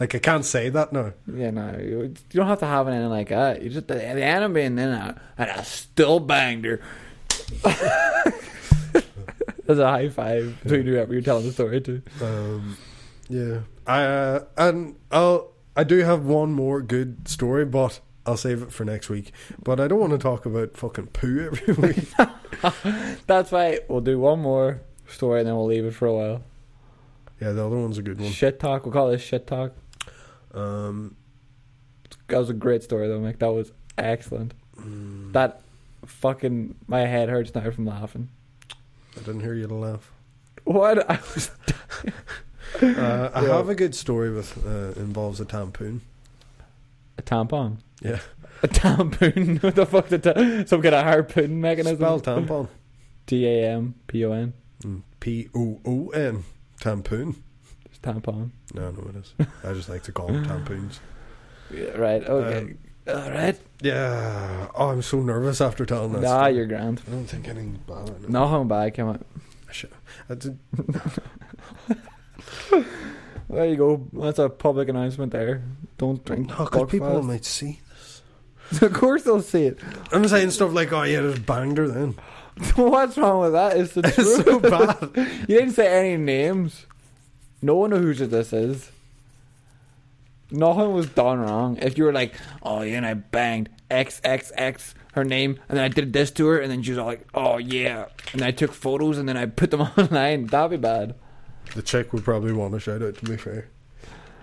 like 0.00 0.14
I 0.16 0.18
can't 0.18 0.44
say 0.44 0.68
that 0.70 0.92
now. 0.92 1.12
Yeah, 1.32 1.50
no, 1.52 1.78
you, 1.78 2.00
you 2.02 2.14
don't 2.34 2.48
have 2.48 2.58
to 2.58 2.66
have 2.66 2.88
anything 2.88 3.10
like 3.10 3.28
that. 3.28 3.62
You 3.62 3.70
just 3.70 3.86
the, 3.86 3.94
the 3.94 4.24
enemy, 4.24 4.62
and 4.62 4.76
then 4.76 4.92
I, 4.92 5.14
and 5.40 5.50
I 5.52 5.62
still 5.62 6.18
banged 6.20 6.64
her. 6.64 6.80
That's 9.66 9.80
a 9.80 9.88
high 9.88 10.08
five 10.10 10.58
between 10.62 10.86
whoever 10.86 11.12
you're 11.12 11.22
telling 11.22 11.46
the 11.46 11.52
story 11.52 11.80
to. 11.82 12.02
Um, 12.22 12.76
yeah, 13.28 13.60
I 13.86 14.02
uh, 14.02 14.44
and 14.56 14.96
I'll 15.10 15.52
I 15.76 15.84
do 15.84 15.98
have 16.00 16.24
one 16.24 16.52
more 16.52 16.80
good 16.82 17.26
story, 17.28 17.64
but 17.64 18.00
I'll 18.26 18.36
save 18.36 18.62
it 18.62 18.72
for 18.72 18.84
next 18.84 19.08
week. 19.10 19.32
But 19.62 19.80
I 19.80 19.88
don't 19.88 20.00
want 20.00 20.12
to 20.12 20.18
talk 20.18 20.46
about 20.46 20.76
fucking 20.76 21.08
poo 21.08 21.50
every 21.52 21.74
week. 21.88 22.08
That's 23.26 23.50
why 23.52 23.80
we'll 23.88 24.00
do 24.00 24.18
one 24.18 24.40
more 24.40 24.80
story 25.08 25.40
and 25.40 25.48
then 25.48 25.56
we'll 25.56 25.66
leave 25.66 25.84
it 25.84 25.92
for 25.94 26.06
a 26.06 26.14
while. 26.14 26.42
yeah, 27.40 27.52
the 27.52 27.66
other 27.66 27.76
one's 27.76 27.98
a 27.98 28.02
good 28.02 28.20
one. 28.20 28.30
Shit 28.30 28.60
talk. 28.60 28.84
We'll 28.86 28.92
call 28.92 29.10
this 29.10 29.20
shit 29.22 29.46
talk. 29.46 29.72
Um, 30.52 31.16
That 32.28 32.38
was 32.38 32.50
a 32.50 32.54
great 32.54 32.82
story 32.82 33.08
though, 33.08 33.20
Mick. 33.20 33.38
That 33.40 33.52
was 33.52 33.72
excellent. 33.98 34.54
mm, 34.78 35.32
That 35.32 35.60
fucking 36.06 36.76
my 36.86 37.00
head 37.00 37.28
hurts 37.28 37.54
now 37.54 37.70
from 37.70 37.86
laughing. 37.86 38.28
I 39.16 39.20
didn't 39.20 39.40
hear 39.40 39.54
you 39.54 39.66
laugh. 39.68 40.10
What? 40.64 41.08
I 41.10 41.18
was 41.34 41.50
Uh, 42.82 43.30
I 43.32 43.42
have 43.44 43.68
a 43.68 43.74
good 43.74 43.94
story 43.94 44.32
with 44.32 44.58
uh, 44.66 44.98
involves 45.00 45.38
a 45.40 45.44
tampoon. 45.44 46.00
a 47.16 47.22
tampon. 47.22 47.76
Yeah, 48.02 48.18
A 48.64 48.68
tampon. 48.68 49.62
what 49.62 49.76
the 49.76 49.86
fuck? 49.86 50.08
The 50.08 50.18
ta- 50.18 50.64
some 50.66 50.82
kind 50.82 50.94
of 50.94 51.04
harpoon 51.04 51.60
mechanism. 51.60 51.96
spell 51.98 52.20
tampon. 52.20 52.68
T 53.26 53.46
A 53.46 53.70
M 53.70 53.94
P 54.08 54.24
O 54.24 54.32
N. 54.32 54.52
Mm, 54.82 55.02
P 55.20 55.48
O 55.54 55.80
O 55.84 56.08
N 56.08 56.42
tampoon. 56.80 57.36
It's 57.84 57.98
tampon. 58.02 58.50
No, 58.74 58.90
no, 58.90 59.08
it 59.10 59.16
is. 59.16 59.32
I 59.62 59.72
just 59.72 59.88
like 59.88 60.02
to 60.04 60.12
call 60.12 60.26
them 60.26 60.44
tampoons. 60.48 60.98
Yeah, 61.72 61.90
right. 61.90 62.24
Okay. 62.24 62.58
Um, 62.58 62.78
All 63.06 63.30
right. 63.30 63.58
Yeah. 63.82 64.68
Oh, 64.74 64.88
I'm 64.88 65.02
so 65.02 65.20
nervous 65.20 65.60
after 65.60 65.84
telling 65.84 66.12
that. 66.12 66.22
Nah, 66.22 66.46
you're 66.46 66.66
grand. 66.66 67.02
I 67.06 67.10
don't 67.10 67.26
think 67.26 67.48
anything's 67.48 67.78
bad. 67.78 68.30
Nothing 68.30 68.68
bad 68.68 68.94
came 68.94 69.08
out. 69.08 69.20
I 70.30 70.34
did, 70.36 70.58
There 73.50 73.66
you 73.66 73.76
go. 73.76 74.08
That's 74.12 74.38
a 74.38 74.48
public 74.48 74.88
announcement 74.88 75.32
there. 75.32 75.62
Don't 75.98 76.24
drink. 76.24 76.48
no, 76.48 76.64
because 76.64 76.90
people 76.90 77.08
Buckfast. 77.08 77.24
might 77.26 77.44
see. 77.44 77.80
this. 77.90 78.22
of 78.82 78.92
course 78.94 79.24
they'll 79.24 79.42
see 79.42 79.64
it. 79.64 79.78
I'm 80.12 80.26
saying 80.26 80.50
stuff 80.52 80.72
like, 80.72 80.92
"Oh 80.92 81.02
yeah, 81.02 81.20
just 81.20 81.44
banged 81.44 81.76
her." 81.78 81.88
Then 81.88 82.12
What's 82.76 83.18
wrong 83.18 83.40
with 83.42 83.52
that? 83.52 83.76
It's 83.76 83.92
the 83.94 84.00
it's 84.04 84.14
truth. 84.16 84.44
so 84.44 84.60
bad. 84.60 85.10
You 85.48 85.58
didn't 85.58 85.72
say 85.72 85.88
any 85.88 86.16
names. 86.16 86.86
No 87.60 87.74
one 87.76 87.90
knows 87.90 88.18
who 88.18 88.26
this 88.26 88.52
is. 88.52 88.90
Nothing 90.50 90.92
was 90.92 91.06
done 91.08 91.40
wrong. 91.40 91.78
If 91.80 91.98
you 91.98 92.04
were 92.04 92.12
like, 92.12 92.34
oh 92.62 92.82
yeah, 92.82 92.96
and 92.98 93.06
I 93.06 93.14
banged 93.14 93.70
XXX 93.90 94.94
her 95.14 95.24
name, 95.24 95.58
and 95.68 95.78
then 95.78 95.84
I 95.84 95.88
did 95.88 96.12
this 96.12 96.30
to 96.32 96.46
her, 96.48 96.58
and 96.60 96.70
then 96.70 96.82
she 96.82 96.90
was 96.90 96.98
all 96.98 97.06
like, 97.06 97.26
oh 97.34 97.58
yeah, 97.58 98.06
and 98.32 98.42
I 98.42 98.50
took 98.50 98.72
photos, 98.72 99.16
and 99.18 99.28
then 99.28 99.36
I 99.36 99.46
put 99.46 99.70
them 99.70 99.80
online, 99.96 100.46
that'd 100.46 100.70
be 100.70 100.76
bad. 100.76 101.14
The 101.74 101.82
chick 101.82 102.12
would 102.12 102.24
probably 102.24 102.52
want 102.52 102.74
to 102.74 102.80
shout 102.80 103.02
out. 103.02 103.16
To 103.16 103.24
be 103.24 103.36
fair, 103.36 103.68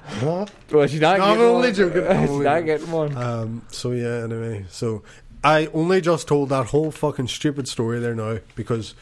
Huh? 0.04 0.46
Well, 0.72 0.88
she's 0.88 1.00
not 1.02 1.20
No, 1.20 1.24
I'm 1.26 1.38
getting 1.38 1.54
only 1.54 1.68
one. 1.68 1.74
joking. 1.76 2.08
I'm 2.08 2.22
she's 2.22 2.30
only 2.32 2.46
not 2.46 2.66
getting 2.66 2.92
one. 2.92 3.18
Um, 3.18 3.62
so 3.70 3.92
yeah, 3.92 4.24
anyway, 4.24 4.66
so 4.70 5.04
I 5.44 5.68
only 5.68 6.02
just 6.02 6.28
told 6.28 6.50
that 6.50 6.68
whole 6.68 6.92
fucking 6.92 7.28
stupid 7.28 7.68
story 7.68 8.00
there 8.00 8.16
now 8.16 8.40
because 8.56 8.96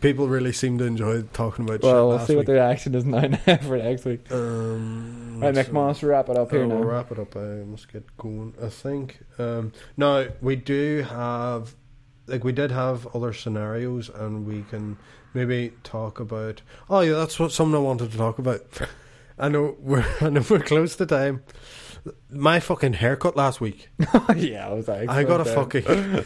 people 0.00 0.28
really 0.28 0.52
seem 0.52 0.78
to 0.78 0.84
enjoy 0.84 1.22
talking 1.32 1.64
about 1.64 1.76
shit 1.82 1.84
well, 1.84 2.08
we'll 2.08 2.18
see 2.20 2.34
what 2.34 2.40
week. 2.40 2.46
the 2.46 2.52
reaction 2.54 2.94
is 2.94 3.04
now 3.06 3.20
for 3.58 3.78
next 3.78 4.04
week. 4.04 4.30
Um, 4.30 5.40
Right, 5.40 5.54
Nick, 5.54 5.66
so- 5.66 5.76
on, 5.78 5.94
wrap 6.02 6.28
it 6.30 6.36
up 6.38 6.48
Uh, 6.48 6.56
here 6.56 6.66
we'll 6.66 6.78
now. 6.80 6.84
wrap 6.84 7.12
it 7.12 7.18
up. 7.18 7.36
I 7.36 7.40
must 7.64 7.92
get 7.92 8.16
going. 8.16 8.54
I 8.62 8.68
think. 8.68 9.18
Um, 9.38 9.72
now 9.96 10.26
we 10.40 10.56
do 10.56 11.04
have, 11.10 11.74
like, 12.26 12.42
we 12.44 12.52
did 12.52 12.70
have 12.70 13.06
other 13.14 13.32
scenarios, 13.34 14.08
and 14.08 14.46
we 14.46 14.62
can 14.70 14.96
maybe 15.34 15.72
talk 15.84 16.20
about. 16.20 16.62
Oh 16.88 17.00
yeah, 17.00 17.12
that's 17.14 17.38
what 17.38 17.52
something 17.52 17.74
I 17.76 17.78
wanted 17.82 18.12
to 18.12 18.16
talk 18.18 18.38
about. 18.38 18.62
I 19.38 19.48
know 19.50 19.76
we're. 19.78 20.06
I 20.22 20.30
know 20.30 20.42
we're 20.48 20.60
close 20.60 20.96
to 20.96 21.04
time. 21.06 21.42
My 22.30 22.60
fucking 22.60 22.94
haircut 22.94 23.36
last 23.36 23.60
week. 23.60 23.88
yeah, 24.36 24.68
I 24.68 24.72
was 24.72 24.88
like, 24.88 25.08
I 25.10 25.24
got 25.24 25.40
a 25.40 25.44
fucking. 25.44 25.82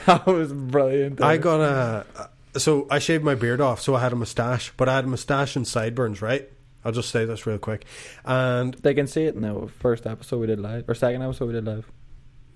that 0.07 0.25
was 0.27 0.53
brilliant. 0.53 1.21
I 1.23 1.37
got 1.39 1.61
a. 1.61 2.31
So 2.57 2.87
I 2.91 2.99
shaved 2.99 3.25
my 3.25 3.35
beard 3.35 3.61
off, 3.61 3.81
so 3.81 3.95
I 3.95 4.01
had 4.01 4.13
a 4.13 4.17
mustache, 4.17 4.73
but 4.77 4.89
I 4.89 4.97
had 4.97 5.05
a 5.05 5.09
mustache 5.09 5.57
and 5.57 5.67
sideburns, 5.67 6.21
right? 6.21 6.49
I'll 6.85 6.93
just 6.93 7.11
say 7.11 7.25
this 7.25 7.47
real 7.47 7.59
quick. 7.59 7.85
And 8.25 8.75
They 8.75 8.95
can 8.95 9.07
see 9.07 9.25
it 9.25 9.35
in 9.35 9.43
the 9.43 9.69
first 9.79 10.07
episode 10.07 10.39
we 10.39 10.47
did 10.47 10.61
live, 10.61 10.89
or 10.89 10.95
second 10.95 11.23
episode 11.23 11.47
we 11.47 11.53
did 11.53 11.65
live. 11.65 11.91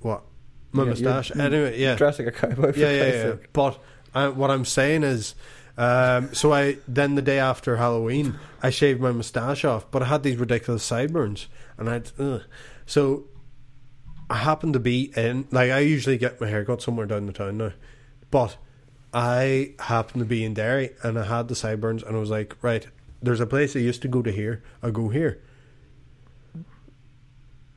what? 0.01 0.25
My 0.73 0.83
Yeah, 0.83 0.89
mustache. 0.91 1.37
Anyway, 1.37 1.81
yeah. 1.81 1.95
Dressed 1.95 2.19
like 2.19 2.29
a 2.29 2.33
cowboy. 2.33 2.73
For 2.73 2.79
yeah, 2.79 2.91
yeah, 2.91 3.05
yeah. 3.05 3.23
sake. 3.33 3.53
But 3.53 3.81
uh, 4.13 4.31
what 4.31 4.51
I'm 4.51 4.65
saying 4.65 5.05
is, 5.05 5.37
um, 5.77 6.35
so 6.35 6.53
I 6.53 6.79
then 6.89 7.15
the 7.15 7.23
day 7.23 7.39
after 7.39 7.77
Halloween, 7.77 8.39
I 8.63 8.71
shaved 8.71 9.01
my 9.01 9.13
mustache 9.13 9.65
off, 9.65 9.89
but 9.93 10.03
I 10.03 10.07
had 10.07 10.25
these 10.25 10.37
ridiculous 10.37 10.83
sideburns, 10.83 11.47
and 11.79 11.89
I, 11.89 12.03
so 12.87 13.25
I 14.29 14.37
happened 14.39 14.73
to 14.73 14.81
be 14.81 15.13
in 15.17 15.47
like 15.51 15.71
I 15.71 15.81
usually 15.81 16.19
get 16.19 16.41
my 16.41 16.49
hair 16.49 16.65
cut 16.65 16.83
somewhere 16.83 17.07
down 17.07 17.27
the 17.27 17.33
town 17.33 17.59
now, 17.59 17.73
but 18.31 18.57
I 19.15 19.75
happened 19.79 20.21
to 20.21 20.27
be 20.27 20.45
in 20.45 20.55
Derry, 20.55 20.91
and 21.05 21.17
I 21.19 21.25
had 21.25 21.47
the 21.49 21.55
sideburns, 21.55 22.03
and 22.03 22.17
I 22.17 22.19
was 22.19 22.31
like, 22.31 22.57
right, 22.63 22.87
there's 23.23 23.41
a 23.41 23.47
place 23.47 23.77
I 23.77 23.79
used 23.79 24.03
to 24.03 24.09
go 24.09 24.21
to 24.23 24.33
here, 24.33 24.63
I 24.83 24.91
go 24.91 25.09
here. 25.09 25.41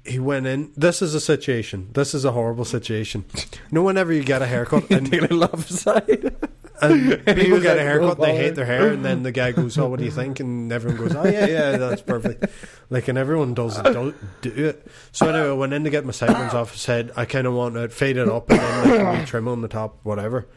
He 0.04 0.20
went 0.20 0.48
in. 0.48 0.72
This 0.78 1.02
is 1.02 1.14
a 1.14 1.20
situation. 1.20 1.90
This 1.94 2.14
is 2.14 2.24
a 2.24 2.32
horrible 2.32 2.64
situation. 2.64 3.26
No, 3.72 3.84
whenever 3.84 4.14
you 4.14 4.24
get 4.24 4.42
a 4.42 4.48
haircut, 4.48 4.90
and 4.92 5.12
Take 5.12 5.30
a 5.30 5.34
love 5.34 5.70
side. 5.70 6.34
and 6.82 7.26
people 7.26 7.60
get 7.60 7.78
a 7.78 7.82
haircut, 7.82 8.18
"No 8.18 8.26
they 8.26 8.36
hate 8.36 8.56
their 8.56 8.66
hair, 8.66 8.88
and 8.88 9.04
then 9.04 9.24
the 9.24 9.34
guy 9.34 9.52
goes, 9.52 9.78
"Oh, 9.78 9.90
what 9.90 10.00
do 10.00 10.06
you 10.06 10.12
think?" 10.12 10.40
And 10.40 10.72
everyone 10.72 10.98
goes, 10.98 11.14
"Oh, 11.16 11.26
yeah, 11.28 11.46
yeah, 11.46 11.78
that's 11.78 12.02
perfect." 12.02 12.46
Like, 12.90 13.10
and 13.10 13.18
everyone 13.18 13.54
does 13.54 13.78
do, 13.82 14.14
do 14.42 14.50
it. 14.70 14.88
So 15.12 15.28
anyway, 15.28 15.50
I 15.50 15.54
went 15.54 15.74
in 15.74 15.84
to 15.84 15.90
get 15.90 16.06
my 16.06 16.14
sideburns 16.14 16.54
off. 16.54 16.78
Said 16.78 17.12
I 17.18 17.26
kind 17.26 17.46
of 17.46 17.54
want 17.54 17.76
to 17.76 17.90
fade 17.90 18.16
it 18.16 18.30
up 18.30 18.50
and 18.50 18.60
then 18.60 19.04
like, 19.06 19.28
trim 19.28 19.50
on 19.50 19.60
the 19.62 19.68
top, 19.68 20.00
whatever. 20.04 20.48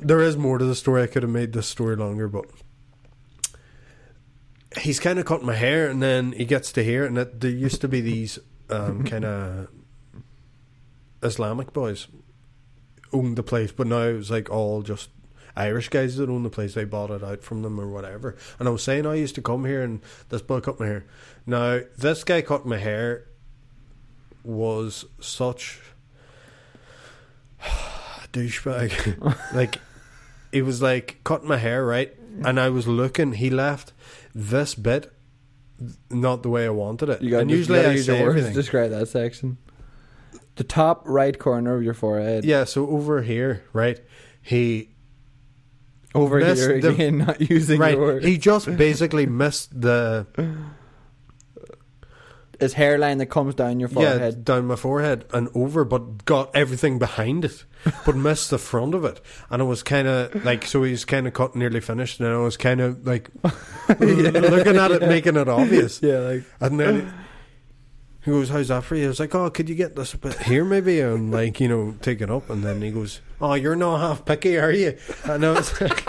There 0.00 0.20
is 0.20 0.36
more 0.36 0.58
to 0.58 0.64
the 0.64 0.74
story. 0.74 1.02
I 1.02 1.06
could 1.06 1.22
have 1.22 1.32
made 1.32 1.52
this 1.52 1.66
story 1.66 1.96
longer, 1.96 2.28
but 2.28 2.46
he's 4.80 5.00
kind 5.00 5.18
of 5.18 5.26
cut 5.26 5.42
my 5.42 5.54
hair, 5.54 5.88
and 5.88 6.02
then 6.02 6.32
he 6.32 6.44
gets 6.44 6.72
to 6.72 6.84
here, 6.84 7.04
and 7.04 7.18
it, 7.18 7.40
there 7.40 7.50
used 7.50 7.80
to 7.80 7.88
be 7.88 8.00
these 8.00 8.38
um, 8.70 9.04
kind 9.06 9.24
of 9.24 9.68
Islamic 11.22 11.72
boys 11.72 12.06
owned 13.12 13.36
the 13.36 13.42
place, 13.42 13.72
but 13.72 13.86
now 13.86 14.02
it's 14.02 14.30
like 14.30 14.50
all 14.50 14.82
just 14.82 15.10
Irish 15.56 15.88
guys 15.88 16.16
that 16.16 16.30
own 16.30 16.44
the 16.44 16.50
place. 16.50 16.74
They 16.74 16.84
bought 16.84 17.10
it 17.10 17.24
out 17.24 17.42
from 17.42 17.62
them 17.62 17.80
or 17.80 17.88
whatever. 17.88 18.36
And 18.58 18.68
I 18.68 18.70
was 18.70 18.82
saying 18.82 19.06
I 19.06 19.14
used 19.14 19.34
to 19.34 19.42
come 19.42 19.64
here 19.64 19.82
and 19.82 20.00
this 20.28 20.42
boy 20.42 20.60
cut 20.60 20.78
my 20.78 20.86
hair. 20.86 21.04
Now 21.46 21.80
this 21.96 22.22
guy 22.22 22.42
cut 22.42 22.64
my 22.64 22.78
hair 22.78 23.24
was 24.44 25.04
such 25.20 25.80
a 27.60 28.28
douchebag. 28.32 29.36
like 29.54 29.78
he 30.52 30.62
was 30.62 30.80
like 30.82 31.18
cutting 31.24 31.48
my 31.48 31.56
hair 31.58 31.84
right, 31.84 32.14
and 32.44 32.58
I 32.60 32.68
was 32.70 32.86
looking. 32.86 33.32
He 33.32 33.50
left 33.50 33.92
this 34.34 34.74
bit 34.74 35.12
not 36.10 36.42
the 36.42 36.48
way 36.48 36.66
I 36.66 36.70
wanted 36.70 37.08
it. 37.08 37.22
You 37.22 37.30
got 37.30 37.42
and 37.42 37.50
usually 37.50 37.80
I 37.84 37.92
use 37.92 38.06
say 38.06 38.20
everything. 38.20 38.52
describe 38.54 38.90
that 38.90 39.08
section. 39.08 39.58
The 40.56 40.64
top 40.64 41.02
right 41.06 41.38
corner 41.38 41.76
of 41.76 41.82
your 41.84 41.94
forehead. 41.94 42.44
Yeah, 42.44 42.64
so 42.64 42.88
over 42.88 43.22
here, 43.22 43.62
right? 43.72 44.00
He 44.42 44.90
Over 46.14 46.40
here 46.40 46.80
the- 46.80 46.88
again, 46.88 47.18
not 47.26 47.40
using 47.48 47.78
right. 47.78 48.22
He 48.22 48.38
just 48.38 48.66
basically 48.76 49.26
missed 49.26 49.80
the 49.80 50.26
His 52.60 52.72
hairline 52.72 53.18
that 53.18 53.26
comes 53.26 53.54
down 53.54 53.78
your 53.78 53.88
forehead. 53.88 54.20
yeah 54.34 54.42
down 54.42 54.66
my 54.66 54.74
forehead 54.76 55.24
and 55.32 55.48
over, 55.54 55.84
but 55.84 56.24
got 56.24 56.50
everything 56.56 56.98
behind 56.98 57.44
it, 57.44 57.64
but 58.04 58.16
missed 58.16 58.50
the 58.50 58.58
front 58.58 58.94
of 58.94 59.04
it. 59.04 59.20
And 59.48 59.62
it 59.62 59.66
was 59.66 59.82
kind 59.84 60.08
of 60.08 60.44
like 60.44 60.64
so 60.64 60.82
he's 60.82 61.04
kind 61.04 61.26
of 61.28 61.34
cut 61.34 61.54
nearly 61.54 61.80
finished, 61.80 62.18
and 62.18 62.28
I 62.28 62.36
was 62.38 62.56
kind 62.56 62.80
of 62.80 63.06
like 63.06 63.30
looking 63.88 64.76
at 64.76 64.90
it, 64.90 65.02
making 65.02 65.36
it 65.36 65.48
obvious. 65.48 66.00
Yeah, 66.08 66.18
like 66.18 66.44
And 66.60 66.80
then 66.80 67.14
he 68.24 68.30
goes, 68.32 68.48
"How's 68.48 68.68
that 68.68 68.82
for 68.84 68.96
you?" 68.96 69.04
I 69.04 69.08
was 69.08 69.20
like, 69.20 69.34
"Oh, 69.34 69.48
could 69.50 69.68
you 69.68 69.74
get 69.74 69.94
this 69.94 70.14
a 70.14 70.18
bit 70.18 70.36
here, 70.42 70.64
maybe?" 70.64 71.00
And 71.00 71.30
like, 71.30 71.60
you 71.60 71.68
know, 71.68 71.94
take 72.02 72.20
it 72.20 72.30
up. 72.30 72.50
And 72.50 72.62
then 72.64 72.82
he 72.82 72.90
goes, 72.90 73.20
"Oh, 73.40 73.54
you're 73.54 73.76
not 73.76 73.98
half 74.00 74.24
picky, 74.24 74.58
are 74.58 74.72
you?" 74.72 74.98
And 75.24 75.44
I 75.46 75.52
was 75.52 75.80
like, 75.80 76.00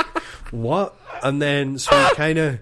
"What?" 0.51 0.95
And 1.23 1.41
then 1.41 1.77
so 1.77 1.95
he 1.95 2.15
kind 2.15 2.39
of, 2.39 2.59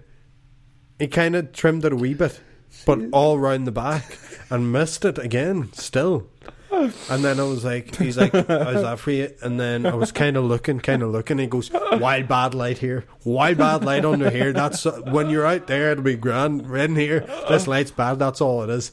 he 1.00 1.08
kind 1.08 1.36
of 1.36 1.54
trimmed 1.54 1.86
it 1.86 1.94
a 1.94 1.96
wee 1.96 2.14
bit, 2.14 2.40
but 2.88 3.00
all 3.12 3.38
round 3.38 3.68
the 3.68 3.72
back, 3.72 4.18
and 4.50 4.72
missed 4.72 5.06
it 5.06 5.20
again, 5.20 5.72
still. 5.74 6.28
And 6.72 7.24
then 7.24 7.40
I 7.40 7.44
was 7.44 7.64
like, 7.64 7.96
he's 7.96 8.18
like, 8.18 8.34
how's 8.34 8.46
that 8.82 9.00
for 9.00 9.12
you? 9.12 9.34
And 9.42 9.60
then 9.60 9.86
I 9.86 9.96
was 9.96 10.12
kind 10.12 10.38
of 10.38 10.44
looking, 10.44 10.80
kind 10.80 11.02
of 11.02 11.10
looking. 11.12 11.36
And 11.36 11.42
He 11.42 11.48
goes, 11.48 11.72
wild 11.72 12.28
bad 12.28 12.54
light 12.54 12.78
here, 12.78 13.06
wild 13.24 13.58
bad 13.58 13.84
light 13.84 14.06
under 14.06 14.30
here. 14.30 14.54
That's 14.54 14.86
uh, 14.86 15.02
when 15.06 15.30
you're 15.30 15.46
out 15.46 15.68
there, 15.68 15.92
it'll 15.92 16.04
be 16.04 16.16
grand. 16.16 16.70
Red 16.70 16.90
in 16.92 16.96
here, 16.96 17.22
this 17.50 17.68
light's 17.68 17.92
bad. 17.92 18.20
That's 18.20 18.42
all 18.42 18.64
it 18.64 18.70
is. 18.70 18.92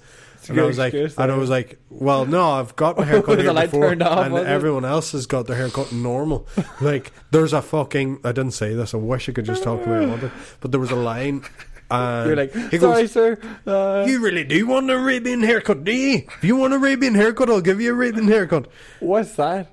And 0.49 0.61
I 0.61 0.65
was 0.65 0.79
like, 0.79 0.93
and 0.93 1.33
I 1.33 1.37
was 1.37 1.49
like, 1.51 1.79
well, 1.89 2.27
no, 2.27 2.43
I've 2.53 2.77
got 2.77 2.99
my 2.99 3.05
hair 3.05 3.23
cut 3.23 3.39
here 3.41 3.53
before, 3.53 3.93
off, 4.03 4.25
and 4.27 4.35
was 4.35 4.43
it? 4.43 4.49
everyone 4.49 4.85
else 4.85 5.13
has 5.13 5.27
got 5.27 5.47
their 5.47 5.57
hair 5.57 5.71
cut 5.71 5.91
normal. 5.93 6.47
Like, 6.81 7.13
there's 7.31 7.53
a 7.53 7.63
fucking. 7.63 8.21
I 8.25 8.33
didn't 8.33 8.53
say 8.53 8.75
this. 8.75 8.93
I 8.95 8.99
wish 8.99 9.29
I 9.29 9.33
could 9.33 9.47
just 9.47 9.63
talk 9.63 9.87
way 9.87 10.05
I 10.05 10.07
wanted, 10.07 10.33
but 10.61 10.71
there 10.71 10.81
was 10.81 10.91
a 10.91 10.97
line. 10.97 11.45
And 11.91 12.27
you're 12.27 12.37
like, 12.37 12.53
he 12.71 12.79
sorry, 12.79 13.03
goes, 13.03 13.13
sir. 13.13 13.39
Uh, 13.67 14.05
you 14.09 14.21
really 14.21 14.45
do 14.45 14.67
want 14.67 14.91
an 14.91 14.97
Arabian 14.97 15.43
haircut, 15.43 15.85
do 15.85 15.93
you? 15.93 16.23
If 16.37 16.43
you 16.45 16.57
want 16.57 16.73
an 16.73 16.81
Arabian 16.81 17.15
haircut, 17.15 17.51
I'll 17.51 17.61
give 17.61 17.81
you 17.81 17.91
a 17.91 17.95
Arabian 17.95 18.27
haircut. 18.29 18.69
what's 19.01 19.37
that? 19.37 19.71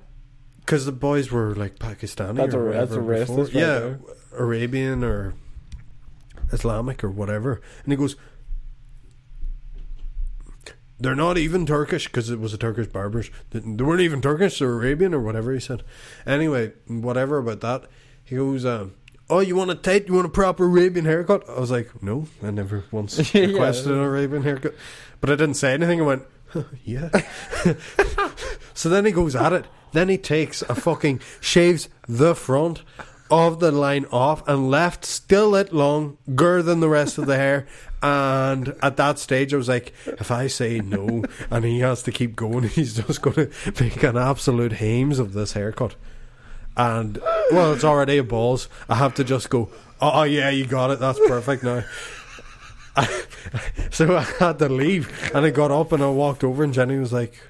Because 0.60 0.86
the 0.86 0.92
boys 0.92 1.32
were 1.32 1.54
like 1.54 1.78
Pakistani 1.78 2.36
That's 2.36 2.54
or 2.54 2.70
a- 2.70 2.72
that's 2.72 2.92
a 2.92 2.98
racist 2.98 3.46
right 3.46 3.52
yeah, 3.54 3.78
there. 3.78 4.00
Arabian 4.38 5.02
or 5.02 5.34
Islamic 6.52 7.02
or 7.02 7.10
whatever. 7.10 7.60
And 7.84 7.92
he 7.92 7.96
goes, 7.96 8.14
they're 11.00 11.16
not 11.16 11.36
even 11.36 11.66
Turkish 11.66 12.06
because 12.06 12.30
it 12.30 12.38
was 12.38 12.54
a 12.54 12.58
Turkish 12.58 12.86
barbers. 12.86 13.28
They 13.50 13.60
weren't 13.60 14.02
even 14.02 14.20
Turkish 14.22 14.62
or 14.62 14.74
Arabian 14.74 15.12
or 15.14 15.20
whatever 15.20 15.52
he 15.52 15.58
said. 15.58 15.82
Anyway, 16.24 16.72
whatever 16.86 17.38
about 17.38 17.60
that. 17.62 17.90
He 18.22 18.36
goes, 18.36 18.64
um, 18.64 18.94
"Oh, 19.30 19.40
you 19.40 19.56
want 19.56 19.70
a 19.70 19.74
tight? 19.74 20.08
You 20.08 20.14
want 20.14 20.26
a 20.26 20.30
proper 20.30 20.64
Arabian 20.64 21.04
haircut?" 21.06 21.48
I 21.48 21.58
was 21.60 21.70
like, 21.70 22.02
"No, 22.02 22.26
I 22.42 22.50
never 22.50 22.84
once 22.90 23.18
Yeah. 23.34 23.46
requested 23.46 23.92
an 23.92 23.98
Arabian 24.00 24.42
haircut." 24.42 24.74
But 25.20 25.30
I 25.30 25.34
didn't 25.34 25.54
say 25.54 25.72
anything. 25.74 26.00
I 26.00 26.04
went, 26.04 26.22
"Yeah." 26.84 27.10
so 28.74 28.88
then 28.88 29.04
he 29.04 29.12
goes 29.12 29.34
at 29.36 29.52
it. 29.52 29.66
Then 29.92 30.08
he 30.08 30.18
takes 30.18 30.62
a 30.62 30.74
fucking 30.74 31.20
shaves 31.40 31.88
the 32.08 32.34
front 32.34 32.82
of 33.30 33.60
the 33.60 33.70
line 33.72 34.04
off 34.12 34.46
and 34.46 34.70
left 34.70 35.04
still 35.04 35.54
it 35.54 35.72
longer 35.72 36.62
than 36.62 36.80
the 36.80 36.88
rest 36.88 37.16
of 37.18 37.26
the 37.26 37.36
hair. 37.36 37.66
And 38.02 38.74
at 38.82 38.96
that 38.96 39.18
stage, 39.18 39.54
I 39.54 39.56
was 39.56 39.68
like, 39.68 39.94
if 40.06 40.30
I 40.30 40.48
say 40.48 40.80
no 40.80 41.24
and 41.50 41.64
he 41.64 41.80
has 41.80 42.02
to 42.04 42.12
keep 42.12 42.36
going, 42.36 42.64
he's 42.68 42.94
just 42.94 43.22
going 43.22 43.36
to 43.36 43.50
make 43.80 44.02
an 44.02 44.16
absolute 44.18 44.72
hames 44.74 45.18
of 45.18 45.32
this 45.34 45.52
haircut. 45.52 45.94
And, 46.76 47.18
well, 47.50 47.72
it's 47.74 47.84
already 47.84 48.18
a 48.18 48.24
balls. 48.24 48.68
I 48.88 48.94
have 48.94 49.14
to 49.16 49.24
just 49.24 49.50
go, 49.50 49.70
oh, 50.00 50.10
oh 50.14 50.22
yeah, 50.22 50.50
you 50.50 50.66
got 50.66 50.90
it. 50.90 51.00
That's 51.00 51.18
perfect 51.26 51.62
now. 51.62 51.84
so 53.90 54.16
I 54.16 54.22
had 54.22 54.58
to 54.58 54.68
leave. 54.68 55.30
And 55.34 55.44
I 55.44 55.50
got 55.50 55.70
up 55.70 55.92
and 55.92 56.02
I 56.02 56.08
walked 56.10 56.44
over, 56.44 56.64
and 56.64 56.72
Jenny 56.72 56.98
was 56.98 57.12
like, 57.12 57.40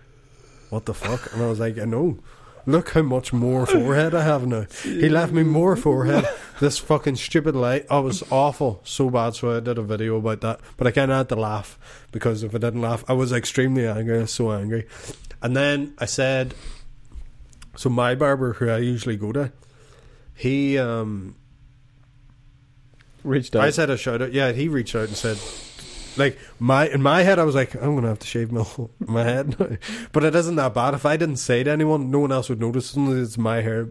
what 0.70 0.86
the 0.86 0.94
fuck? 0.94 1.32
And 1.32 1.42
I 1.42 1.46
was 1.48 1.60
like, 1.60 1.78
I 1.78 1.84
know. 1.84 2.18
Look 2.64 2.90
how 2.90 3.02
much 3.02 3.32
more 3.32 3.66
forehead 3.66 4.14
I 4.14 4.22
have 4.22 4.46
now. 4.46 4.66
He 4.84 5.08
left 5.08 5.32
me 5.32 5.42
more 5.42 5.74
forehead. 5.74 6.26
This 6.60 6.78
fucking 6.78 7.16
stupid 7.16 7.56
light. 7.56 7.86
I 7.90 7.98
was 7.98 8.22
awful. 8.30 8.80
So 8.84 9.10
bad. 9.10 9.34
So 9.34 9.56
I 9.56 9.58
did 9.58 9.78
a 9.78 9.82
video 9.82 10.16
about 10.16 10.42
that. 10.42 10.60
But 10.76 10.86
I 10.86 10.92
kind 10.92 11.10
of 11.10 11.16
had 11.16 11.28
to 11.30 11.34
laugh 11.34 11.76
because 12.12 12.44
if 12.44 12.54
I 12.54 12.58
didn't 12.58 12.80
laugh, 12.80 13.04
I 13.08 13.14
was 13.14 13.32
extremely 13.32 13.84
angry. 13.84 14.18
I 14.18 14.20
was 14.20 14.30
so 14.30 14.52
angry. 14.52 14.86
And 15.42 15.56
then 15.56 15.94
I 15.98 16.04
said, 16.04 16.54
so 17.76 17.88
my 17.88 18.14
barber, 18.14 18.54
who 18.54 18.68
I 18.68 18.78
usually 18.78 19.16
go 19.16 19.32
to, 19.32 19.52
he, 20.34 20.78
um, 20.78 21.36
Reached 23.24 23.54
out. 23.54 23.64
I 23.64 23.70
said 23.70 23.90
a 23.90 23.96
shout 23.96 24.20
out. 24.20 24.32
Yeah, 24.32 24.52
he 24.52 24.68
reached 24.68 24.96
out 24.96 25.06
and 25.08 25.16
said, 25.16 25.38
like 26.16 26.38
my 26.58 26.88
in 26.88 27.02
my 27.02 27.22
head, 27.22 27.38
I 27.38 27.44
was 27.44 27.54
like, 27.54 27.74
I'm 27.74 27.94
gonna 27.94 28.08
have 28.08 28.18
to 28.20 28.26
shave 28.26 28.50
my 28.50 28.62
whole, 28.62 28.90
my 28.98 29.22
head, 29.22 29.58
now. 29.60 29.76
but 30.12 30.24
it 30.24 30.34
isn't 30.34 30.56
that 30.56 30.74
bad. 30.74 30.94
If 30.94 31.06
I 31.06 31.16
didn't 31.16 31.36
say 31.36 31.62
to 31.62 31.70
anyone, 31.70 32.10
no 32.10 32.18
one 32.18 32.32
else 32.32 32.48
would 32.48 32.60
notice. 32.60 32.96
It's 32.96 33.38
my 33.38 33.62
hair. 33.62 33.90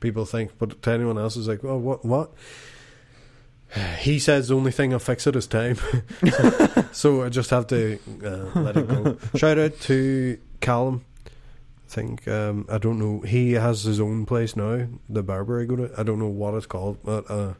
People 0.00 0.24
think, 0.24 0.58
but 0.58 0.82
to 0.82 0.90
anyone 0.90 1.16
else, 1.16 1.36
is 1.36 1.46
like, 1.46 1.64
oh, 1.64 1.76
what, 1.78 2.04
what? 2.04 2.32
He 4.00 4.18
says 4.18 4.48
the 4.48 4.56
only 4.56 4.72
thing 4.72 4.92
I'll 4.92 4.98
fix 4.98 5.26
it 5.26 5.34
is 5.36 5.46
time, 5.46 5.78
so 6.92 7.22
I 7.22 7.28
just 7.28 7.50
have 7.50 7.68
to 7.68 7.98
uh, 8.22 8.60
let 8.60 8.76
it 8.76 8.88
go. 8.88 9.16
Shout 9.36 9.58
out 9.58 9.80
to 9.82 10.38
Callum. 10.60 11.04
I 11.92 11.94
think 11.94 12.26
um, 12.26 12.64
I 12.70 12.78
don't 12.78 12.98
know. 12.98 13.20
He 13.20 13.52
has 13.52 13.82
his 13.82 14.00
own 14.00 14.24
place 14.24 14.56
now, 14.56 14.88
the 15.10 15.22
barber 15.22 15.60
I 15.60 15.66
go 15.66 15.76
to. 15.76 15.90
I 15.98 16.02
don't 16.02 16.18
know 16.18 16.26
what 16.26 16.54
it's 16.54 16.64
called, 16.64 16.98
but 17.04 17.30
uh, 17.30 17.52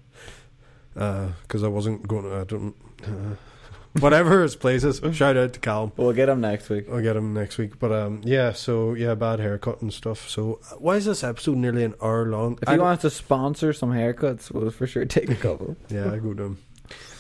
because 0.94 1.62
I 1.62 1.68
wasn't 1.68 2.08
going. 2.08 2.24
to... 2.24 2.36
I 2.36 2.44
don't. 2.44 2.74
Uh, 3.04 3.36
whatever 4.00 4.42
his 4.42 4.56
place 4.56 4.84
is. 4.84 5.02
Shout 5.14 5.36
out 5.36 5.52
to 5.52 5.60
Cal. 5.60 5.92
We'll 5.98 6.14
get 6.14 6.30
him 6.30 6.40
next 6.40 6.70
week. 6.70 6.86
I'll 6.90 7.02
get 7.02 7.14
him 7.14 7.34
next 7.34 7.58
week. 7.58 7.78
But 7.78 7.92
um, 7.92 8.22
yeah. 8.24 8.52
So 8.52 8.94
yeah, 8.94 9.14
bad 9.14 9.38
haircut 9.38 9.82
and 9.82 9.92
stuff. 9.92 10.26
So 10.30 10.60
uh, 10.70 10.76
why 10.76 10.96
is 10.96 11.04
this 11.04 11.22
episode 11.22 11.58
nearly 11.58 11.84
an 11.84 11.94
hour 12.02 12.24
long? 12.24 12.58
If 12.62 12.70
you 12.70 12.80
want 12.80 13.02
to 13.02 13.10
sponsor 13.10 13.74
some 13.74 13.92
haircuts, 13.92 14.50
we'll 14.50 14.70
for 14.70 14.86
sure 14.86 15.04
take 15.04 15.28
a 15.28 15.34
couple. 15.34 15.76
yeah, 15.90 16.10
I 16.10 16.18
go 16.18 16.32
to 16.32 16.42
him. 16.42 16.58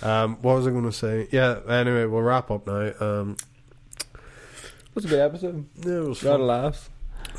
Um, 0.02 0.36
what 0.40 0.56
was 0.56 0.66
I 0.66 0.70
going 0.70 0.84
to 0.84 0.92
say? 0.92 1.28
Yeah. 1.30 1.60
Anyway, 1.68 2.06
we'll 2.06 2.22
wrap 2.22 2.50
up 2.50 2.66
now. 2.66 2.92
Um, 3.00 3.36
It 4.14 4.94
was 4.94 5.04
a 5.04 5.08
good 5.08 5.20
episode. 5.20 5.66
yeah, 5.84 5.92
it 5.92 6.08
was 6.08 6.22
A 6.22 6.30
lot 6.30 6.40
of 6.40 6.46
laughs. 6.46 6.90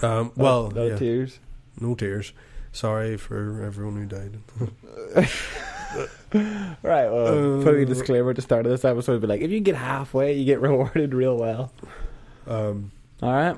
Um, 0.01 0.31
well, 0.35 0.71
no 0.71 0.87
yeah, 0.87 0.95
tears. 0.97 1.39
no 1.79 1.95
tears. 1.95 2.33
Sorry 2.71 3.17
for 3.17 3.61
everyone 3.63 3.95
who 3.97 4.05
died. 4.05 4.39
Right. 6.33 7.07
Well, 7.11 7.59
Uh, 7.61 7.63
put 7.63 7.75
a 7.75 7.85
disclaimer 7.85 8.31
at 8.31 8.35
the 8.37 8.41
start 8.41 8.65
of 8.65 8.71
this 8.71 8.83
episode. 8.83 9.21
Be 9.21 9.27
like, 9.27 9.41
if 9.41 9.51
you 9.51 9.59
get 9.59 9.75
halfway, 9.75 10.33
you 10.33 10.45
get 10.45 10.59
rewarded 10.67 11.13
real 11.13 11.37
well. 11.37 11.71
Um, 12.47 12.91
All 13.21 13.31
right. 13.31 13.55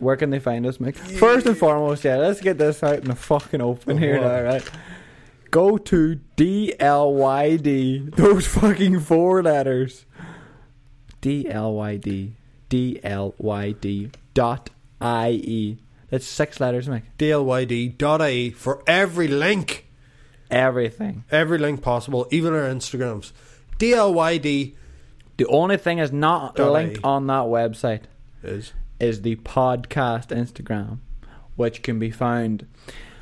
Where 0.00 0.16
can 0.16 0.30
they 0.30 0.40
find 0.40 0.66
us, 0.66 0.78
Mick? 0.78 0.96
First 0.96 1.46
and 1.46 1.56
foremost, 1.56 2.02
yeah, 2.04 2.16
let's 2.16 2.40
get 2.40 2.58
this 2.58 2.82
out 2.82 2.98
in 2.98 3.04
the 3.04 3.14
fucking 3.14 3.60
open 3.60 3.98
here 3.98 4.20
What? 4.20 4.26
now, 4.26 4.42
right? 4.42 4.68
Go 5.52 5.78
to 5.78 6.18
DLYD, 6.36 8.16
those 8.16 8.46
fucking 8.48 8.98
four 9.00 9.42
letters. 9.44 10.04
DLYD, 11.20 12.32
DLYD 12.68 14.14
dot 14.34 14.70
IE. 15.02 15.78
That's 16.10 16.26
six 16.26 16.60
letters, 16.60 16.88
Mick. 16.88 17.02
dlyd.ie 17.18 18.50
for 18.50 18.82
every 18.86 19.28
link, 19.28 19.86
Everything. 20.50 21.24
every 21.30 21.56
link 21.58 21.80
possible, 21.82 22.26
even 22.30 22.52
our 22.52 22.68
Instagrams. 22.68 23.32
DLYD 23.78 24.74
The 25.38 25.46
only 25.46 25.76
thing 25.78 25.98
is 25.98 26.12
not 26.12 26.58
linked 26.58 26.98
IE. 26.98 27.00
on 27.02 27.26
that 27.28 27.44
website 27.46 28.02
is 28.42 28.72
is 29.00 29.22
the 29.22 29.36
podcast 29.36 30.28
Instagram, 30.28 30.98
which 31.56 31.82
can 31.82 31.98
be 31.98 32.10
found 32.10 32.66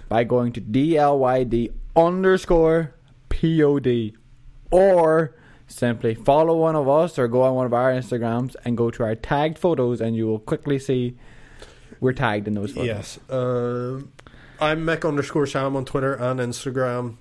by 0.09 0.24
going 0.24 0.53
to 0.53 0.61
DLYD 0.61 1.72
underscore 1.97 2.95
POD 3.31 4.12
or 4.70 5.35
simply 5.66 6.14
follow 6.14 6.57
one 6.57 6.74
of 6.76 6.89
us 6.89 7.18
or 7.18 7.28
go 7.28 7.43
on 7.43 7.55
one 7.55 7.64
of 7.66 7.72
our 7.72 7.93
Instagrams 7.93 8.57
and 8.64 8.76
go 8.76 8.91
to 8.91 9.05
our 9.05 9.14
tagged 9.14 9.57
photos 9.57 10.01
and 10.01 10.16
you 10.16 10.26
will 10.26 10.41
quickly 10.41 10.78
see 10.78 11.16
we're 12.01 12.12
tagged 12.12 12.48
in 12.48 12.55
those 12.55 12.72
photos. 12.72 12.86
yes. 12.86 13.18
Um, 13.28 14.12
I'm 14.61 14.84
Mick 14.84 15.07
underscore 15.09 15.46
Sam 15.46 15.76
on 15.76 15.84
Twitter 15.84 16.14
and 16.14 16.40
Instagram. 16.40 17.16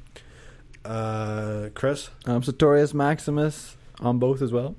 Uh, 0.86 1.70
Chris. 1.74 2.10
Um, 2.26 2.42
Sartorius 2.44 2.94
Maximus 2.94 3.76
on 4.00 4.20
both 4.20 4.42
as 4.42 4.52
well. 4.52 4.76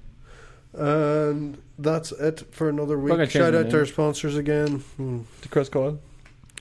And 0.73 1.61
that's 1.79 2.13
it 2.13 2.45
for 2.53 2.69
another 2.69 2.99
week. 2.99 3.31
Shout 3.31 3.55
out 3.55 3.71
to 3.71 3.79
our 3.79 3.87
sponsors 3.87 4.37
again. 4.37 4.79
Hmm. 4.97 5.21
To 5.43 5.49
Chris 5.49 5.69
Coyle. 5.69 6.01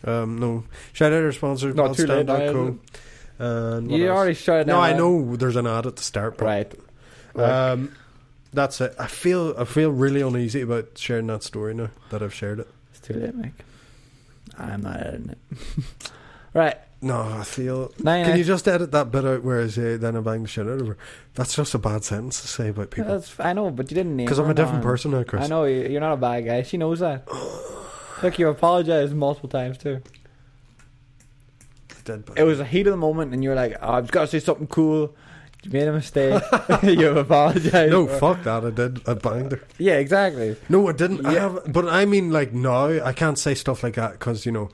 Um, 0.03 0.37
no. 0.37 0.63
Shout 0.93 1.11
out 1.13 1.19
to 1.19 1.25
our 1.25 1.31
sponsors, 1.31 1.75
Not 1.75 1.95
too 1.95 2.05
late 2.07 2.25
now, 2.25 2.75
And 3.37 3.91
You 3.91 4.07
else? 4.09 4.17
already 4.17 4.33
shouted 4.33 4.67
No, 4.67 4.79
I 4.79 4.93
know 4.93 5.35
there's 5.35 5.55
an 5.55 5.67
ad 5.67 5.85
at 5.85 5.95
the 5.97 6.03
start, 6.03 6.37
but 6.37 6.45
Right. 6.45 6.73
Right. 7.33 7.71
um, 7.71 7.93
that's 8.51 8.81
it. 8.81 8.95
I 8.97 9.07
feel 9.07 9.53
I 9.57 9.65
feel 9.65 9.91
really 9.91 10.21
uneasy 10.21 10.61
about 10.61 10.97
sharing 10.97 11.27
that 11.27 11.43
story 11.43 11.73
now 11.75 11.89
that 12.09 12.23
I've 12.23 12.33
shared 12.33 12.59
it. 12.61 12.67
It's 13.09 13.17
too 13.17 13.19
late, 13.25 13.37
Mick. 13.37 13.51
I'm 14.57 14.81
not 14.81 14.99
editing 14.99 15.29
it. 15.31 16.11
right. 16.53 16.77
No, 17.01 17.21
I 17.21 17.43
feel. 17.43 17.93
Nine, 17.99 18.25
Can 18.25 18.37
you 18.37 18.43
just 18.43 18.67
edit 18.67 18.91
that 18.91 19.09
bit 19.09 19.23
out 19.25 19.41
where 19.43 19.61
I 19.61 19.67
say 19.67 19.95
then 19.95 20.17
I 20.17 20.19
bang 20.19 20.41
the 20.41 20.49
shit 20.49 20.67
out 20.67 20.81
of 20.81 20.87
her? 20.87 20.97
That's 21.35 21.55
just 21.55 21.73
a 21.73 21.77
bad 21.77 22.03
sentence 22.03 22.41
to 22.41 22.47
say 22.49 22.67
about 22.69 22.89
people. 22.91 23.11
That's, 23.11 23.39
I 23.39 23.53
know, 23.53 23.69
but 23.71 23.89
you 23.89 23.95
didn't 23.95 24.17
name 24.17 24.25
Because 24.25 24.37
I'm 24.39 24.49
a 24.49 24.53
different 24.53 24.83
person 24.83 25.11
now, 25.11 25.23
Chris. 25.23 25.45
I 25.45 25.47
know 25.47 25.63
you- 25.63 25.87
you're 25.87 26.01
not 26.01 26.13
a 26.13 26.17
bad 26.17 26.41
guy. 26.45 26.61
She 26.63 26.75
knows 26.77 26.99
that. 26.99 27.25
Look, 28.23 28.37
you 28.37 28.49
apologized 28.49 29.13
multiple 29.15 29.47
times 29.47 29.77
too. 29.77 30.01
I 31.91 31.95
did, 32.03 32.25
but- 32.25 32.37
It 32.37 32.43
was 32.43 32.59
a 32.59 32.65
heat 32.65 32.85
of 32.87 32.91
the 32.91 32.97
moment, 32.97 33.33
and 33.33 33.43
you 33.43 33.49
were 33.49 33.55
like, 33.55 33.77
oh, 33.81 33.93
"I've 33.93 34.11
got 34.11 34.21
to 34.21 34.27
say 34.27 34.39
something 34.39 34.67
cool." 34.67 35.15
You 35.63 35.71
made 35.71 35.87
a 35.87 35.91
mistake. 35.93 36.41
You've 36.83 37.17
apologized. 37.17 37.91
No, 37.91 38.07
fuck 38.07 38.43
that. 38.43 38.63
I 38.65 38.69
did. 38.69 39.07
I 39.07 39.13
banged 39.15 39.51
her. 39.51 39.61
Yeah, 39.77 39.95
exactly. 39.95 40.55
No, 40.69 40.87
I 40.87 40.93
didn't. 40.93 41.25
I 41.25 41.33
Yeah. 41.33 41.39
have, 41.41 41.73
but 41.73 41.87
I 41.87 42.05
mean, 42.05 42.31
like 42.31 42.53
now, 42.53 42.85
I 43.03 43.11
can't 43.13 43.37
say 43.37 43.55
stuff 43.55 43.83
like 43.83 43.95
that 43.95 44.13
because 44.13 44.45
you 44.45 44.51
know, 44.53 44.69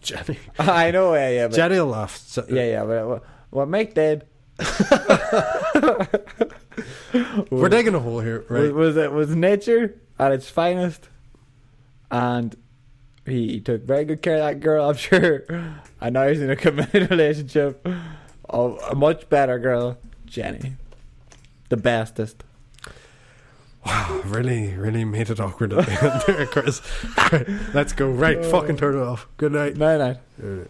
Jenny. 0.00 0.38
I 0.58 0.90
know. 0.92 1.14
Yeah, 1.14 1.28
yeah, 1.30 1.48
but, 1.48 1.56
Jenny 1.56 1.80
laughed. 1.80 2.20
So- 2.28 2.46
yeah, 2.48 2.64
yeah. 2.66 2.84
But 2.84 3.08
what, 3.08 3.24
what 3.50 3.68
Mick 3.68 3.94
did 3.94 4.26
We're 7.50 7.68
digging 7.68 7.94
a 7.94 8.00
hole 8.00 8.20
here, 8.20 8.44
right? 8.48 8.72
was, 8.72 8.72
was 8.72 8.96
it 8.96 9.12
was 9.12 9.34
nature 9.34 9.98
at 10.18 10.32
its 10.32 10.48
finest, 10.48 11.08
and 12.10 12.54
he, 13.26 13.52
he 13.54 13.60
took 13.60 13.82
very 13.82 14.04
good 14.04 14.22
care 14.22 14.36
of 14.36 14.40
that 14.42 14.60
girl. 14.60 14.88
I'm 14.88 14.96
sure, 14.96 15.44
and 16.00 16.14
now 16.14 16.28
he's 16.28 16.40
in 16.40 16.50
a 16.50 16.56
committed 16.56 17.10
relationship 17.10 17.86
of 18.48 18.78
a 18.90 18.94
much 18.94 19.28
better 19.28 19.58
girl, 19.58 19.98
Jenny, 20.32 20.72
the 21.68 21.76
bestest. 21.76 22.42
Wow, 23.84 24.22
really, 24.24 24.74
really 24.74 25.04
made 25.04 25.28
it 25.28 25.38
awkward 25.38 25.74
at 25.74 25.84
the 25.84 26.04
end 26.04 26.22
there, 26.26 26.46
Chris. 26.46 26.80
Right, 27.32 27.46
let's 27.74 27.92
go. 27.92 28.08
Right, 28.08 28.42
fucking 28.42 28.78
turn 28.78 28.96
it 28.96 29.02
off. 29.02 29.28
Good 29.36 29.52
night. 29.52 29.76
Night 29.76 29.98
night. 29.98 30.68